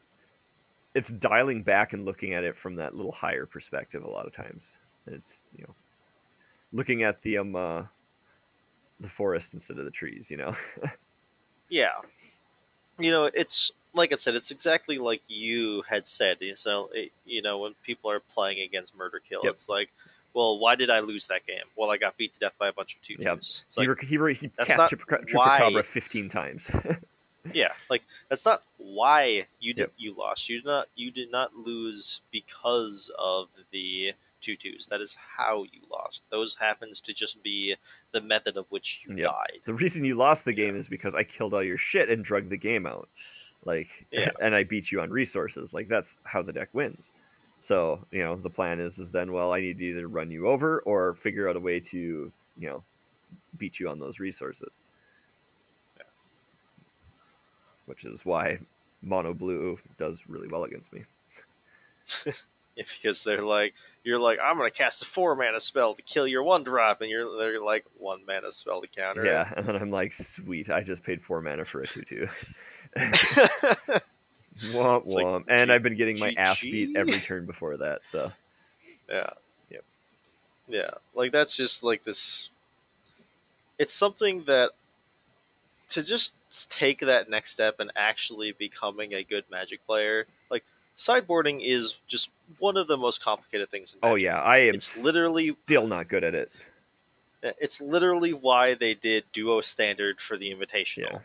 it's 0.96 1.12
dialing 1.12 1.62
back 1.64 1.94
and 1.94 2.06
looking 2.06 2.34
at 2.34 2.44
it 2.44 2.58
from 2.58 2.76
that 2.76 2.96
little 2.96 3.12
higher 3.12 3.46
perspective 3.46 4.04
a 4.04 4.10
lot 4.10 4.26
of 4.26 4.34
times. 4.34 4.72
It's 5.06 5.44
you 5.56 5.64
know 5.64 5.76
looking 6.74 7.04
at 7.04 7.22
the 7.22 7.38
um 7.38 7.56
uh, 7.56 7.84
the 9.00 9.10
forest 9.10 9.54
instead 9.54 9.78
of 9.78 9.86
the 9.86 9.92
trees. 9.92 10.32
You 10.32 10.38
know. 10.38 10.56
yeah. 11.70 12.00
You 13.00 13.12
know, 13.12 13.26
it's 13.26 13.72
like 13.94 14.12
I 14.14 14.16
said, 14.16 14.36
it's 14.36 14.52
exactly 14.52 14.98
like 14.98 15.22
you 15.28 15.84
had 15.88 16.08
said. 16.08 16.38
So 16.56 16.90
it, 16.94 17.12
you 17.26 17.42
know, 17.42 17.60
when 17.60 17.74
people 17.84 18.10
are 18.10 18.20
playing 18.20 18.60
against 18.62 18.96
Murder 18.96 19.20
Kill, 19.28 19.42
Yep. 19.44 19.54
it's 19.54 19.70
like, 19.70 19.90
well, 20.34 20.60
why 20.60 20.76
did 20.76 20.90
I 20.90 21.00
lose 21.00 21.28
that 21.28 21.46
game? 21.46 21.64
Well, 21.76 21.92
I 21.92 21.98
got 21.98 22.18
beat 22.18 22.34
to 22.34 22.40
death 22.40 22.54
by 22.60 22.68
a 22.70 22.74
bunch 22.74 22.96
of 22.96 23.02
two 23.02 23.16
twos. 23.18 23.66
He 23.76 23.82
like, 23.88 24.02
re- 24.02 24.08
he, 24.08 24.18
re- 24.18 24.36
he 24.36 24.50
cast 24.50 24.78
why- 25.34 25.60
Chupacabra 25.70 25.86
fifteen 25.86 26.30
times. 26.30 26.70
yeah, 27.54 27.72
like 27.90 28.04
that's 28.30 28.46
not 28.46 28.64
why 28.78 29.46
you 29.60 29.74
did 29.74 29.82
Yep. 29.82 29.92
you 29.98 30.16
lost. 30.18 30.50
You 30.50 30.58
did 30.58 30.66
not 30.66 30.88
you 30.96 31.12
did 31.12 31.32
not 31.32 31.56
lose 31.56 32.22
because 32.32 33.10
of 33.18 33.48
the 33.72 34.14
two 34.42 34.56
twos. 34.56 34.88
That 34.88 35.02
is 35.02 35.16
how 35.38 35.64
you 35.64 35.82
lost. 35.92 36.22
Those 36.30 36.56
happens 36.56 37.00
to 37.02 37.14
just 37.14 37.42
be 37.44 37.76
the 38.12 38.22
method 38.22 38.58
of 38.58 38.66
which 38.70 39.02
you 39.08 39.16
Yep. 39.18 39.26
died. 39.28 39.60
the 39.66 39.74
reason 39.74 40.04
you 40.06 40.16
lost 40.16 40.46
the 40.46 40.54
game 40.54 40.76
is 40.76 40.88
because 40.88 41.14
I 41.16 41.24
killed 41.24 41.54
all 41.54 41.64
your 41.64 41.78
shit 41.78 42.10
and 42.10 42.24
drug 42.26 42.50
the 42.50 42.58
game 42.58 42.86
out. 42.88 43.08
Like, 43.66 43.90
Yeah. 44.12 44.32
and 44.42 44.56
I 44.56 44.64
beat 44.64 44.92
you 44.92 45.02
on 45.02 45.12
resources. 45.12 45.74
Like 45.74 45.88
that's 45.88 46.16
how 46.24 46.42
the 46.42 46.54
deck 46.54 46.70
wins. 46.74 47.12
So 47.62 48.06
you 48.12 48.24
know 48.24 48.36
the 48.36 48.50
plan 48.50 48.80
is 48.80 48.98
is 48.98 49.12
then 49.12 49.32
well 49.32 49.54
I 49.54 49.62
need 49.62 49.78
to 49.78 49.86
either 49.86 50.08
run 50.08 50.32
you 50.32 50.48
over 50.48 50.80
or 50.80 51.14
figure 51.14 51.48
out 51.48 51.56
a 51.56 51.60
way 51.60 51.80
to 51.80 51.98
you 52.58 52.70
know 52.70 52.84
beat 53.58 53.80
you 53.80 53.88
on 53.88 54.00
those 54.00 54.20
resources. 54.20 54.72
Yeah. 55.98 56.04
Which 57.86 58.04
is 58.04 58.26
why 58.26 58.60
mono 59.02 59.34
blue 59.34 59.80
does 59.98 60.18
really 60.28 60.48
well 60.48 60.64
against 60.64 60.92
me. 60.92 61.04
Yeah, 62.76 62.84
because 63.02 63.24
they're 63.24 63.42
like 63.42 63.74
you're 64.04 64.20
like 64.20 64.40
I'm 64.42 64.58
gonna 64.58 64.72
cast 64.72 65.02
a 65.02 65.06
four 65.06 65.36
mana 65.36 65.60
spell 65.60 65.94
to 65.94 66.02
kill 66.02 66.26
your 66.26 66.44
one 66.44 66.64
drop, 66.64 67.02
and 67.02 67.10
you're 67.10 67.38
they're 67.38 67.62
like 67.62 67.86
one 67.98 68.26
mana 68.26 68.52
spell 68.52 68.82
to 68.82 68.88
counter. 68.88 69.26
Yeah, 69.26 69.52
and 69.58 69.68
then 69.68 69.76
I'm 69.76 69.92
like, 69.92 70.14
sweet, 70.14 70.70
I 70.70 70.82
just 70.82 71.04
paid 71.04 71.22
four 71.22 71.42
mana 71.42 71.66
for 71.66 71.82
a 71.82 71.88
two 71.88 72.04
two. 72.04 72.30
Womp 74.62 75.06
It's 75.06 75.14
like, 75.14 75.26
womp. 75.26 75.46
and 75.48 75.72
I've 75.72 75.84
been 75.84 75.96
getting 75.96 76.20
my 76.20 76.34
ass 76.38 76.62
beat 76.62 76.96
every 76.96 77.20
turn 77.20 77.46
before 77.46 77.78
that. 77.78 78.02
So 78.10 78.32
yeah. 79.10 79.30
Yep. 79.70 79.84
Yeah, 80.70 80.90
like 81.16 81.32
that's 81.32 81.56
just 81.56 81.84
like 81.84 82.04
this. 82.04 82.50
It's 83.80 83.94
something 83.94 84.44
that 84.46 84.72
to 85.90 86.04
just 86.04 86.34
take 86.70 87.00
that 87.00 87.30
next 87.30 87.52
step 87.52 87.80
and 87.80 87.92
actually 87.96 88.52
becoming 88.54 89.14
a 89.14 89.24
good 89.24 89.44
Magic 89.52 89.86
player, 89.86 90.26
like 90.50 90.64
sideboarding 90.98 91.62
is 91.64 91.98
just 92.08 92.30
one 92.60 92.78
of 92.78 92.88
the 92.88 92.98
most 92.98 93.22
complicated 93.24 93.70
things 93.70 93.94
in 93.94 94.00
oh 94.04 94.16
yeah, 94.16 94.40
I 94.40 94.58
am 94.60 94.76
It's 94.76 95.02
literally 95.04 95.56
still 95.66 95.88
not 95.88 96.08
good 96.08 96.24
at 96.24 96.36
it. 96.36 96.52
it's 97.42 97.82
literally 97.82 98.34
why 98.34 98.74
they 98.76 98.94
did 98.94 99.24
duo 99.34 99.62
standard 99.62 100.22
for 100.22 100.38
the 100.38 100.54
invitational. 100.54 101.12
Yeah. 101.12 101.20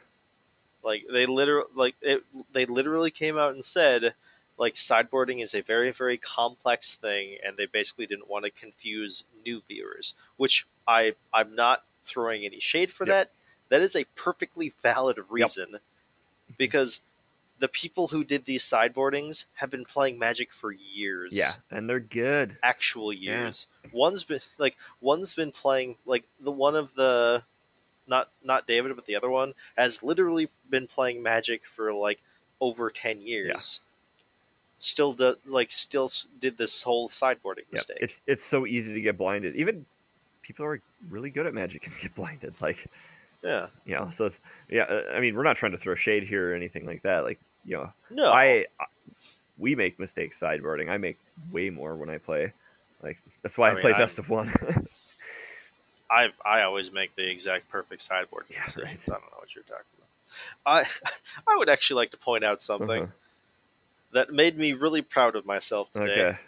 Like 0.87 1.05
they 1.13 1.27
literally 1.27 1.69
like 1.75 1.97
it, 2.01 2.23
they 2.53 2.65
literally 2.65 3.11
came 3.11 3.37
out 3.37 3.55
and 3.55 3.65
said 3.65 4.15
like 4.57 4.75
sideboarding 4.75 5.43
is 5.43 5.53
a 5.53 5.61
very 5.61 5.91
very 5.91 6.17
complex 6.17 6.95
thing, 6.95 7.39
and 7.45 7.57
they 7.57 7.67
basically 7.67 8.07
didn't 8.07 8.31
want 8.31 8.45
to 8.45 8.53
confuse 8.53 9.25
new 9.45 9.61
viewers, 9.67 10.15
which 10.37 10.65
I 10.87 11.17
I'm 11.35 11.57
not 11.57 11.83
throwing 12.05 12.45
any 12.45 12.61
shade 12.61 12.93
for 12.93 13.05
Yep. 13.05 13.13
that. 13.13 13.31
That 13.69 13.83
is 13.83 13.97
a 13.97 14.05
perfectly 14.15 14.73
valid 14.81 15.19
reason, 15.29 15.81
because 16.57 17.01
the 17.59 17.67
people 17.67 18.07
who 18.09 18.23
did 18.23 18.45
these 18.45 18.63
sideboardings 18.63 19.47
have 19.55 19.71
been 19.71 19.85
playing 19.85 20.21
Magic 20.21 20.53
for 20.53 20.71
years 20.71 21.33
Yeah, 21.33 21.53
and 21.69 21.91
they're 21.91 21.99
good. 21.99 22.59
actual 22.63 23.13
Yeah. 23.13 23.43
years. 23.43 23.67
One's 23.93 24.23
been 24.23 24.41
like 24.59 24.77
one's 25.01 25.35
been 25.35 25.51
playing 25.51 25.97
like 26.07 26.25
the 26.39 26.53
one 26.53 26.77
of 26.77 26.95
the 26.95 27.43
not 28.09 28.29
not 28.45 28.67
David 28.67 28.95
but 28.97 29.07
the 29.07 29.17
other 29.17 29.31
one 29.31 29.53
has 29.77 30.03
literally 30.03 30.49
been 30.71 30.87
playing 30.87 31.23
Magic 31.23 31.67
for 31.67 31.93
like 31.93 32.21
over 32.61 32.91
10 32.91 33.21
years. 33.23 33.81
Still 34.79 35.15
do, 35.15 35.37
like 35.47 35.71
still 35.71 36.11
did 36.39 36.59
this 36.59 36.83
whole 36.83 37.09
sideboarding 37.09 37.65
Yeah, 37.71 37.73
mistake. 37.73 37.99
it's 38.01 38.21
it's 38.27 38.45
so 38.45 38.67
easy 38.67 38.93
to 38.93 39.01
get 39.01 39.17
blinded. 39.17 39.57
Even 39.57 39.87
people 40.43 40.65
who 40.67 40.73
are 40.73 40.81
really 41.09 41.31
good 41.31 41.47
at 41.47 41.55
Magic 41.55 41.85
and 41.87 41.95
get 42.01 42.15
blinded. 42.15 42.55
Like 42.61 42.87
yeah. 43.43 43.69
you 43.87 43.95
know, 43.95 44.11
so 44.13 44.27
it's 44.27 44.39
yeah. 44.69 44.83
uh, 44.83 45.03
I 45.15 45.21
mean, 45.21 45.35
we're 45.35 45.45
not 45.45 45.57
trying 45.57 45.73
to 45.73 45.79
throw 45.79 45.95
shade 45.95 46.25
here 46.25 46.53
or 46.53 46.55
anything 46.55 46.85
like 46.85 47.03
that. 47.03 47.25
Like 47.25 47.41
you 47.65 47.77
know, 47.77 47.93
No. 48.11 48.31
I, 48.33 48.67
I 48.79 48.85
we 49.59 49.75
make 49.75 49.99
mistakes 49.99 50.39
sideboarding. 50.39 50.91
I 50.91 50.99
make 50.99 51.19
way 51.51 51.71
more 51.71 51.97
when 51.97 52.11
I 52.11 52.19
play. 52.19 52.53
Like 53.03 53.17
that's 53.43 53.57
why 53.57 53.69
I 53.69 53.71
I, 53.71 53.75
mean, 53.75 53.81
play 53.81 53.93
I'm- 53.93 54.01
best 54.01 54.19
of 54.19 54.29
one. 54.29 54.53
I 56.11 56.29
I 56.45 56.63
always 56.63 56.93
make 56.93 57.15
the 57.17 57.29
exact 57.29 57.69
perfect 57.69 58.03
sideboard 58.03 58.47
Yeah, 58.49 58.61
right. 58.83 58.99
I 59.01 59.07
don't 59.07 59.09
know 59.23 59.39
what 59.39 59.55
you're 59.55 59.65
talking 59.65 59.85
about. 59.97 60.09
I 60.67 60.85
I 61.53 61.57
would 61.57 61.69
actually 61.69 61.97
like 62.03 62.11
to 62.13 62.17
point 62.17 62.45
out 62.45 62.63
something 62.63 63.03
Uh-huh. 63.05 63.13
that 64.13 64.33
made 64.33 64.57
me 64.59 64.73
really 64.73 65.03
proud 65.03 65.37
of 65.37 65.45
myself 65.47 65.91
today. 65.93 66.27
Okay. 66.29 66.39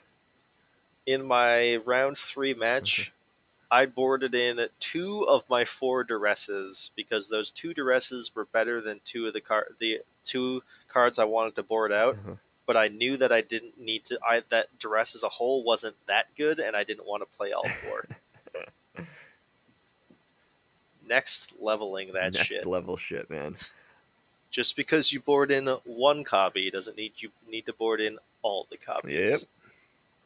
in 1.06 1.24
my 1.24 1.76
round 1.76 2.18
three 2.18 2.54
match, 2.54 3.12
I 3.70 3.86
boarded 3.86 4.34
in 4.34 4.66
two 4.80 5.22
of 5.28 5.48
my 5.48 5.64
four 5.64 6.04
duresses 6.04 6.90
because 6.96 7.28
those 7.28 7.50
two 7.50 7.74
duresses 7.74 8.34
were 8.34 8.44
better 8.46 8.80
than 8.80 9.00
two 9.04 9.26
of 9.26 9.32
the 9.32 9.40
car 9.40 9.68
the 9.78 10.00
two 10.24 10.62
cards 10.88 11.18
I 11.18 11.24
wanted 11.24 11.54
to 11.56 11.62
board 11.62 11.92
out. 11.92 12.14
Uh-huh. 12.14 12.34
But 12.66 12.76
I 12.76 12.88
knew 12.88 13.16
that 13.16 13.32
I 13.32 13.40
didn't 13.40 13.80
need 13.80 14.04
to. 14.06 14.18
I 14.22 14.42
that 14.50 14.78
duress 14.78 15.14
as 15.14 15.22
a 15.22 15.28
whole 15.30 15.62
wasn't 15.64 15.96
that 16.06 16.26
good, 16.36 16.60
and 16.60 16.76
I 16.76 16.84
didn't 16.84 17.06
want 17.06 17.22
to 17.22 17.36
play 17.36 17.52
all 17.52 17.66
four. 17.86 18.06
Next 21.08 21.52
leveling 21.60 22.12
that 22.12 22.34
Next 22.34 22.46
shit. 22.46 22.66
level 22.66 22.96
shit, 22.96 23.30
man. 23.30 23.56
Just 24.50 24.76
because 24.76 25.12
you 25.12 25.20
board 25.20 25.50
in 25.50 25.66
one 25.84 26.24
copy 26.24 26.70
doesn't 26.70 26.96
need 26.96 27.12
you 27.18 27.30
need 27.50 27.66
to 27.66 27.72
board 27.72 28.00
in 28.00 28.18
all 28.42 28.66
the 28.70 28.76
copies. 28.76 29.30
Yep. 29.30 29.40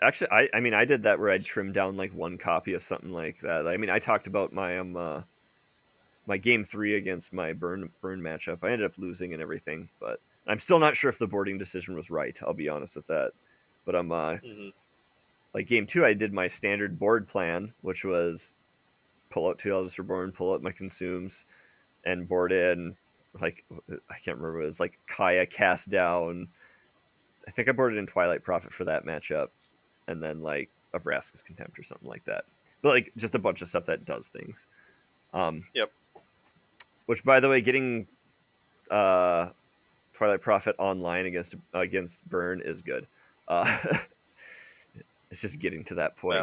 Actually, 0.01 0.31
I 0.31 0.49
I 0.55 0.61
mean 0.61 0.75
I 0.75 0.85
did 0.85 1.05
that 1.05 1.19
where 1.19 1.31
I'd 1.31 1.45
trim 1.45 1.73
down 1.73 1.97
like 1.97 2.13
one 2.13 2.39
copy 2.39 2.75
of 2.75 2.83
something 2.83 3.13
like 3.13 3.41
that. 3.43 3.67
I 3.67 3.77
mean 3.77 3.91
I 3.91 3.99
talked 3.99 4.27
about 4.27 4.53
my 4.53 4.79
um 4.79 4.97
uh, 4.97 5.23
my 6.27 6.37
game 6.37 6.65
three 6.65 6.97
against 6.97 7.33
my 7.33 7.53
burn 7.53 7.91
burn 8.01 8.21
matchup. 8.21 8.59
I 8.63 8.73
ended 8.73 8.87
up 8.87 8.99
losing 8.99 9.33
and 9.33 9.43
everything, 9.43 9.89
but 10.01 10.21
I'm 10.47 10.61
still 10.61 10.79
not 10.79 10.97
sure 10.97 11.11
if 11.11 11.19
the 11.19 11.27
boarding 11.27 11.59
decision 11.59 11.95
was 11.95 12.11
right. 12.11 12.37
I'll 12.43 12.55
be 12.55 12.69
honest 12.69 12.95
with 12.95 13.07
that. 13.09 13.33
But 13.85 13.97
I'm 13.97 14.13
uh 14.13 14.37
hmm 14.45 14.69
like 15.55 15.67
game 15.67 15.87
two, 15.87 16.05
I 16.05 16.15
did 16.15 16.33
my 16.33 16.49
standard 16.49 16.99
board 16.99 17.29
plan, 17.29 17.75
which 17.83 18.05
was 18.05 18.53
pull 19.33 19.49
out 19.49 19.59
two 19.59 19.73
Eldest 19.73 19.99
Reborn, 19.99 20.33
pull 20.33 20.53
out 20.53 20.63
my 20.63 20.73
consumes, 20.73 21.45
and 22.05 22.29
board 22.29 22.53
in 22.53 22.97
like 23.41 23.65
I 23.89 24.15
can't 24.25 24.37
remember. 24.37 24.63
It 24.63 24.67
was 24.67 24.81
like 24.81 24.99
Kaya 25.09 25.47
cast 25.47 25.89
down. 25.89 26.49
I 27.47 27.51
think 27.51 27.69
I 27.69 27.73
boarded 27.73 27.99
in 27.99 28.07
Twilight 28.07 28.45
Prophet 28.45 28.73
for 28.73 28.85
that 28.85 29.05
matchup, 29.05 29.49
and 30.07 30.23
then 30.23 30.43
like 30.43 30.69
a 30.95 31.01
Vraska's 31.01 31.43
Contempt 31.43 31.79
or 31.79 31.83
something 31.83 32.09
like 32.09 32.25
that. 32.27 32.45
But 32.83 32.91
like 32.91 33.13
just 33.17 33.35
a 33.35 33.39
bunch 33.39 33.63
of 33.63 33.69
stuff 33.69 33.87
that 33.87 34.05
does 34.05 34.29
things. 34.29 34.67
Um, 35.33 35.65
Yep. 35.75 35.91
Which, 37.07 37.25
by 37.25 37.41
the 37.41 37.49
way, 37.49 37.61
getting 37.61 38.07
uh, 38.91 39.49
Twilight 40.15 40.41
Prophet 40.41 40.77
online 40.79 41.27
against 41.27 41.55
against 41.73 42.19
Burn 42.29 42.61
is 42.65 42.81
good. 42.81 43.07
Uh, 43.49 43.79
it's 45.31 45.41
just 45.41 45.59
getting 45.59 45.85
to 45.85 45.95
that 45.97 46.17
point. 46.17 46.37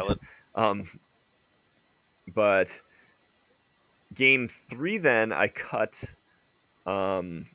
Um, 0.54 0.88
but 2.32 2.68
game 4.14 4.48
three, 4.68 4.98
then 4.98 5.32
I 5.32 5.48
cut 5.48 6.02
um, 6.86 7.46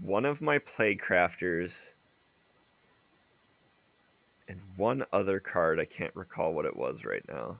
one 0.00 0.24
of 0.24 0.40
my 0.40 0.58
Plaguecrafters 0.58 1.72
and 4.48 4.60
one 4.76 5.04
other 5.12 5.40
card. 5.40 5.80
I 5.80 5.84
can't 5.84 6.14
recall 6.14 6.54
what 6.54 6.66
it 6.66 6.76
was 6.76 7.04
right 7.04 7.24
now, 7.28 7.58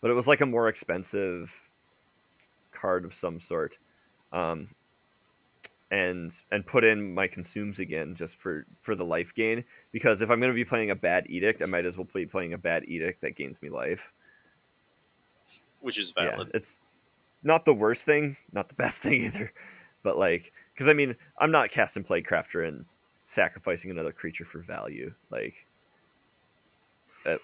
but 0.00 0.10
it 0.10 0.14
was 0.14 0.26
like 0.26 0.40
a 0.40 0.46
more 0.46 0.68
expensive 0.68 1.52
card 2.72 3.04
of 3.04 3.14
some 3.14 3.40
sort. 3.40 3.76
Um, 4.32 4.68
and 5.90 6.32
and 6.52 6.66
put 6.66 6.84
in 6.84 7.14
my 7.14 7.26
consumes 7.26 7.78
again 7.78 8.14
just 8.14 8.36
for 8.36 8.66
for 8.82 8.94
the 8.94 9.04
life 9.04 9.32
gain 9.34 9.64
because 9.90 10.20
if 10.20 10.30
I'm 10.30 10.38
going 10.38 10.52
to 10.52 10.54
be 10.54 10.64
playing 10.64 10.90
a 10.90 10.94
bad 10.94 11.26
edict, 11.28 11.62
I 11.62 11.66
might 11.66 11.86
as 11.86 11.96
well 11.96 12.06
be 12.12 12.26
playing 12.26 12.52
a 12.52 12.58
bad 12.58 12.84
edict 12.86 13.22
that 13.22 13.36
gains 13.36 13.60
me 13.62 13.70
life. 13.70 14.12
Which 15.80 15.98
is 15.98 16.12
Yeah, 16.16 16.30
valid. 16.36 16.50
it's 16.54 16.80
not 17.42 17.64
the 17.64 17.74
worst 17.74 18.02
thing, 18.04 18.36
not 18.52 18.68
the 18.68 18.74
best 18.84 19.02
thing 19.02 19.24
either, 19.24 19.52
but 20.02 20.18
like 20.18 20.52
because 20.74 20.88
I 20.88 20.92
mean 20.92 21.16
I'm 21.38 21.50
not 21.50 21.70
casting 21.70 22.04
Plaguecrafter 22.04 22.66
and 22.66 22.84
sacrificing 23.24 23.90
another 23.90 24.12
creature 24.12 24.44
for 24.44 24.60
value 24.60 25.12
like 25.30 25.54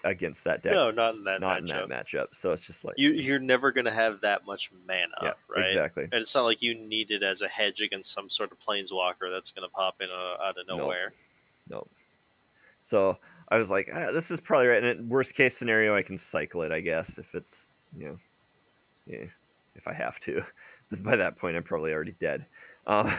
against 0.03 0.45
that 0.45 0.63
deck. 0.63 0.73
No, 0.73 0.89
not 0.89 1.13
in 1.15 1.23
that 1.25 1.41
not 1.41 1.61
matchup. 1.61 1.83
in 1.83 1.89
that 1.89 2.07
matchup. 2.07 2.27
So 2.33 2.51
it's 2.53 2.63
just 2.63 2.83
like 2.83 2.95
You 2.97 3.11
you're 3.11 3.39
never 3.39 3.71
gonna 3.71 3.91
have 3.91 4.21
that 4.21 4.45
much 4.45 4.71
mana, 4.87 5.07
yeah, 5.21 5.33
right? 5.47 5.67
exactly. 5.67 6.03
And 6.03 6.13
it's 6.15 6.33
not 6.33 6.43
like 6.43 6.61
you 6.61 6.73
need 6.73 7.11
it 7.11 7.21
as 7.21 7.41
a 7.41 7.47
hedge 7.47 7.81
against 7.81 8.11
some 8.11 8.29
sort 8.29 8.51
of 8.51 8.59
planeswalker 8.59 9.31
that's 9.31 9.51
gonna 9.51 9.69
pop 9.69 10.01
in 10.01 10.09
uh, 10.09 10.43
out 10.43 10.57
of 10.57 10.67
No. 10.67 10.77
nowhere. 10.77 11.13
Nope. 11.69 11.89
So 12.81 13.17
I 13.49 13.57
was 13.57 13.69
like, 13.69 13.89
ah, 13.93 14.11
this 14.11 14.31
is 14.31 14.39
probably 14.39 14.67
right. 14.67 14.83
And 14.83 15.09
worst 15.09 15.35
case 15.35 15.57
scenario, 15.57 15.95
I 15.95 16.01
can 16.01 16.17
cycle 16.17 16.61
it, 16.63 16.71
I 16.71 16.79
guess, 16.81 17.17
if 17.19 17.33
it's, 17.35 17.67
you 17.97 18.05
know, 18.05 18.17
yeah, 19.07 19.25
if 19.75 19.87
I 19.87 19.93
have 19.93 20.19
to. 20.21 20.43
But 20.89 21.03
by 21.03 21.15
that 21.15 21.37
point, 21.37 21.55
I'm 21.55 21.63
probably 21.63 21.93
already 21.93 22.15
dead. 22.19 22.45
Um, 22.87 23.13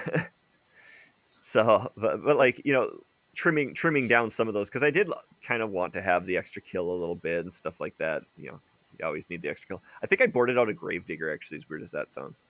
so, 1.43 1.91
but, 1.97 2.25
but 2.25 2.37
like, 2.37 2.63
you 2.65 2.73
know, 2.73 2.91
trimming 3.35 3.75
trimming 3.75 4.09
down 4.09 4.31
some 4.31 4.49
of 4.49 4.55
those 4.55 4.69
because 4.69 4.83
I 4.83 4.91
did 4.91 5.11
kind 5.47 5.63
of 5.63 5.71
want 5.71 5.93
to 5.93 6.03
have 6.03 6.27
the 6.27 6.37
extra 6.37 6.63
kill 6.63 6.91
a 6.91 6.97
little 6.99 7.15
bit 7.15 7.45
and 7.45 7.53
stuff 7.53 7.81
like 7.81 7.97
that. 7.99 8.23
You 8.37 8.51
know, 8.51 8.61
you 8.99 9.07
always 9.07 9.29
need 9.31 9.43
the 9.43 9.49
extra 9.49 9.69
kill. 9.69 9.83
I 10.03 10.07
think 10.07 10.21
I 10.21 10.27
boarded 10.27 10.59
out 10.59 10.69
a 10.69 10.75
Gravedigger 10.75 11.33
actually, 11.33 11.59
as 11.59 11.69
weird 11.69 11.83
as 11.83 11.91
that 11.93 12.13
sounds. 12.13 12.43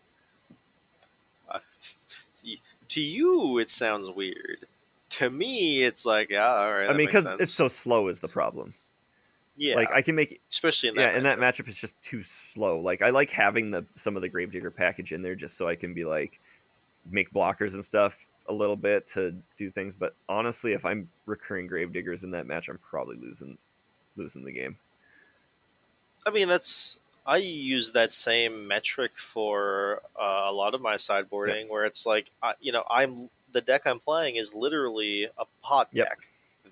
Uh, 1.50 1.58
see, 2.32 2.60
to 2.88 3.00
you, 3.00 3.58
it 3.58 3.70
sounds 3.70 4.10
weird. 4.10 4.66
To 5.10 5.30
me, 5.30 5.84
it's 5.84 6.04
like, 6.04 6.30
yeah, 6.30 6.54
all 6.54 6.72
right. 6.72 6.90
I 6.90 6.92
mean, 6.92 7.06
because 7.06 7.26
it's 7.40 7.52
so 7.52 7.68
slow 7.68 8.08
is 8.08 8.20
the 8.20 8.28
problem. 8.28 8.74
Yeah, 9.56 9.76
Like 9.76 9.90
I 9.90 10.02
can 10.02 10.14
make 10.14 10.40
especially 10.50 10.90
in 10.90 10.94
that. 10.96 11.00
yeah, 11.12 11.16
and 11.16 11.24
that 11.26 11.38
matchup. 11.38 11.64
matchup 11.64 11.68
is 11.68 11.76
just 11.76 12.00
too 12.02 12.22
slow. 12.52 12.80
Like 12.80 13.00
I 13.02 13.10
like 13.10 13.30
having 13.30 13.70
the 13.70 13.84
some 13.96 14.14
of 14.16 14.22
the 14.22 14.28
Gravedigger 14.28 14.70
package 14.70 15.12
in 15.12 15.22
there 15.22 15.34
just 15.34 15.56
so 15.56 15.66
I 15.68 15.76
can 15.76 15.94
be 15.94 16.04
like 16.04 16.38
make 17.10 17.30
blockers 17.32 17.72
and 17.74 17.84
stuff 17.84 18.14
a 18.48 18.52
little 18.52 18.76
bit 18.76 19.08
to 19.14 19.34
do 19.58 19.70
things. 19.70 19.94
But 19.94 20.14
honestly, 20.28 20.72
if 20.72 20.84
I'm 20.84 21.08
recurring 21.24 21.68
Gravediggers 21.68 22.22
in 22.22 22.30
that 22.32 22.46
match, 22.46 22.68
I'm 22.68 22.78
probably 22.78 23.16
losing 23.16 23.56
losing 24.16 24.44
the 24.44 24.52
game. 24.52 24.76
I 26.26 26.30
mean, 26.30 26.48
that's 26.48 26.98
I 27.26 27.38
use 27.38 27.92
that 27.92 28.12
same 28.12 28.68
metric 28.68 29.12
for 29.16 30.02
uh, 30.20 30.44
a 30.48 30.52
lot 30.52 30.74
of 30.74 30.80
my 30.80 30.94
sideboarding, 30.94 31.68
where 31.68 31.84
it's 31.84 32.06
like, 32.06 32.30
I, 32.42 32.54
you 32.60 32.72
know, 32.72 32.84
I'm 32.90 33.30
the 33.52 33.60
deck 33.60 33.82
I'm 33.86 34.00
playing 34.00 34.36
is 34.36 34.54
literally 34.54 35.24
a 35.38 35.44
pod 35.62 35.88
Yep. 35.92 36.08
deck. 36.08 36.18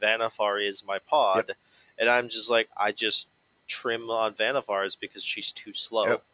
Vannifar 0.01 0.64
is 0.66 0.85
my 0.85 0.99
pod, 0.99 1.53
and 1.99 2.09
I'm 2.09 2.28
just 2.28 2.51
like, 2.51 2.68
I 2.76 2.92
just 2.92 3.28
trim 3.66 4.11
on 4.11 4.34
Vannifar's 4.34 4.97
because 4.97 5.22
she's 5.22 5.53
too 5.53 5.72
slow. 5.72 6.09
Yep. 6.09 6.24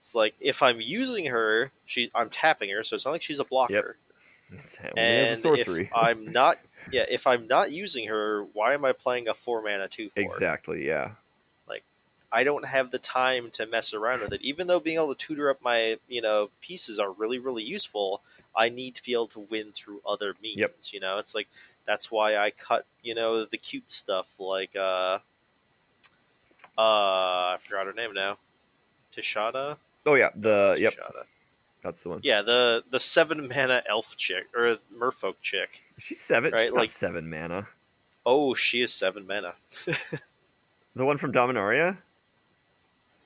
It's 0.00 0.14
like 0.14 0.34
if 0.40 0.62
I'm 0.62 0.80
using 0.80 1.26
her, 1.26 1.72
she 1.84 2.10
I'm 2.14 2.30
tapping 2.30 2.70
her, 2.70 2.84
so 2.84 2.94
it's 2.94 3.04
not 3.04 3.12
like 3.12 3.22
she's 3.22 3.40
a 3.40 3.44
blocker. 3.44 3.96
A 4.52 4.98
And 4.98 5.40
if 5.44 5.90
I'm 5.94 6.30
not, 6.30 6.58
yeah, 6.92 7.04
if 7.08 7.26
I'm 7.26 7.48
not 7.48 7.72
using 7.72 8.06
her, 8.06 8.44
why 8.52 8.74
am 8.74 8.84
I 8.84 8.92
playing 8.92 9.26
a 9.26 9.34
four 9.34 9.60
mana 9.62 9.88
two 9.88 10.10
four? 10.10 10.22
exactly. 10.22 10.86
Yeah. 10.86 11.12
Like 11.68 11.82
I 12.30 12.44
don't 12.44 12.64
have 12.64 12.92
the 12.92 13.00
time 13.00 13.50
to 13.54 13.66
mess 13.66 13.92
around 13.92 14.20
with 14.20 14.32
it. 14.32 14.42
Even 14.42 14.68
though 14.68 14.78
being 14.78 14.96
able 14.98 15.14
to 15.14 15.26
tutor 15.26 15.50
up 15.50 15.60
my, 15.62 15.98
you 16.08 16.22
know, 16.22 16.50
pieces 16.60 17.00
are 17.00 17.10
really, 17.10 17.40
really 17.40 17.64
useful, 17.64 18.22
I 18.54 18.68
need 18.68 18.94
to 18.94 19.02
be 19.02 19.12
able 19.12 19.28
to 19.28 19.40
win 19.40 19.72
through 19.72 20.00
other 20.06 20.34
means. 20.40 20.58
Yep. 20.58 20.76
You 20.92 21.00
know, 21.00 21.18
it's 21.18 21.34
like 21.34 21.48
that's 21.86 22.10
why 22.10 22.36
I 22.36 22.50
cut, 22.50 22.84
you 23.02 23.14
know, 23.14 23.44
the 23.44 23.56
cute 23.56 23.90
stuff 23.90 24.26
like 24.38 24.74
uh 24.76 25.18
uh 26.78 26.78
I 26.78 27.56
forgot 27.66 27.86
her 27.86 27.92
name 27.92 28.12
now. 28.14 28.38
Tishana? 29.16 29.76
Oh 30.04 30.14
yeah. 30.14 30.30
The 30.36 30.76
yep. 30.78 30.94
That's 31.82 32.02
the 32.02 32.08
one. 32.10 32.20
Yeah, 32.22 32.42
the 32.42 32.82
the 32.90 33.00
seven 33.00 33.48
mana 33.48 33.82
elf 33.88 34.16
chick 34.16 34.44
or 34.56 34.78
merfolk 34.96 35.36
chick. 35.42 35.68
She's 35.98 36.20
seven. 36.20 36.52
Right, 36.52 36.64
She's 36.66 36.72
like- 36.72 36.90
seven 36.90 37.30
mana. 37.30 37.68
Oh, 38.28 38.54
she 38.54 38.82
is 38.82 38.92
seven 38.92 39.26
mana. 39.26 39.54
The 40.96 41.04
one 41.04 41.18
from 41.18 41.30
Dominaria. 41.30 41.98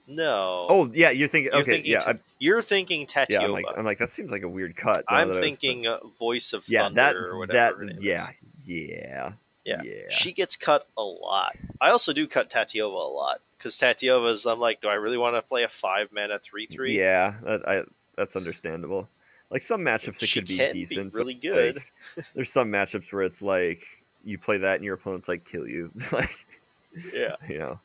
No. 0.09 0.67
Oh 0.69 0.91
yeah, 0.93 1.11
you're 1.11 1.29
thinking. 1.29 1.53
You're 1.53 1.63
okay, 1.63 1.71
thinking 1.75 1.93
yeah, 1.93 1.99
Ta- 2.01 2.13
you're 2.41 2.63
thinking 2.63 3.07
Tatyova. 3.07 3.27
yeah. 3.31 3.41
I'm 3.43 3.53
like, 3.53 3.65
I'm 3.79 3.85
like, 3.85 3.99
that 4.01 4.13
seems 4.13 4.33
like 4.33 4.43
a 4.43 4.49
weird 4.49 4.75
cut. 4.77 5.05
I'm 5.07 5.29
that 5.29 5.35
I 5.35 5.37
was- 5.37 5.39
thinking 5.39 5.87
uh, 5.87 5.99
Voice 6.19 6.53
of 6.53 6.69
yeah, 6.69 6.83
Thunder 6.83 6.95
that 6.97 7.15
or 7.17 7.47
that 7.47 7.79
whatever 7.79 7.85
name 7.85 7.99
yeah. 8.03 8.27
Yeah, 8.71 9.33
Yeah. 9.65 9.83
yeah. 9.83 10.11
She 10.11 10.33
gets 10.33 10.57
cut 10.57 10.87
a 10.97 11.03
lot. 11.03 11.57
I 11.81 11.91
also 11.91 12.13
do 12.13 12.27
cut 12.27 12.51
Tatyova 12.51 12.93
a 12.93 13.13
lot 13.13 13.41
because 13.59 13.77
Tatyova's. 13.77 14.47
I'm 14.47 14.61
like, 14.61 14.81
do 14.81 14.89
I 14.89 14.95
really 14.95 15.19
want 15.19 15.35
to 15.37 15.43
play 15.43 15.65
a 15.65 15.69
five 15.69 16.11
mana 16.13 16.39
three 16.39 16.67
three? 16.67 16.97
Yeah, 16.99 17.35
that, 17.43 17.69
I, 17.69 17.83
that's 18.17 18.37
understandable. 18.37 19.09
Like 19.51 19.63
some 19.63 19.81
matchups, 19.81 20.23
it 20.23 20.31
could 20.33 20.47
be 20.47 20.59
be 20.59 20.73
decent. 20.73 21.13
but, 21.13 21.19
really 21.19 21.35
good. 21.35 21.83
like, 22.17 22.27
there's 22.35 22.53
some 22.53 22.71
matchups 22.71 23.13
where 23.13 23.23
it's 23.25 23.43
like 23.43 23.83
you 24.25 24.39
play 24.39 24.59
that 24.59 24.77
and 24.77 24.85
your 24.85 24.95
opponent's 24.95 25.27
like 25.29 25.45
kill 25.45 25.67
you, 25.67 25.91
like 26.13 26.31
Yeah, 27.13 27.35
you 27.49 27.59
know. 27.59 27.81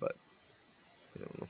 But 0.00 0.16
I 1.16 1.18
don't 1.20 1.40
know. 1.40 1.48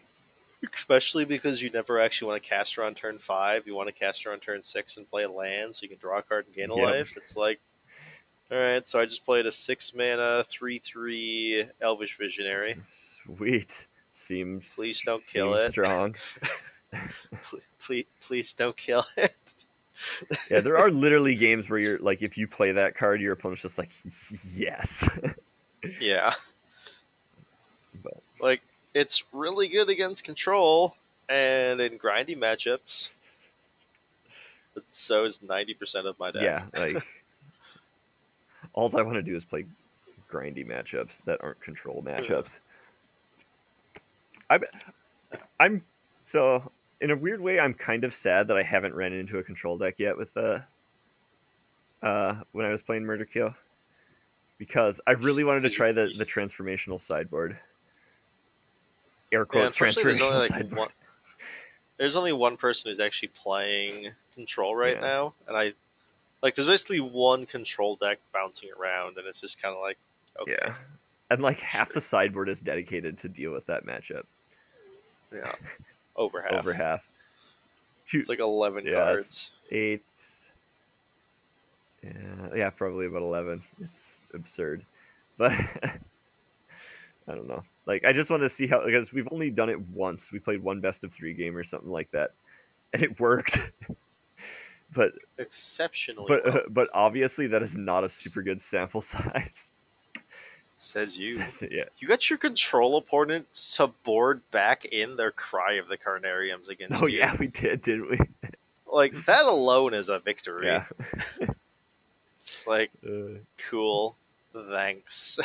especially 0.74 1.24
because 1.24 1.62
you 1.62 1.70
never 1.70 2.00
actually 2.00 2.28
want 2.32 2.42
to 2.42 2.48
cast 2.48 2.74
her 2.74 2.82
on 2.82 2.94
turn 2.94 3.18
five. 3.18 3.66
You 3.66 3.74
want 3.76 3.88
to 3.88 3.94
cast 3.94 4.24
her 4.24 4.32
on 4.32 4.40
turn 4.40 4.62
six 4.62 4.96
and 4.96 5.08
play 5.08 5.22
a 5.22 5.30
land, 5.30 5.76
so 5.76 5.84
you 5.84 5.88
can 5.90 5.98
draw 5.98 6.18
a 6.18 6.22
card 6.22 6.46
and 6.46 6.54
gain 6.54 6.70
a 6.70 6.74
Yep. 6.74 6.84
life. 6.84 7.14
It's 7.16 7.36
like, 7.36 7.60
all 8.50 8.58
right, 8.58 8.86
so 8.86 9.00
I 9.00 9.06
just 9.06 9.24
played 9.24 9.46
a 9.46 9.52
six 9.52 9.94
mana 9.94 10.44
three 10.48 10.78
three 10.78 11.64
Elvish 11.80 12.16
Visionary. 12.16 12.76
Sweet. 13.24 13.86
Seems 14.12 14.64
Please 14.74 15.02
don't 15.04 15.26
kill 15.26 15.54
seems 15.54 15.66
it. 15.66 15.70
Strong. 15.70 16.14
Please, 17.42 17.62
please, 17.80 18.04
please 18.20 18.52
don't 18.52 18.76
kill 18.76 19.04
it. 19.16 19.64
yeah, 20.50 20.60
there 20.60 20.78
are 20.78 20.90
literally 20.90 21.34
games 21.34 21.68
where 21.68 21.78
you're 21.80 21.98
like, 21.98 22.22
if 22.22 22.38
you 22.38 22.46
play 22.46 22.70
that 22.72 22.96
card, 22.96 23.20
your 23.20 23.32
opponent's 23.32 23.62
just 23.62 23.78
like, 23.78 23.90
yes. 24.54 25.08
Yeah. 26.00 26.32
But- 28.02 28.22
like 28.40 28.60
it's 28.94 29.24
really 29.32 29.66
good 29.68 29.90
against 29.90 30.22
control 30.22 30.96
and 31.28 31.80
in 31.80 31.98
grindy 31.98 32.38
matchups. 32.38 33.10
But 34.74 34.84
so 34.88 35.24
is 35.24 35.42
ninety 35.42 35.74
percent 35.74 36.06
of 36.06 36.18
my 36.18 36.30
deck. 36.30 36.42
yeah, 36.42 36.64
like 36.78 37.02
all 38.74 38.94
I 38.96 39.02
want 39.02 39.16
to 39.16 39.22
do 39.22 39.36
is 39.36 39.44
play 39.44 39.64
grindy 40.30 40.66
matchups 40.66 41.24
that 41.24 41.38
aren't 41.42 41.60
control 41.60 42.02
matchups. 42.02 42.58
I'm, 44.50 44.64
I'm 45.58 45.84
so 46.24 46.70
in 47.00 47.10
a 47.10 47.16
weird 47.16 47.40
way, 47.40 47.58
I'm 47.58 47.74
kind 47.74 48.04
of 48.04 48.14
sad 48.14 48.48
that 48.48 48.56
I 48.56 48.62
haven't 48.62 48.94
ran 48.94 49.12
into 49.12 49.38
a 49.38 49.42
control 49.42 49.78
deck 49.78 49.94
yet 49.98 50.16
with 50.16 50.32
the 50.34 50.64
uh 52.02 52.34
when 52.52 52.66
I 52.66 52.70
was 52.70 52.82
playing 52.82 53.04
Murder 53.04 53.24
Kill 53.24 53.54
because 54.58 55.00
I 55.06 55.12
really 55.12 55.44
wanted 55.44 55.62
to 55.62 55.70
try 55.70 55.92
the 55.92 56.12
the 56.16 56.26
transformational 56.26 57.00
sideboard. 57.00 57.58
Air 59.32 59.40
Yeah, 59.40 59.44
quotes 59.44 59.78
there's 59.78 59.96
transformational 59.96 60.20
only 60.22 60.38
like 60.38 60.50
sideboard. 60.50 60.78
one. 60.78 60.88
There's 61.98 62.16
only 62.16 62.32
one 62.32 62.56
person 62.56 62.90
who's 62.90 63.00
actually 63.00 63.28
playing 63.28 64.10
control 64.34 64.74
right 64.74 64.96
Yeah. 64.96 65.00
now, 65.00 65.34
and 65.46 65.56
I 65.56 65.74
like. 66.42 66.54
There's 66.54 66.66
basically 66.68 67.00
one 67.00 67.46
control 67.46 67.96
deck 67.96 68.18
bouncing 68.32 68.70
around, 68.78 69.16
and 69.18 69.26
it's 69.26 69.40
just 69.40 69.60
kind 69.60 69.74
of 69.74 69.80
like, 69.80 69.98
okay, 70.40 70.56
Yeah. 70.62 70.74
And 71.30 71.42
like 71.42 71.58
half 71.60 71.92
the 71.92 72.00
sideboard 72.00 72.48
is 72.48 72.60
dedicated 72.60 73.18
to 73.18 73.28
deal 73.28 73.52
with 73.52 73.66
that 73.66 73.84
matchup. 73.86 74.24
yeah, 75.32 75.52
over 76.16 76.42
half. 76.42 76.52
Over 76.52 76.72
half. 76.74 77.02
Two, 78.06 78.18
It's 78.20 78.28
like 78.28 78.40
eleven 78.40 78.84
Yeah, 78.86 78.92
cards. 78.92 79.52
eight. 79.70 80.02
Yeah, 82.02 82.10
yeah, 82.54 82.70
probably 82.70 83.06
about 83.06 83.22
eleven. 83.22 83.62
It's 83.80 84.14
absurd, 84.34 84.84
but 85.38 85.52
I 85.52 85.98
don't 87.28 87.48
know. 87.48 87.62
Like, 87.86 88.04
I 88.04 88.12
just 88.12 88.30
want 88.30 88.42
to 88.42 88.48
see 88.50 88.66
how 88.66 88.84
because 88.84 89.12
we've 89.12 89.28
only 89.32 89.50
done 89.50 89.70
it 89.70 89.80
once. 89.88 90.30
We 90.30 90.38
played 90.38 90.62
one 90.62 90.80
best 90.80 91.02
of 91.04 91.12
three 91.12 91.32
game 91.32 91.56
or 91.56 91.64
something 91.64 91.90
like 91.90 92.10
that, 92.12 92.32
and 92.92 93.02
it 93.02 93.18
worked. 93.18 93.58
but 94.94 95.12
Exceptionally, 95.38 96.26
but 96.28 96.44
well, 96.44 96.56
uh, 96.58 96.60
but 96.70 96.88
obviously 96.94 97.46
that 97.48 97.62
is 97.62 97.76
not 97.76 98.04
a 98.04 98.08
super 98.08 98.42
good 98.42 98.60
sample 98.60 99.00
size. 99.02 99.72
says 100.76 101.18
you. 101.18 101.42
yeah, 101.70 101.84
You 101.98 102.08
got 102.08 102.28
your 102.30 102.38
control 102.38 102.96
opponent 102.96 103.46
to 103.74 103.88
board 104.04 104.40
back 104.50 104.84
in 104.86 105.16
their 105.16 105.30
cry 105.30 105.74
of 105.74 105.88
the 105.88 105.96
Carnariums 105.98 106.68
against 106.68 107.00
you. 107.00 107.04
oh 107.04 107.08
you. 107.08 107.18
yeah, 107.18 107.36
we 107.38 107.48
did, 107.48 107.82
didn't 107.82 108.10
we? 108.10 108.18
Like 108.90 109.26
that 109.26 109.44
alone 109.46 109.92
is 109.94 110.08
a 110.08 110.18
victory. 110.20 110.66
Yeah. 110.66 110.84
It's 112.40 112.66
like 112.66 112.90
Uh, 113.04 113.38
cool. 113.70 114.16
Thanks. 114.70 115.38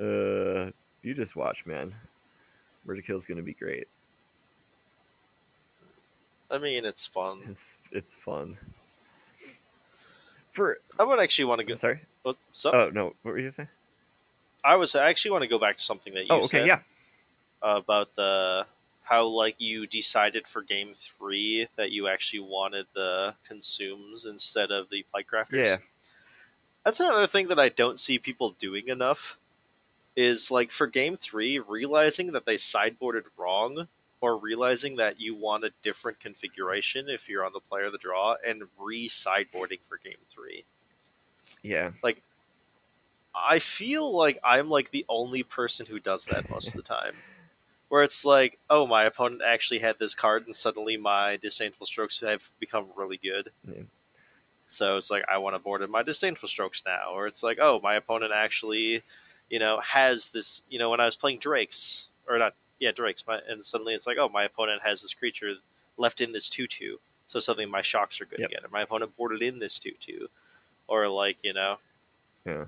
uh, 0.00 0.70
you 1.02 1.14
just 1.14 1.36
watch, 1.36 1.66
man. 1.66 1.94
Murder 2.86 3.02
Kill's 3.02 3.26
gonna 3.26 3.42
be 3.42 3.52
great. 3.54 3.88
I 6.50 6.56
mean, 6.58 6.84
it's 6.86 7.04
fun. 7.04 7.40
It's 7.50 7.76
it's 7.92 8.12
fun. 8.14 8.58
For 10.52 10.78
I 10.98 11.04
would 11.04 11.20
actually 11.20 11.44
want 11.46 11.60
to 11.60 11.64
go. 11.64 11.76
sorry. 11.76 12.00
what- 12.22 12.36
So, 12.52 12.70
Oh 12.72 12.90
no, 12.90 13.14
what 13.22 13.32
were 13.32 13.38
you 13.38 13.50
saying? 13.50 13.68
I 14.64 14.76
was 14.76 14.94
I 14.94 15.08
actually 15.08 15.30
want 15.30 15.42
to 15.42 15.48
go 15.48 15.58
back 15.58 15.76
to 15.76 15.82
something 15.82 16.14
that 16.14 16.22
you 16.26 16.32
Oh, 16.32 16.38
okay, 16.38 16.48
said 16.58 16.66
yeah, 16.66 16.80
about 17.62 18.14
the 18.16 18.66
how 19.04 19.24
like 19.26 19.54
you 19.58 19.86
decided 19.86 20.46
for 20.46 20.60
game 20.62 20.92
three 20.94 21.68
that 21.76 21.92
you 21.92 22.08
actually 22.08 22.40
wanted 22.40 22.86
the 22.94 23.34
consumes 23.46 24.26
instead 24.26 24.70
of 24.70 24.90
the 24.90 25.04
plague 25.10 25.26
crafters. 25.32 25.64
yeah, 25.64 25.76
That's 26.84 27.00
another 27.00 27.26
thing 27.26 27.48
that 27.48 27.58
I 27.58 27.68
don't 27.70 27.98
see 27.98 28.18
people 28.18 28.50
doing 28.50 28.88
enough. 28.88 29.38
Is 30.16 30.50
like 30.50 30.72
for 30.72 30.88
game 30.88 31.16
three, 31.16 31.60
realizing 31.60 32.32
that 32.32 32.44
they 32.44 32.56
sideboarded 32.56 33.22
wrong, 33.36 33.86
or 34.20 34.36
realizing 34.36 34.96
that 34.96 35.20
you 35.20 35.34
want 35.34 35.64
a 35.64 35.72
different 35.82 36.20
configuration 36.20 37.08
if 37.08 37.28
you're 37.28 37.44
on 37.44 37.52
the 37.52 37.60
player 37.60 37.84
of 37.84 37.92
the 37.92 37.98
draw, 37.98 38.36
and 38.46 38.62
re-sideboarding 38.78 39.80
for 39.88 39.98
game 40.02 40.14
three. 40.30 40.64
yeah. 41.62 41.90
Like, 42.02 42.22
I 43.34 43.58
feel 43.60 44.12
like 44.16 44.38
I'm 44.42 44.68
like 44.68 44.90
the 44.90 45.06
only 45.08 45.42
person 45.42 45.86
who 45.86 46.00
does 46.00 46.24
that 46.26 46.50
most 46.50 46.68
of 46.68 46.74
the 46.74 46.82
time. 46.82 47.14
Where 47.88 48.02
it's 48.02 48.24
like, 48.24 48.58
oh, 48.68 48.86
my 48.86 49.04
opponent 49.04 49.40
actually 49.42 49.78
had 49.78 49.98
this 49.98 50.14
card, 50.14 50.44
and 50.44 50.54
suddenly 50.54 50.98
my 50.98 51.38
disdainful 51.38 51.86
strokes 51.86 52.20
have 52.20 52.50
become 52.60 52.86
really 52.96 53.16
good. 53.16 53.50
Yeah. 53.66 53.84
So 54.66 54.98
it's 54.98 55.10
like 55.10 55.24
I 55.32 55.38
want 55.38 55.54
to 55.54 55.58
board 55.58 55.80
in 55.80 55.90
my 55.90 56.02
disdainful 56.02 56.50
strokes 56.50 56.82
now, 56.84 57.12
or 57.14 57.26
it's 57.26 57.42
like, 57.42 57.58
oh, 57.58 57.80
my 57.82 57.94
opponent 57.94 58.32
actually, 58.34 59.02
you 59.48 59.58
know, 59.58 59.80
has 59.80 60.28
this. 60.28 60.60
You 60.68 60.78
know, 60.78 60.90
when 60.90 61.00
I 61.00 61.06
was 61.06 61.16
playing 61.16 61.38
Drakes, 61.38 62.08
or 62.28 62.38
not, 62.38 62.54
yeah, 62.78 62.92
Drakes, 62.92 63.24
my, 63.26 63.40
and 63.48 63.64
suddenly 63.64 63.94
it's 63.94 64.06
like, 64.06 64.18
oh, 64.18 64.28
my 64.28 64.44
opponent 64.44 64.82
has 64.82 65.02
this 65.02 65.14
creature 65.14 65.52
left 65.96 66.20
in 66.20 66.32
this 66.32 66.48
two-two, 66.48 66.98
so 67.26 67.38
suddenly 67.38 67.66
my 67.66 67.82
shocks 67.82 68.20
are 68.20 68.24
good 68.24 68.38
Yep. 68.40 68.50
again. 68.50 68.64
Or 68.64 68.68
my 68.70 68.82
opponent 68.82 69.16
boarded 69.16 69.42
in 69.42 69.58
this 69.58 69.78
two-two, 69.78 70.28
or 70.86 71.08
like 71.08 71.36
you 71.42 71.52
know, 71.52 71.78
Yeah. 72.46 72.66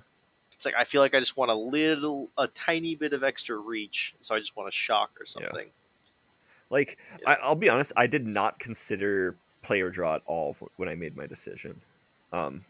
it's 0.52 0.64
like 0.64 0.74
I 0.76 0.84
feel 0.84 1.00
like 1.00 1.14
I 1.14 1.20
just 1.20 1.36
want 1.36 1.50
a 1.50 1.54
little, 1.54 2.28
a 2.36 2.48
tiny 2.48 2.94
bit 2.94 3.12
of 3.12 3.22
extra 3.22 3.56
reach, 3.56 4.14
so 4.20 4.34
I 4.34 4.38
just 4.38 4.56
want 4.56 4.68
a 4.68 4.72
shock 4.72 5.11
or 5.20 5.26
something. 5.26 5.68
Like 6.70 6.98
Yeah. 7.20 7.30
I, 7.30 7.34
I'll 7.36 7.54
be 7.54 7.68
honest, 7.68 7.92
I 7.96 8.06
did 8.06 8.26
not 8.26 8.58
consider 8.58 9.36
player 9.62 9.90
draw 9.90 10.14
at 10.16 10.22
all 10.26 10.56
when 10.76 10.88
I 10.88 10.94
made 10.94 11.16
my 11.16 11.26
decision. 11.26 11.80
Um, 12.32 12.64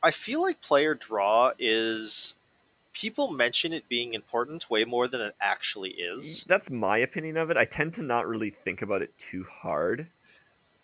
I 0.00 0.12
feel 0.12 0.42
like 0.42 0.60
player 0.60 0.94
draw 0.94 1.52
is 1.58 2.36
people 2.98 3.30
mention 3.30 3.72
it 3.72 3.88
being 3.88 4.12
important 4.12 4.68
way 4.68 4.84
more 4.84 5.06
than 5.06 5.20
it 5.20 5.34
actually 5.40 5.90
is. 5.90 6.44
that's 6.48 6.68
my 6.68 6.98
opinion 6.98 7.36
of 7.36 7.50
it. 7.50 7.56
I 7.56 7.64
tend 7.64 7.94
to 7.94 8.02
not 8.02 8.26
really 8.26 8.50
think 8.50 8.82
about 8.82 9.02
it 9.02 9.16
too 9.18 9.44
hard. 9.44 10.08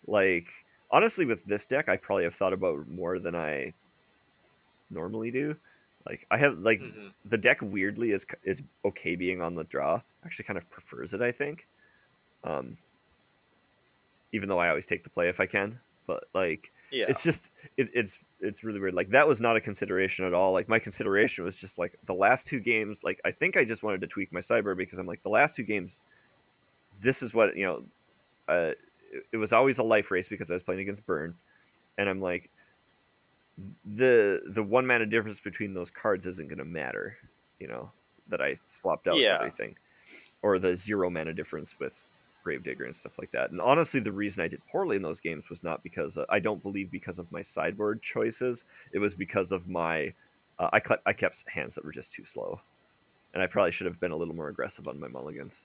Like 0.07 0.47
honestly, 0.91 1.25
with 1.25 1.43
this 1.45 1.65
deck, 1.65 1.89
I 1.89 1.97
probably 1.97 2.23
have 2.23 2.35
thought 2.35 2.53
about 2.53 2.87
more 2.87 3.19
than 3.19 3.35
I 3.35 3.73
normally 4.89 5.31
do. 5.31 5.57
Like 6.07 6.25
I 6.31 6.37
have 6.37 6.57
like 6.59 6.79
Mhm. 6.79 7.13
the 7.25 7.37
deck 7.37 7.59
weirdly 7.61 8.11
is 8.11 8.25
is 8.43 8.61
okay 8.85 9.15
being 9.15 9.41
on 9.41 9.55
the 9.55 9.63
draw. 9.63 10.01
Actually, 10.23 10.45
kind 10.45 10.57
of 10.57 10.69
prefers 10.69 11.13
it. 11.13 11.21
I 11.21 11.31
think. 11.31 11.67
Um, 12.43 12.77
even 14.31 14.49
though 14.49 14.59
I 14.59 14.69
always 14.69 14.85
take 14.85 15.03
the 15.03 15.09
play 15.09 15.29
if 15.29 15.39
I 15.39 15.45
can, 15.45 15.79
but 16.07 16.25
like 16.33 16.71
Yeah, 16.91 17.05
it's 17.09 17.23
just 17.23 17.49
it, 17.77 17.89
it's 17.93 18.17
it's 18.41 18.63
really 18.63 18.79
weird. 18.79 18.93
Like 18.93 19.09
that 19.11 19.27
was 19.27 19.39
not 19.41 19.55
a 19.55 19.61
consideration 19.61 20.25
at 20.25 20.33
all. 20.33 20.51
Like 20.53 20.67
my 20.67 20.79
consideration 20.79 21.43
was 21.43 21.55
just 21.55 21.77
like 21.77 21.97
the 22.05 22.13
last 22.13 22.45
two 22.45 22.59
games. 22.59 23.01
Like 23.03 23.19
I 23.25 23.31
think 23.31 23.57
I 23.57 23.63
just 23.63 23.81
wanted 23.83 24.01
to 24.01 24.07
tweak 24.07 24.31
my 24.33 24.41
cyber 24.41 24.75
because 24.75 24.99
I'm 24.99 25.07
like 25.07 25.23
the 25.23 25.29
last 25.29 25.55
two 25.55 25.63
games. 25.63 26.01
This 27.01 27.23
is 27.23 27.33
what 27.33 27.55
you 27.55 27.65
know. 27.65 27.83
Uh, 28.47 28.71
it, 29.11 29.25
it 29.33 29.37
was 29.37 29.53
always 29.53 29.77
a 29.79 29.83
life 29.83 30.11
race 30.11 30.27
because 30.27 30.49
I 30.49 30.53
was 30.53 30.63
playing 30.63 30.81
against 30.81 31.05
Burn, 31.05 31.35
and 31.97 32.09
I'm 32.09 32.21
like, 32.21 32.49
the 33.95 34.41
the 34.47 34.63
one 34.63 34.85
mana 34.85 35.05
difference 35.05 35.39
between 35.39 35.73
those 35.73 35.89
cards 35.89 36.25
isn't 36.25 36.47
going 36.47 36.57
to 36.59 36.65
matter. 36.65 37.17
You 37.59 37.67
know 37.67 37.91
that 38.29 38.41
I 38.41 38.57
swapped 38.81 39.07
out 39.07 39.17
Yeah. 39.17 39.37
everything, 39.39 39.75
or 40.41 40.59
the 40.59 40.75
zero 40.75 41.09
mana 41.09 41.33
difference 41.33 41.75
with 41.79 41.93
Gravedigger 42.45 42.85
and 42.85 42.95
stuff 42.95 43.13
like 43.19 43.31
that. 43.31 43.49
And 43.49 43.59
honestly, 43.59 43.99
the 43.99 44.11
reason 44.11 44.41
I 44.41 44.47
did 44.47 44.61
poorly 44.71 44.95
in 44.95 45.01
those 45.01 45.19
games 45.19 45.49
was 45.49 45.63
not 45.63 45.83
because 45.83 46.15
uh, 46.15 46.25
I 46.29 46.39
don't 46.39 46.61
believe 46.61 46.91
because 46.91 47.17
of 47.17 47.31
my 47.31 47.41
sideboard 47.41 48.03
choices. 48.03 48.63
It 48.93 48.99
was 48.99 49.15
because 49.15 49.51
of 49.51 49.67
my 49.67 50.13
uh, 50.59 50.69
I, 50.71 50.79
cle- 50.79 50.97
I 51.05 51.13
kept 51.13 51.43
hands 51.49 51.75
that 51.75 51.83
were 51.83 51.91
just 51.91 52.13
too 52.13 52.23
slow, 52.23 52.61
and 53.33 53.41
I 53.41 53.47
probably 53.47 53.71
should 53.71 53.87
have 53.87 53.99
been 53.99 54.11
a 54.11 54.15
little 54.15 54.35
more 54.35 54.47
aggressive 54.47 54.87
on 54.87 54.99
my 54.99 55.07
mulligans. 55.07 55.59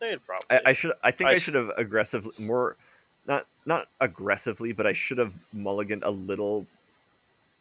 They'd 0.00 0.24
probably. 0.24 0.46
I, 0.50 0.60
I 0.66 0.72
should. 0.74 0.92
I 1.02 1.10
think 1.10 1.30
I 1.30 1.38
should 1.38 1.54
have 1.54 1.70
aggressively 1.76 2.32
more, 2.38 2.76
not 3.26 3.46
not 3.66 3.88
aggressively, 4.00 4.72
but 4.72 4.86
I 4.86 4.92
should 4.92 5.18
have 5.18 5.32
mulliganed 5.56 6.04
a 6.04 6.10
little, 6.10 6.66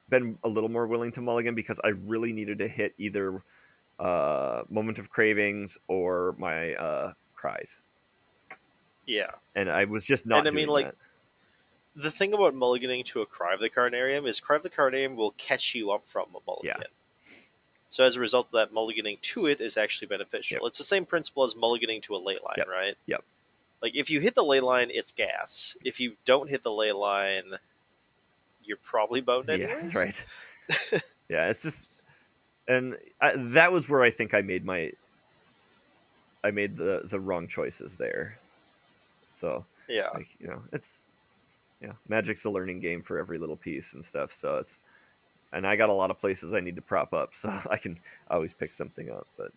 been 0.10 0.38
a 0.44 0.50
little 0.50 0.70
more 0.70 0.88
willing 0.88 1.14
to 1.14 1.22
mulligan 1.22 1.56
because 1.56 1.80
I 1.84 1.90
really 1.90 2.34
needed 2.34 2.60
to 2.60 2.68
hit 2.68 2.94
either, 2.98 3.42
uh, 4.00 4.64
moment 4.70 5.00
of 5.00 5.10
cravings 5.10 5.78
or 5.88 6.36
my 6.38 6.74
uh 6.76 7.14
cries, 7.40 7.80
yeah. 9.06 9.32
and 9.56 9.70
I 9.70 9.86
was 9.86 10.04
just 10.06 10.26
not. 10.26 10.40
And 10.40 10.48
I 10.48 10.52
mean, 10.52 10.68
like, 10.68 10.86
that. 10.86 10.96
The 11.96 12.12
thing 12.12 12.34
about 12.34 12.54
mulliganing 12.54 13.04
to 13.06 13.22
a 13.22 13.26
Cry 13.26 13.54
of 13.54 13.60
the 13.60 13.70
Carnarium 13.70 14.28
is 14.28 14.40
Cry 14.40 14.58
of 14.58 14.64
the 14.64 14.70
Carnarium 14.70 15.16
will 15.16 15.32
catch 15.38 15.74
you 15.76 15.92
up 15.92 16.08
from 16.08 16.28
a 16.36 16.40
mulligan. 16.46 16.84
So 17.90 18.04
as 18.04 18.16
a 18.16 18.20
result 18.20 18.48
of 18.48 18.52
that, 18.54 18.74
mulliganing 18.74 19.20
to 19.22 19.48
it 19.48 19.60
is 19.60 19.76
actually 19.76 20.08
beneficial. 20.08 20.56
Yep. 20.56 20.68
It's 20.68 20.78
the 20.78 20.84
same 20.84 21.06
principle 21.06 21.44
as 21.44 21.56
mulliganing 21.56 22.02
to 22.04 22.16
a 22.16 22.18
ley 22.18 22.38
line, 22.46 22.56
Yep. 22.58 22.68
right? 22.68 22.96
Yep. 23.08 23.24
Like 23.82 23.96
if 23.96 24.10
you 24.12 24.20
hit 24.20 24.36
the 24.36 24.44
ley 24.44 24.60
line, 24.60 24.90
it's 24.94 25.12
gas. 25.12 25.76
If 25.84 26.00
you 26.00 26.14
don't 26.26 26.50
hit 26.50 26.64
the 26.64 26.72
ley 26.72 26.92
line, 26.92 27.56
you're 28.64 28.78
probably 28.78 29.22
boned 29.22 29.50
anyways. 29.50 29.96
Yeah, 29.96 30.00
right. 30.00 30.24
yeah, 31.30 31.50
it's 31.50 31.64
just, 31.64 31.86
and 32.68 32.96
I, 33.20 33.34
that 33.36 33.72
was 33.72 33.90
where 33.90 34.04
I 34.04 34.12
think 34.12 34.36
I 34.36 34.42
made 34.42 34.64
my, 34.64 34.92
I 36.44 36.52
made 36.52 36.78
the 36.78 37.02
the 37.06 37.20
wrong 37.20 37.48
choices 37.48 37.96
there. 37.96 38.38
So 39.40 39.66
Yeah. 39.88 40.10
like 40.14 40.28
you 40.40 40.48
know, 40.48 40.62
it's, 40.74 41.04
yeah, 41.82 41.94
Magic's 42.08 42.46
a 42.46 42.50
learning 42.50 42.80
game 42.80 43.02
for 43.02 43.18
every 43.18 43.38
little 43.38 43.56
piece 43.56 43.94
and 43.94 44.04
stuff. 44.04 44.36
So 44.36 44.58
it's, 44.58 44.78
and 45.54 45.66
I 45.66 45.76
got 45.76 45.90
a 45.90 45.94
lot 45.94 46.12
of 46.12 46.20
places 46.20 46.54
I 46.54 46.60
need 46.60 46.76
to 46.76 46.82
prop 46.82 47.14
up, 47.14 47.34
so 47.40 47.50
I 47.70 47.78
can 47.78 48.00
always 48.30 48.54
pick 48.54 48.74
something 48.74 49.10
up. 49.10 49.28
But 49.38 49.52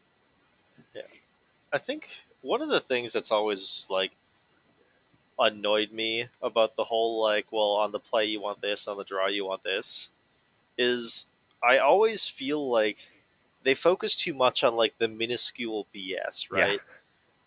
yeah, 0.95 1.03
I 1.73 1.79
think 1.79 2.09
one 2.43 2.63
of 2.63 2.69
the 2.69 2.81
things 2.81 3.13
that's 3.13 3.33
always 3.33 3.87
like 3.91 4.13
annoyed 5.39 5.93
me 5.93 6.29
about 6.43 6.77
the 6.77 6.85
whole 6.85 7.21
like, 7.21 7.47
well, 7.51 7.73
on 7.73 7.93
the 7.93 7.99
play 7.99 8.27
you 8.27 8.41
want 8.41 8.61
this, 8.61 8.87
on 8.87 8.97
the 8.97 9.05
draw 9.05 9.29
you 9.29 9.45
want 9.45 9.65
this, 9.65 10.11
is 10.79 11.27
I 11.63 11.79
always 11.79 12.27
feel 12.27 12.71
like 12.71 12.99
they 13.65 13.75
focus 13.75 14.17
too 14.17 14.35
much 14.35 14.65
on 14.65 14.75
like 14.75 14.95
the 14.99 15.09
minuscule 15.09 15.87
BS, 15.95 16.47
Yeah. 16.51 16.61
right? 16.63 16.81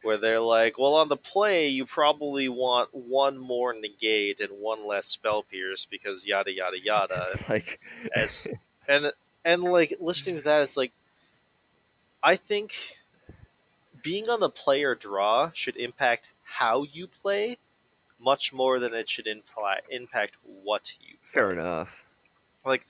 Where 0.02 0.18
they're 0.18 0.40
like, 0.40 0.78
well, 0.78 0.94
on 0.96 1.10
the 1.10 1.18
play 1.18 1.68
you 1.68 1.86
probably 1.86 2.48
want 2.48 2.94
one 2.94 3.38
more 3.38 3.74
negate 3.74 4.40
and 4.40 4.60
one 4.60 4.86
less 4.88 5.08
spell 5.08 5.42
pierce 5.44 5.86
because 5.86 6.28
yada 6.28 6.52
yada 6.54 6.78
yada 6.84 7.26
it's 7.34 7.50
like, 7.50 7.80
as 8.16 8.48
and 8.88 9.12
and 9.44 9.64
like 9.64 9.96
listening 10.00 10.36
to 10.38 10.42
that 10.44 10.62
it's 10.62 10.78
like 10.78 10.92
i 12.22 12.36
think 12.36 12.98
being 14.04 14.30
on 14.30 14.40
the 14.40 14.50
player 14.50 14.94
draw 14.94 15.50
should 15.54 15.76
impact 15.78 16.30
how 16.44 16.84
you 16.84 17.08
play 17.08 17.58
much 18.20 18.54
more 18.54 18.80
than 18.80 18.94
it 18.94 19.10
should 19.10 19.28
imply, 19.28 19.80
impact 19.90 20.36
what 20.64 20.94
you 21.02 21.16
play. 21.18 21.32
fair 21.34 21.52
enough. 21.52 21.90
like 22.64 22.86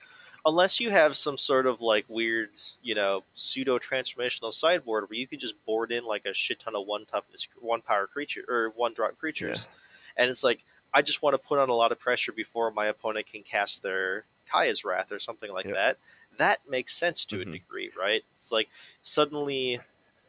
unless 0.46 0.80
you 0.80 0.90
have 0.90 1.16
some 1.16 1.38
sort 1.38 1.66
of 1.66 1.82
like 1.82 2.06
weird 2.08 2.50
you 2.82 2.94
know 2.94 3.24
pseudo 3.34 3.78
transformational 3.78 4.52
sideboard 4.52 5.10
where 5.10 5.18
you 5.18 5.28
can 5.28 5.40
just 5.40 5.62
board 5.66 5.92
in 5.92 6.04
like 6.04 6.26
a 6.26 6.34
shit 6.34 6.60
ton 6.60 6.76
of 6.76 6.86
one 6.86 7.06
toughness 7.06 7.48
one 7.60 7.82
power 7.82 8.06
creature 8.06 8.44
or 8.48 8.70
one 8.70 8.94
drop 8.94 9.18
creatures 9.18 9.68
and 10.16 10.30
it's 10.30 10.44
like 10.44 10.64
i 10.94 11.02
just 11.02 11.22
want 11.22 11.34
to 11.34 11.38
put 11.48 11.58
on 11.58 11.68
a 11.70 11.74
lot 11.74 11.92
of 11.92 11.98
pressure 12.00 12.32
before 12.32 12.70
my 12.70 12.86
opponent 12.86 13.26
can 13.26 13.42
cast 13.42 13.82
their 13.82 14.24
kaya's 14.50 14.84
wrath 14.84 15.12
or 15.12 15.18
something 15.18 15.52
like 15.52 15.66
Yep. 15.66 15.72
that 15.72 15.98
that 16.38 16.60
makes 16.68 16.94
sense 16.94 17.24
to 17.26 17.40
Mhm. 17.40 17.42
a 17.42 17.44
degree 17.46 17.90
right 17.98 18.24
it's 18.36 18.52
like 18.52 18.68
suddenly 19.02 19.80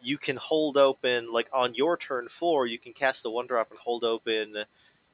you 0.02 0.18
can 0.18 0.38
hold 0.38 0.78
open 0.78 1.32
like 1.32 1.50
on 1.54 1.76
your 1.76 1.98
turn 1.98 2.28
four 2.30 2.66
you 2.68 2.80
can 2.80 2.94
cast 2.94 3.24
the 3.24 3.32
one 3.32 3.48
drop 3.48 3.72
and 3.72 3.80
hold 3.80 4.04
open 4.04 4.66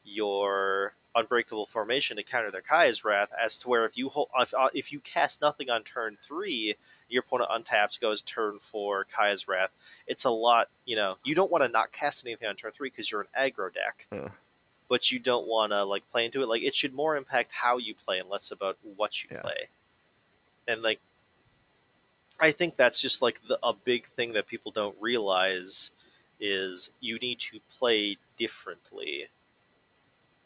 your 0.04 0.93
unbreakable 1.16 1.66
formation 1.66 2.18
to 2.18 2.24
counter 2.24 2.51
their 2.51 2.62
Kaya's 2.62 3.04
Wrath, 3.04 3.30
as 3.39 3.60
to 3.60 3.70
where 3.70 3.86
if 3.86 3.97
you 3.97 4.10
hold, 4.10 4.30
if, 4.39 4.54
uh, 4.54 4.70
if 4.74 4.91
you 4.91 4.99
cast 4.99 5.41
nothing 5.41 5.70
on 5.70 5.84
turn 5.84 6.18
three, 6.26 6.76
your 7.10 7.22
opponent 7.22 7.51
untaps, 7.51 7.99
goes 7.99 8.22
turn 8.22 8.58
four, 8.60 9.06
Kaya's 9.06 9.47
Wrath. 9.47 9.70
It's 10.08 10.26
a 10.26 10.32
lot, 10.32 10.70
you 10.86 10.95
know. 10.95 11.18
You 11.24 11.36
don't 11.36 11.51
want 11.51 11.64
to 11.64 11.68
not 11.68 11.91
cast 11.91 12.26
anything 12.26 12.47
on 12.47 12.56
turn 12.56 12.72
three 12.72 12.89
because 12.89 13.12
you're 13.12 13.22
an 13.22 13.28
aggro 13.39 13.72
deck, 13.74 14.08
but 14.89 15.12
you 15.12 15.20
don't 15.20 15.47
want 15.47 15.72
to 15.72 15.84
like 15.84 16.10
play 16.12 16.26
into 16.26 16.41
it. 16.41 16.47
Like 16.47 16.64
it 16.64 16.74
should 16.76 16.93
more 16.93 17.16
impact 17.16 17.51
how 17.51 17.78
you 17.78 17.93
play 17.93 18.20
and 18.20 18.30
less 18.30 18.51
about 18.51 18.78
what 18.84 19.24
you 19.24 19.30
Yeah. 19.32 19.41
play. 19.41 19.70
And 20.68 20.82
like, 20.82 20.99
I 22.39 22.51
think 22.51 22.76
that's 22.76 22.99
just 22.99 23.22
like 23.22 23.39
the, 23.47 23.60
a 23.62 23.74
big 23.74 24.08
thing 24.16 24.34
that 24.34 24.47
people 24.47 24.72
don't 24.72 24.95
realize 24.99 25.91
is 26.39 26.89
you 26.99 27.20
need 27.20 27.39
to 27.39 27.60
play 27.78 28.18
differently 28.38 29.28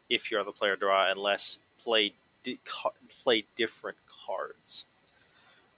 if 0.10 0.30
you're 0.32 0.40
on 0.40 0.46
the 0.46 0.52
player 0.52 0.76
draw 0.76 1.10
and 1.10 1.20
less 1.20 1.58
play 1.84 2.14
di- 2.44 2.60
ca- 2.66 2.92
play 3.24 3.46
different 3.56 3.98
cards. 4.26 4.86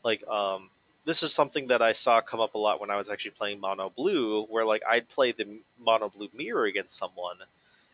Like 0.04 0.26
um, 0.28 0.70
this 1.06 1.24
is 1.24 1.34
something 1.34 1.68
that 1.68 1.82
I 1.82 1.92
saw 1.92 2.22
come 2.22 2.40
up 2.40 2.54
a 2.56 2.58
lot 2.58 2.80
when 2.80 2.90
I 2.90 2.96
was 2.96 3.10
actually 3.10 3.32
playing 3.32 3.60
mono 3.60 3.90
blue, 3.96 4.46
where 4.46 4.66
like 4.66 4.82
I'd 4.90 5.10
play 5.10 5.32
the 5.32 5.48
mono 5.84 6.10
blue 6.10 6.30
mirror 6.34 6.66
against 6.66 6.96
someone, 6.98 7.38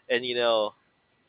and 0.09 0.25
you 0.25 0.35
know, 0.35 0.73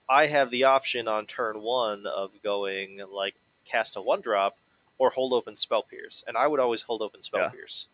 I 0.09 0.27
have 0.27 0.51
the 0.51 0.65
option 0.65 1.09
on 1.09 1.27
turn 1.27 1.61
one 1.63 2.07
of 2.07 2.31
going 2.43 3.01
like 3.13 3.35
cast 3.65 3.97
a 3.97 4.01
one 4.03 4.21
drop 4.21 4.57
or 4.99 5.11
hold 5.11 5.33
open 5.33 5.57
spell 5.57 5.83
pierce, 5.83 6.25
and 6.27 6.37
I 6.37 6.47
would 6.47 6.61
always 6.61 6.83
hold 6.83 7.03
open 7.03 7.23
spell 7.23 7.41
Yeah. 7.43 7.49
pierce. 7.51 7.89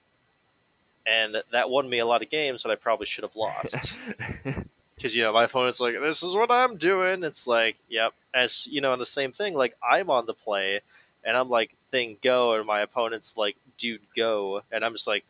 And 1.04 1.36
that 1.50 1.68
won 1.68 1.88
me 1.90 1.98
a 1.98 2.06
lot 2.06 2.22
of 2.22 2.30
games 2.30 2.62
that 2.62 2.70
I 2.70 2.76
probably 2.76 3.06
should 3.06 3.24
have 3.24 3.34
lost 3.34 3.96
because 5.02 5.16
you 5.16 5.22
know 5.22 5.32
my 5.32 5.44
opponent's 5.44 5.80
like, 5.80 5.94
"This 6.00 6.22
is 6.22 6.34
what 6.34 6.50
I'm 6.50 6.76
doing." 6.76 7.24
It's 7.24 7.46
like, 7.46 7.76
yep. 7.88 8.12
As 8.32 8.66
you 8.68 8.80
know, 8.80 8.92
and 8.92 9.02
the 9.02 9.06
same 9.06 9.32
thing. 9.32 9.54
Like 9.54 9.74
I'm 9.82 10.08
on 10.10 10.26
the 10.26 10.34
play, 10.34 10.80
and 11.24 11.36
I'm 11.36 11.48
like, 11.48 11.74
"Thing 11.90 12.16
go," 12.22 12.54
and 12.54 12.66
my 12.66 12.80
opponent's 12.80 13.36
like, 13.36 13.56
"Dude 13.78 14.00
go," 14.16 14.62
and 14.70 14.84
I'm 14.84 14.92
just 14.92 15.06
like, 15.06 15.24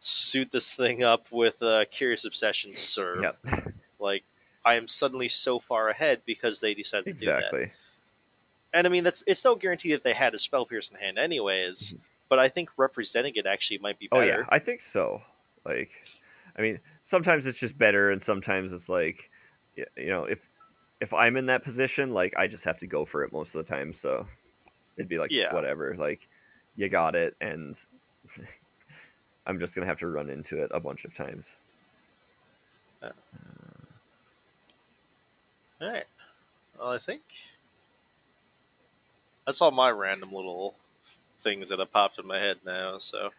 "Suit 0.00 0.50
this 0.50 0.74
thing 0.74 1.02
up 1.02 1.26
with 1.30 1.62
uh, 1.62 1.84
Curious 1.90 2.24
Obsession, 2.24 2.74
sir." 2.76 3.22
yep. 3.22 3.38
Like 4.00 4.24
I 4.64 4.76
am 4.76 4.88
suddenly 4.88 5.28
so 5.28 5.58
far 5.58 5.90
ahead 5.90 6.22
because 6.24 6.60
they 6.60 6.72
decided 6.72 7.04
to 7.04 7.12
do 7.12 7.26
that. 7.26 7.36
Exactly. 7.38 7.72
And 8.72 8.86
I 8.86 8.90
mean, 8.90 9.04
that's 9.04 9.22
it's 9.26 9.44
no 9.44 9.54
guarantee 9.56 9.92
that 9.92 10.02
they 10.04 10.14
had 10.14 10.32
a 10.34 10.38
spell 10.38 10.64
pierce 10.64 10.88
in 10.90 10.96
hand, 10.96 11.18
anyways. 11.18 11.94
But 12.30 12.38
I 12.38 12.48
think 12.48 12.70
representing 12.78 13.34
it 13.36 13.44
actually 13.44 13.78
might 13.78 13.98
be 13.98 14.06
Mm-hmm. 14.06 14.16
Oh 14.16 14.20
better. 14.20 14.38
yeah, 14.40 14.46
I 14.48 14.58
think 14.58 14.80
so. 14.80 15.20
Like, 15.66 15.90
I 16.60 16.62
mean, 16.62 16.78
sometimes 17.04 17.46
it's 17.46 17.58
just 17.58 17.78
better, 17.78 18.10
and 18.10 18.22
sometimes 18.22 18.74
it's 18.74 18.88
like, 18.90 19.30
you 19.74 20.08
know, 20.08 20.24
if 20.24 20.38
if 21.00 21.14
I'm 21.14 21.38
in 21.38 21.46
that 21.46 21.64
position, 21.64 22.12
like 22.12 22.34
I 22.36 22.48
just 22.48 22.64
have 22.64 22.78
to 22.80 22.86
go 22.86 23.06
for 23.06 23.24
it 23.24 23.32
most 23.32 23.54
of 23.54 23.64
the 23.64 23.72
time. 23.74 23.94
So 23.94 24.26
it'd 24.98 25.08
be 25.08 25.18
like, 25.18 25.30
Yeah. 25.30 25.54
whatever. 25.54 25.96
Like, 25.98 26.28
you 26.76 26.90
got 26.90 27.14
it, 27.14 27.34
and 27.40 27.76
I'm 29.46 29.58
just 29.58 29.74
gonna 29.74 29.86
have 29.86 30.00
to 30.00 30.06
run 30.06 30.28
into 30.28 30.62
it 30.62 30.70
a 30.74 30.80
bunch 30.80 31.06
of 31.06 31.14
times. 31.16 31.46
Uh, 33.02 33.08
all 35.80 35.90
right. 35.90 36.04
Well, 36.78 36.90
I 36.90 36.98
think 36.98 37.22
that's 39.46 39.62
all 39.62 39.70
my 39.70 39.88
random 39.88 40.30
little 40.30 40.74
things 41.40 41.70
that 41.70 41.78
have 41.78 41.90
popped 41.90 42.18
in 42.18 42.26
my 42.26 42.38
head 42.38 42.58
now. 42.66 42.98
So 42.98 43.30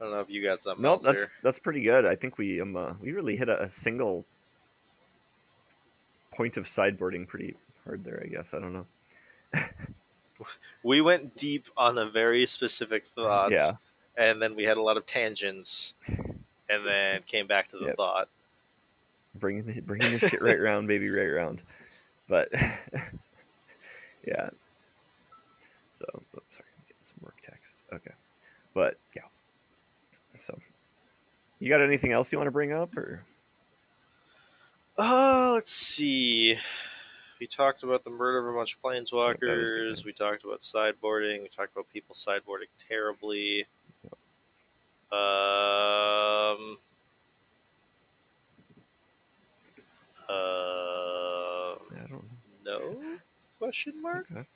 I 0.00 0.04
don't 0.04 0.12
know 0.12 0.20
if 0.20 0.30
you 0.30 0.44
got 0.46 0.62
something 0.62 0.82
Nope, 0.82 1.02
that's 1.02 1.18
here. 1.18 1.30
that's 1.42 1.58
pretty 1.58 1.82
good. 1.82 2.06
I 2.06 2.16
think 2.16 2.38
we 2.38 2.60
um 2.60 2.74
uh, 2.76 2.94
we 3.00 3.12
really 3.12 3.36
hit 3.36 3.48
a, 3.48 3.64
a 3.64 3.70
single 3.70 4.24
point 6.34 6.56
of 6.56 6.64
sideboarding 6.66 7.28
pretty 7.28 7.54
hard 7.84 8.02
there. 8.04 8.22
I 8.24 8.28
guess 8.28 8.54
I 8.54 8.60
don't 8.60 8.72
know. 8.72 8.86
We 10.82 11.02
went 11.02 11.36
deep 11.36 11.66
on 11.76 11.98
a 11.98 12.08
very 12.08 12.46
specific 12.46 13.04
thought, 13.04 13.52
Yeah, 13.52 13.72
and 14.16 14.40
then 14.40 14.56
we 14.56 14.64
had 14.64 14.78
a 14.78 14.82
lot 14.82 14.96
of 14.96 15.04
tangents, 15.04 15.94
and 16.08 16.86
then 16.86 17.22
came 17.26 17.46
back 17.46 17.68
to 17.72 17.76
the 17.76 17.88
Yep. 17.88 17.96
thought. 17.96 18.28
bringing 19.34 19.66
the 19.66 19.80
bringing 19.82 20.12
the 20.12 20.18
shit 20.18 20.40
right 20.40 20.58
round, 20.58 20.88
baby, 20.88 21.10
right 21.10 21.26
round. 21.26 21.60
But 22.26 22.48
yeah. 24.26 24.48
So, 25.92 26.06
oops, 26.34 26.54
sorry, 26.56 26.70
I'm 26.74 26.84
getting 26.88 27.02
some 27.04 27.20
work 27.20 27.36
text. 27.44 27.82
Okay, 27.92 28.14
but 28.72 28.96
yeah. 29.14 29.24
You 31.60 31.68
got 31.68 31.82
anything 31.82 32.10
else 32.12 32.32
you 32.32 32.38
want 32.38 32.46
to 32.48 32.52
bring 32.52 32.72
up, 32.72 32.96
or 32.96 33.22
Uh, 34.98 35.52
let's 35.54 35.72
see. 35.72 36.58
We 37.38 37.46
talked 37.46 37.82
about 37.82 38.02
the 38.04 38.10
murder 38.10 38.38
of 38.48 38.54
a 38.54 38.58
bunch 38.58 38.74
of 38.76 38.82
planeswalkers. 38.82 40.04
We 40.04 40.12
talked 40.12 40.44
about 40.44 40.60
sideboarding. 40.60 41.42
We 41.42 41.48
talked 41.48 41.72
about 41.72 41.86
people 41.92 42.14
sideboarding 42.14 42.68
terribly. 42.88 43.66
Um, 45.12 46.78
Uh, 50.28 51.74
I 51.92 52.06
don't 52.08 52.24
no? 52.64 53.02
Question 53.58 54.00
mark? 54.00 54.26
Okay. 54.30 54.46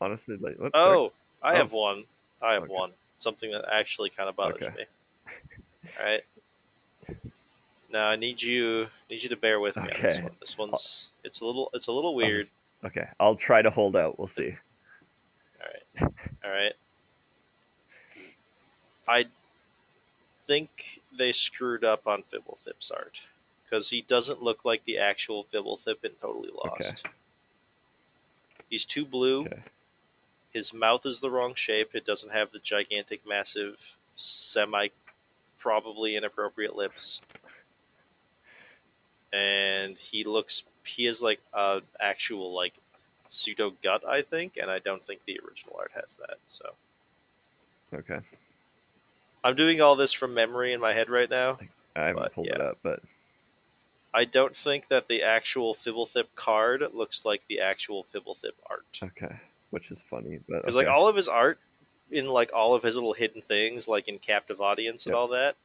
Honestly, 0.00 0.36
like. 0.36 0.56
Oh, 0.74 1.12
I 1.42 1.54
Oh. 1.54 1.56
have 1.56 1.72
one. 1.72 2.04
I 2.40 2.54
have 2.54 2.64
Okay. 2.64 2.72
one. 2.72 2.92
Something 3.18 3.50
that 3.50 3.64
actually 3.72 4.10
kind 4.10 4.28
of 4.28 4.36
bothers 4.36 4.62
Okay. 4.62 4.76
me. 4.76 4.84
All 5.98 6.04
right. 6.06 6.22
Now 7.92 8.08
I 8.08 8.16
need 8.16 8.40
you 8.40 8.88
need 9.10 9.22
you 9.22 9.28
to 9.28 9.36
bear 9.36 9.60
with 9.60 9.76
me 9.76 9.82
on 9.82 9.88
this 10.02 10.14
Okay. 10.16 10.22
one. 10.22 10.32
This 10.40 10.56
one's 10.58 11.12
it's 11.24 11.40
a 11.40 11.44
little 11.44 11.70
it's 11.74 11.88
a 11.88 11.92
little 11.92 12.10
I'll 12.10 12.16
weird. 12.16 12.46
okay, 12.84 13.08
I'll 13.20 13.36
try 13.36 13.60
to 13.62 13.70
hold 13.70 13.96
out. 13.96 14.18
We'll 14.18 14.28
see. 14.28 14.56
All 15.60 15.68
right. 15.68 16.12
All 16.44 16.50
right. 16.50 16.72
I 19.06 19.26
think 20.46 21.00
they 21.16 21.32
screwed 21.32 21.84
up 21.84 22.06
on 22.06 22.24
Fblthp's 22.32 22.90
art 22.90 23.20
because 23.64 23.90
he 23.90 24.02
doesn't 24.02 24.42
look 24.42 24.64
like 24.64 24.84
the 24.84 24.98
actual 24.98 25.44
Fibblethip 25.52 26.04
in 26.04 26.12
Totally 26.20 26.50
Lost. 26.54 27.06
He's 28.70 28.84
too 28.86 29.04
blue. 29.04 29.42
Okay. 29.46 29.62
His 30.52 30.72
mouth 30.72 31.04
is 31.06 31.20
the 31.20 31.30
wrong 31.30 31.54
shape. 31.54 31.94
It 31.94 32.04
doesn't 32.06 32.32
have 32.32 32.52
the 32.52 32.58
gigantic, 32.58 33.26
massive, 33.26 33.96
semi, 34.16 34.88
probably 35.62 36.16
inappropriate 36.16 36.74
lips. 36.76 37.22
And 39.32 39.96
he 39.96 40.24
looks. 40.24 40.64
He 40.84 41.06
is 41.06 41.22
like 41.22 41.40
a 41.54 41.80
actual 42.00 42.52
like 42.54 42.74
pseudo 43.28 43.72
gut, 43.82 44.02
I 44.06 44.20
think, 44.22 44.58
and 44.60 44.70
I 44.70 44.78
don't 44.78 45.04
think 45.06 45.20
the 45.26 45.40
original 45.48 45.76
art 45.78 45.92
has 45.94 46.16
that. 46.16 46.36
So 46.46 46.70
Okay, 47.94 48.18
I'm 49.44 49.54
doing 49.54 49.80
all 49.80 49.96
this 49.96 50.12
from 50.12 50.34
memory 50.34 50.72
in 50.72 50.80
my 50.80 50.92
head 50.92 51.08
right 51.08 51.30
now. 51.30 51.58
I 51.96 52.06
haven't 52.08 52.22
But, 52.22 52.34
pulled 52.34 52.46
it 52.48 52.60
up, 52.60 52.78
but 52.82 53.00
I 54.12 54.24
don't 54.26 54.54
think 54.56 54.88
that 54.88 55.08
the 55.08 55.22
actual 55.22 55.74
Fblthp 55.74 56.26
card 56.36 56.82
looks 56.92 57.24
like 57.24 57.42
the 57.48 57.60
actual 57.60 58.04
Fblthp 58.14 58.50
art. 58.68 58.84
okay, 59.02 59.36
which 59.70 59.90
is 59.90 59.98
funny. 60.10 60.40
But 60.48 60.62
Because 60.62 60.76
okay. 60.76 60.86
like 60.86 60.94
all 60.94 61.08
of 61.08 61.16
his 61.16 61.28
art, 61.28 61.58
in 62.12 62.26
like 62.28 62.52
all 62.52 62.74
of 62.74 62.82
his 62.82 62.94
little 62.94 63.12
hidden 63.14 63.42
things, 63.42 63.88
like 63.88 64.06
in 64.08 64.18
Captive 64.18 64.60
Audience 64.60 65.06
and 65.06 65.12
Yep. 65.12 65.18
all 65.18 65.28
that, 65.28 65.56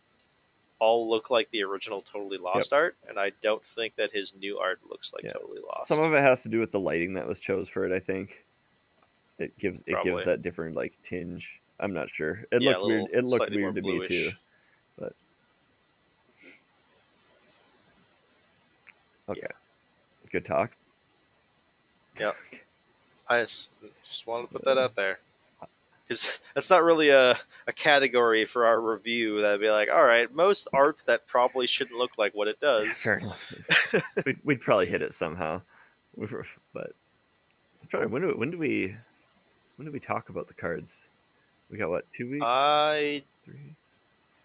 all 0.80 1.10
look 1.10 1.30
like 1.30 1.50
the 1.52 1.64
original 1.64 2.02
Totally 2.02 2.38
Lost 2.38 2.72
art, 2.74 2.96
and 3.10 3.20
I 3.20 3.32
don't 3.42 3.64
think 3.66 3.96
that 3.96 4.12
his 4.12 4.34
new 4.36 4.58
art 4.58 4.80
looks 4.90 5.14
like 5.14 5.24
Yeah. 5.24 5.34
Totally 5.34 5.60
Lost. 5.62 5.88
some 5.88 6.00
of 6.00 6.14
it 6.14 6.22
has 6.22 6.44
to 6.44 6.50
do 6.50 6.60
with 6.60 6.72
the 6.72 6.80
lighting 6.80 7.14
that 7.16 7.28
was 7.28 7.40
chose 7.40 7.68
for 7.68 7.86
it. 7.86 7.92
I 7.92 8.00
think 8.00 8.44
it 9.40 9.58
gives 9.60 9.82
it 9.86 9.94
Probably. 9.94 10.12
gives 10.14 10.26
that 10.26 10.42
different 10.42 10.76
like 10.76 10.94
tinge. 11.04 11.48
I'm 11.80 11.94
not 11.94 12.10
sure. 12.10 12.46
It 12.52 12.62
Yeah, 12.62 12.78
looked 12.78 12.88
weird. 12.88 13.06
It 13.14 13.24
looked 13.26 13.52
weird 13.52 13.76
to 13.76 13.82
me 13.82 13.92
bluish. 13.98 14.08
too. 14.08 14.32
Okay. 19.30 19.48
Good 20.32 20.46
talk. 20.46 20.72
Yeah. 22.20 22.32
I 23.28 23.44
just, 23.44 23.70
just 24.08 24.26
wanted 24.26 24.48
to 24.48 24.54
put 24.54 24.66
that 24.66 24.78
out 24.78 24.96
there. 24.96 25.20
Because 26.08 26.40
that's 26.54 26.70
not 26.70 26.84
really 26.84 27.10
a, 27.10 27.38
a 27.68 27.74
category 27.74 28.46
for 28.46 28.66
our 28.66 28.80
review 28.80 29.42
that'd 29.42 29.60
be 29.62 29.70
like, 29.70 29.90
all 29.90 30.04
right, 30.06 30.34
most 30.34 30.68
art 30.74 31.00
that 31.06 31.28
probably 31.28 31.68
shouldn't 31.68 31.98
look 31.98 32.12
like 32.18 32.34
what 32.34 32.48
it 32.48 32.60
does. 32.60 33.02
Fair 33.04 33.18
enough. 33.18 33.54
we'd, 34.26 34.40
we'd 34.44 34.62
probably 34.62 34.86
hit 34.86 35.02
it 35.02 35.14
somehow. 35.14 35.62
But 36.18 36.32
I'm 37.82 37.88
trying 37.90 38.04
to- 38.04 38.10
when 38.10 38.22
do 38.22 38.30
when 38.38 38.52
do 38.52 38.58
we 38.58 38.96
when 39.76 39.86
do 39.86 39.92
we 39.92 40.00
talk 40.00 40.30
about 40.30 40.48
the 40.48 40.54
cards? 40.54 40.96
We 41.70 41.78
got 41.78 41.90
what 41.90 42.06
two 42.14 42.30
weeks? 42.30 42.44
I 42.46 43.24
Three? 43.46 43.76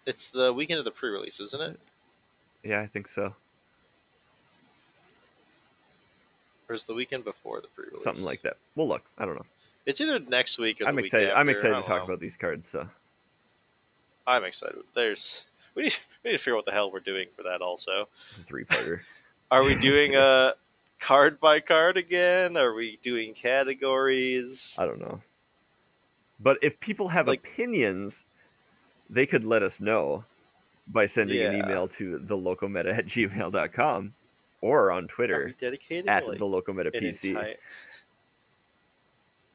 it's 0.05 0.29
the 0.29 0.53
weekend 0.53 0.79
of 0.79 0.85
the 0.85 0.91
pre-release, 0.91 1.39
isn't 1.39 1.61
it? 1.61 1.79
Yeah, 2.63 2.81
I 2.81 2.87
think 2.87 3.07
so. 3.07 3.33
Or 6.69 6.75
is 6.75 6.85
the 6.85 6.93
weekend 6.93 7.23
before 7.23 7.61
the 7.61 7.67
pre-release? 7.67 8.03
Something 8.03 8.25
like 8.25 8.41
that. 8.43 8.57
We'll 8.75 8.87
look. 8.87 9.03
I 9.17 9.25
don't 9.25 9.35
know. 9.35 9.45
It's 9.85 9.99
either 10.01 10.19
next 10.19 10.57
week 10.59 10.79
or 10.81 10.85
the 10.85 10.89
I'm 10.89 10.95
week 10.95 11.05
excited. 11.05 11.31
I'm 11.31 11.49
excited 11.49 11.75
to 11.75 11.81
talk 11.81 11.99
know. 11.99 12.03
about 12.05 12.19
these 12.19 12.35
cards. 12.37 12.67
So 12.69 12.87
I'm 14.25 14.43
excited. 14.43 14.83
There's 14.95 15.43
we 15.75 15.83
need, 15.83 15.97
we 16.23 16.31
need 16.31 16.37
to 16.37 16.43
figure 16.43 16.53
out 16.53 16.57
what 16.59 16.65
the 16.65 16.71
hell 16.71 16.91
we're 16.91 16.99
doing 16.99 17.27
for 17.35 17.43
that. 17.43 17.61
Also, 17.61 18.07
three 18.47 18.63
parter. 18.65 19.01
are 19.51 19.63
we 19.63 19.75
doing 19.75 20.15
a 20.15 20.53
card 20.99 21.39
by 21.39 21.59
card 21.59 21.97
again? 21.97 22.55
Are 22.55 22.73
we 22.73 22.97
doing 23.03 23.33
categories? 23.33 24.75
I 24.79 24.85
don't 24.85 24.99
know. 25.01 25.21
But 26.39 26.57
if 26.61 26.79
people 26.79 27.09
have 27.09 27.27
Like- 27.27 27.39
opinions, 27.39 28.23
they 29.09 29.25
could 29.25 29.43
let 29.43 29.63
us 29.63 29.79
know 29.79 30.25
by 30.87 31.05
sending 31.05 31.41
an 31.41 31.55
email 31.55 31.87
to 31.87 32.19
thelocalmeta 32.19 32.97
at 32.97 33.05
gmail.com 33.05 34.13
or 34.59 34.91
on 34.91 35.07
Twitter 35.07 35.55
dedicating 35.59 36.09
at 36.09 36.27
like, 36.27 36.39
the 36.39 36.45
LocalMeta 36.45 36.93
PC. 36.93 37.29
entire- 37.29 37.55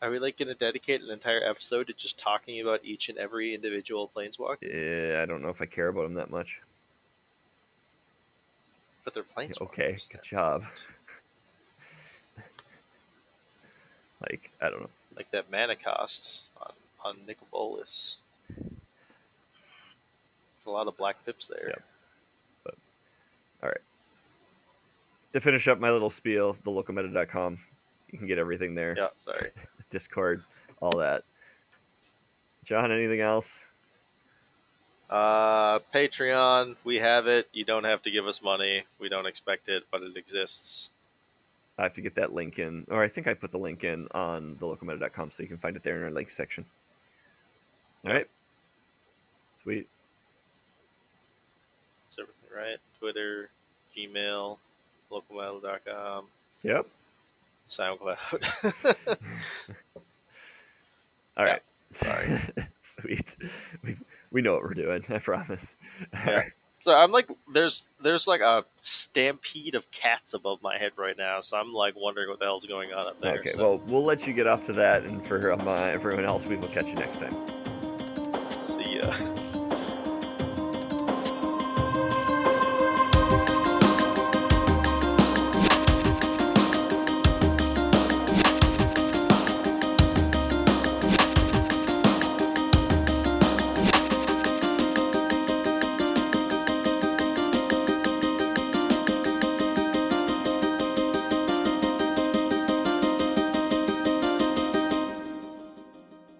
Are 0.00 0.10
we 0.10 0.18
like 0.18 0.38
going 0.38 0.48
to 0.48 0.54
dedicate 0.54 1.02
an 1.02 1.10
entire 1.10 1.42
episode 1.44 1.88
to 1.88 1.92
just 1.92 2.18
talking 2.18 2.60
about 2.60 2.84
each 2.84 3.08
and 3.08 3.18
every 3.18 3.54
individual 3.54 4.10
planeswalker? 4.14 4.62
Yeah, 4.62 5.22
I 5.22 5.26
don't 5.26 5.42
know 5.42 5.48
if 5.48 5.60
I 5.60 5.66
care 5.66 5.88
about 5.88 6.02
them 6.02 6.14
that 6.14 6.30
much. 6.30 6.60
But 9.04 9.14
they're 9.14 9.24
planeswalkers. 9.24 9.62
okay, 9.62 9.96
good 10.10 10.22
job. 10.22 10.62
like, 14.20 14.50
I 14.60 14.70
don't 14.70 14.82
know. 14.82 14.90
Like 15.16 15.30
that 15.32 15.50
mana 15.50 15.74
cost 15.74 16.42
on 16.62 16.72
on 17.04 17.16
Nicol 17.26 17.48
Bolas. 17.50 18.18
It's 20.56 20.66
a 20.66 20.70
lot 20.70 20.86
of 20.86 20.96
black 20.96 21.24
pips 21.24 21.46
there. 21.46 21.68
Yep. 21.68 21.82
But 22.64 22.74
all 23.62 23.68
right. 23.68 23.80
To 25.32 25.40
finish 25.40 25.68
up 25.68 25.78
my 25.80 25.90
little 25.90 26.10
spiel, 26.10 26.56
thelocalmeta.com. 26.64 27.58
You 28.10 28.18
can 28.18 28.26
get 28.26 28.38
everything 28.38 28.74
there. 28.74 28.94
Yeah, 28.96 29.08
sorry. 29.20 29.50
Discord, 29.90 30.42
all 30.80 30.98
that. 30.98 31.24
John, 32.64 32.92
anything 32.92 33.20
else? 33.20 33.60
Uh, 35.08 35.78
Patreon, 35.94 36.76
we 36.84 36.96
have 36.96 37.26
it. 37.26 37.48
You 37.52 37.64
don't 37.64 37.84
have 37.84 38.02
to 38.02 38.10
give 38.10 38.26
us 38.26 38.42
money. 38.42 38.84
We 38.98 39.08
don't 39.08 39.26
expect 39.26 39.68
it, 39.68 39.84
but 39.90 40.02
it 40.02 40.16
exists. 40.16 40.90
I 41.78 41.84
have 41.84 41.94
to 41.94 42.00
get 42.02 42.16
that 42.16 42.34
link 42.34 42.58
in, 42.58 42.86
or 42.90 43.02
I 43.02 43.08
think 43.08 43.26
I 43.26 43.34
put 43.34 43.52
the 43.52 43.58
link 43.58 43.84
in 43.84 44.08
on 44.10 44.56
thelocalmeta.com 44.60 45.30
so 45.30 45.42
you 45.42 45.48
can 45.48 45.58
find 45.58 45.76
it 45.76 45.82
there 45.84 45.96
in 45.96 46.02
our 46.02 46.10
link 46.10 46.28
section. 46.28 46.66
All 48.04 48.12
right. 48.12 48.26
Sweet. 49.62 49.88
It's 52.08 52.18
everything 52.18 52.50
right. 52.54 52.78
Twitter, 52.98 53.50
Gmail, 53.96 54.58
localmail.com, 55.10 56.26
Yep. 56.64 56.86
SoundCloud. 57.68 59.16
All 61.36 61.44
right. 61.44 61.62
Sorry. 61.92 62.40
Sweet. 63.00 63.36
We 63.82 63.96
we 64.30 64.42
know 64.42 64.54
what 64.54 64.62
we're 64.62 64.74
doing. 64.74 65.04
I 65.08 65.18
promise. 65.18 65.76
Yeah. 66.12 66.44
so 66.80 66.94
I'm 66.94 67.12
like, 67.12 67.28
there's 67.52 67.86
there's 68.02 68.26
like 68.26 68.40
a 68.40 68.64
stampede 68.82 69.74
of 69.74 69.90
cats 69.90 70.34
above 70.34 70.62
my 70.62 70.76
head 70.78 70.92
right 70.96 71.16
now. 71.16 71.40
So 71.40 71.56
I'm 71.56 71.72
like 71.72 71.94
wondering 71.96 72.28
what 72.28 72.38
the 72.38 72.46
hell's 72.46 72.66
going 72.66 72.92
on 72.92 73.06
up 73.06 73.20
there. 73.20 73.38
Okay. 73.38 73.50
so 73.50 73.58
Well, 73.58 73.78
we'll 73.86 74.04
let 74.04 74.26
you 74.26 74.32
get 74.32 74.46
off 74.46 74.66
to 74.66 74.72
that, 74.74 75.04
and 75.04 75.24
for 75.26 75.52
um, 75.52 75.66
uh, 75.66 75.74
everyone 75.74 76.24
else, 76.24 76.44
we 76.44 76.56
will 76.56 76.68
catch 76.68 76.86
you 76.86 76.94
next 76.94 77.18
time. 77.18 77.36
see 78.58 78.96
ya. 78.98 79.12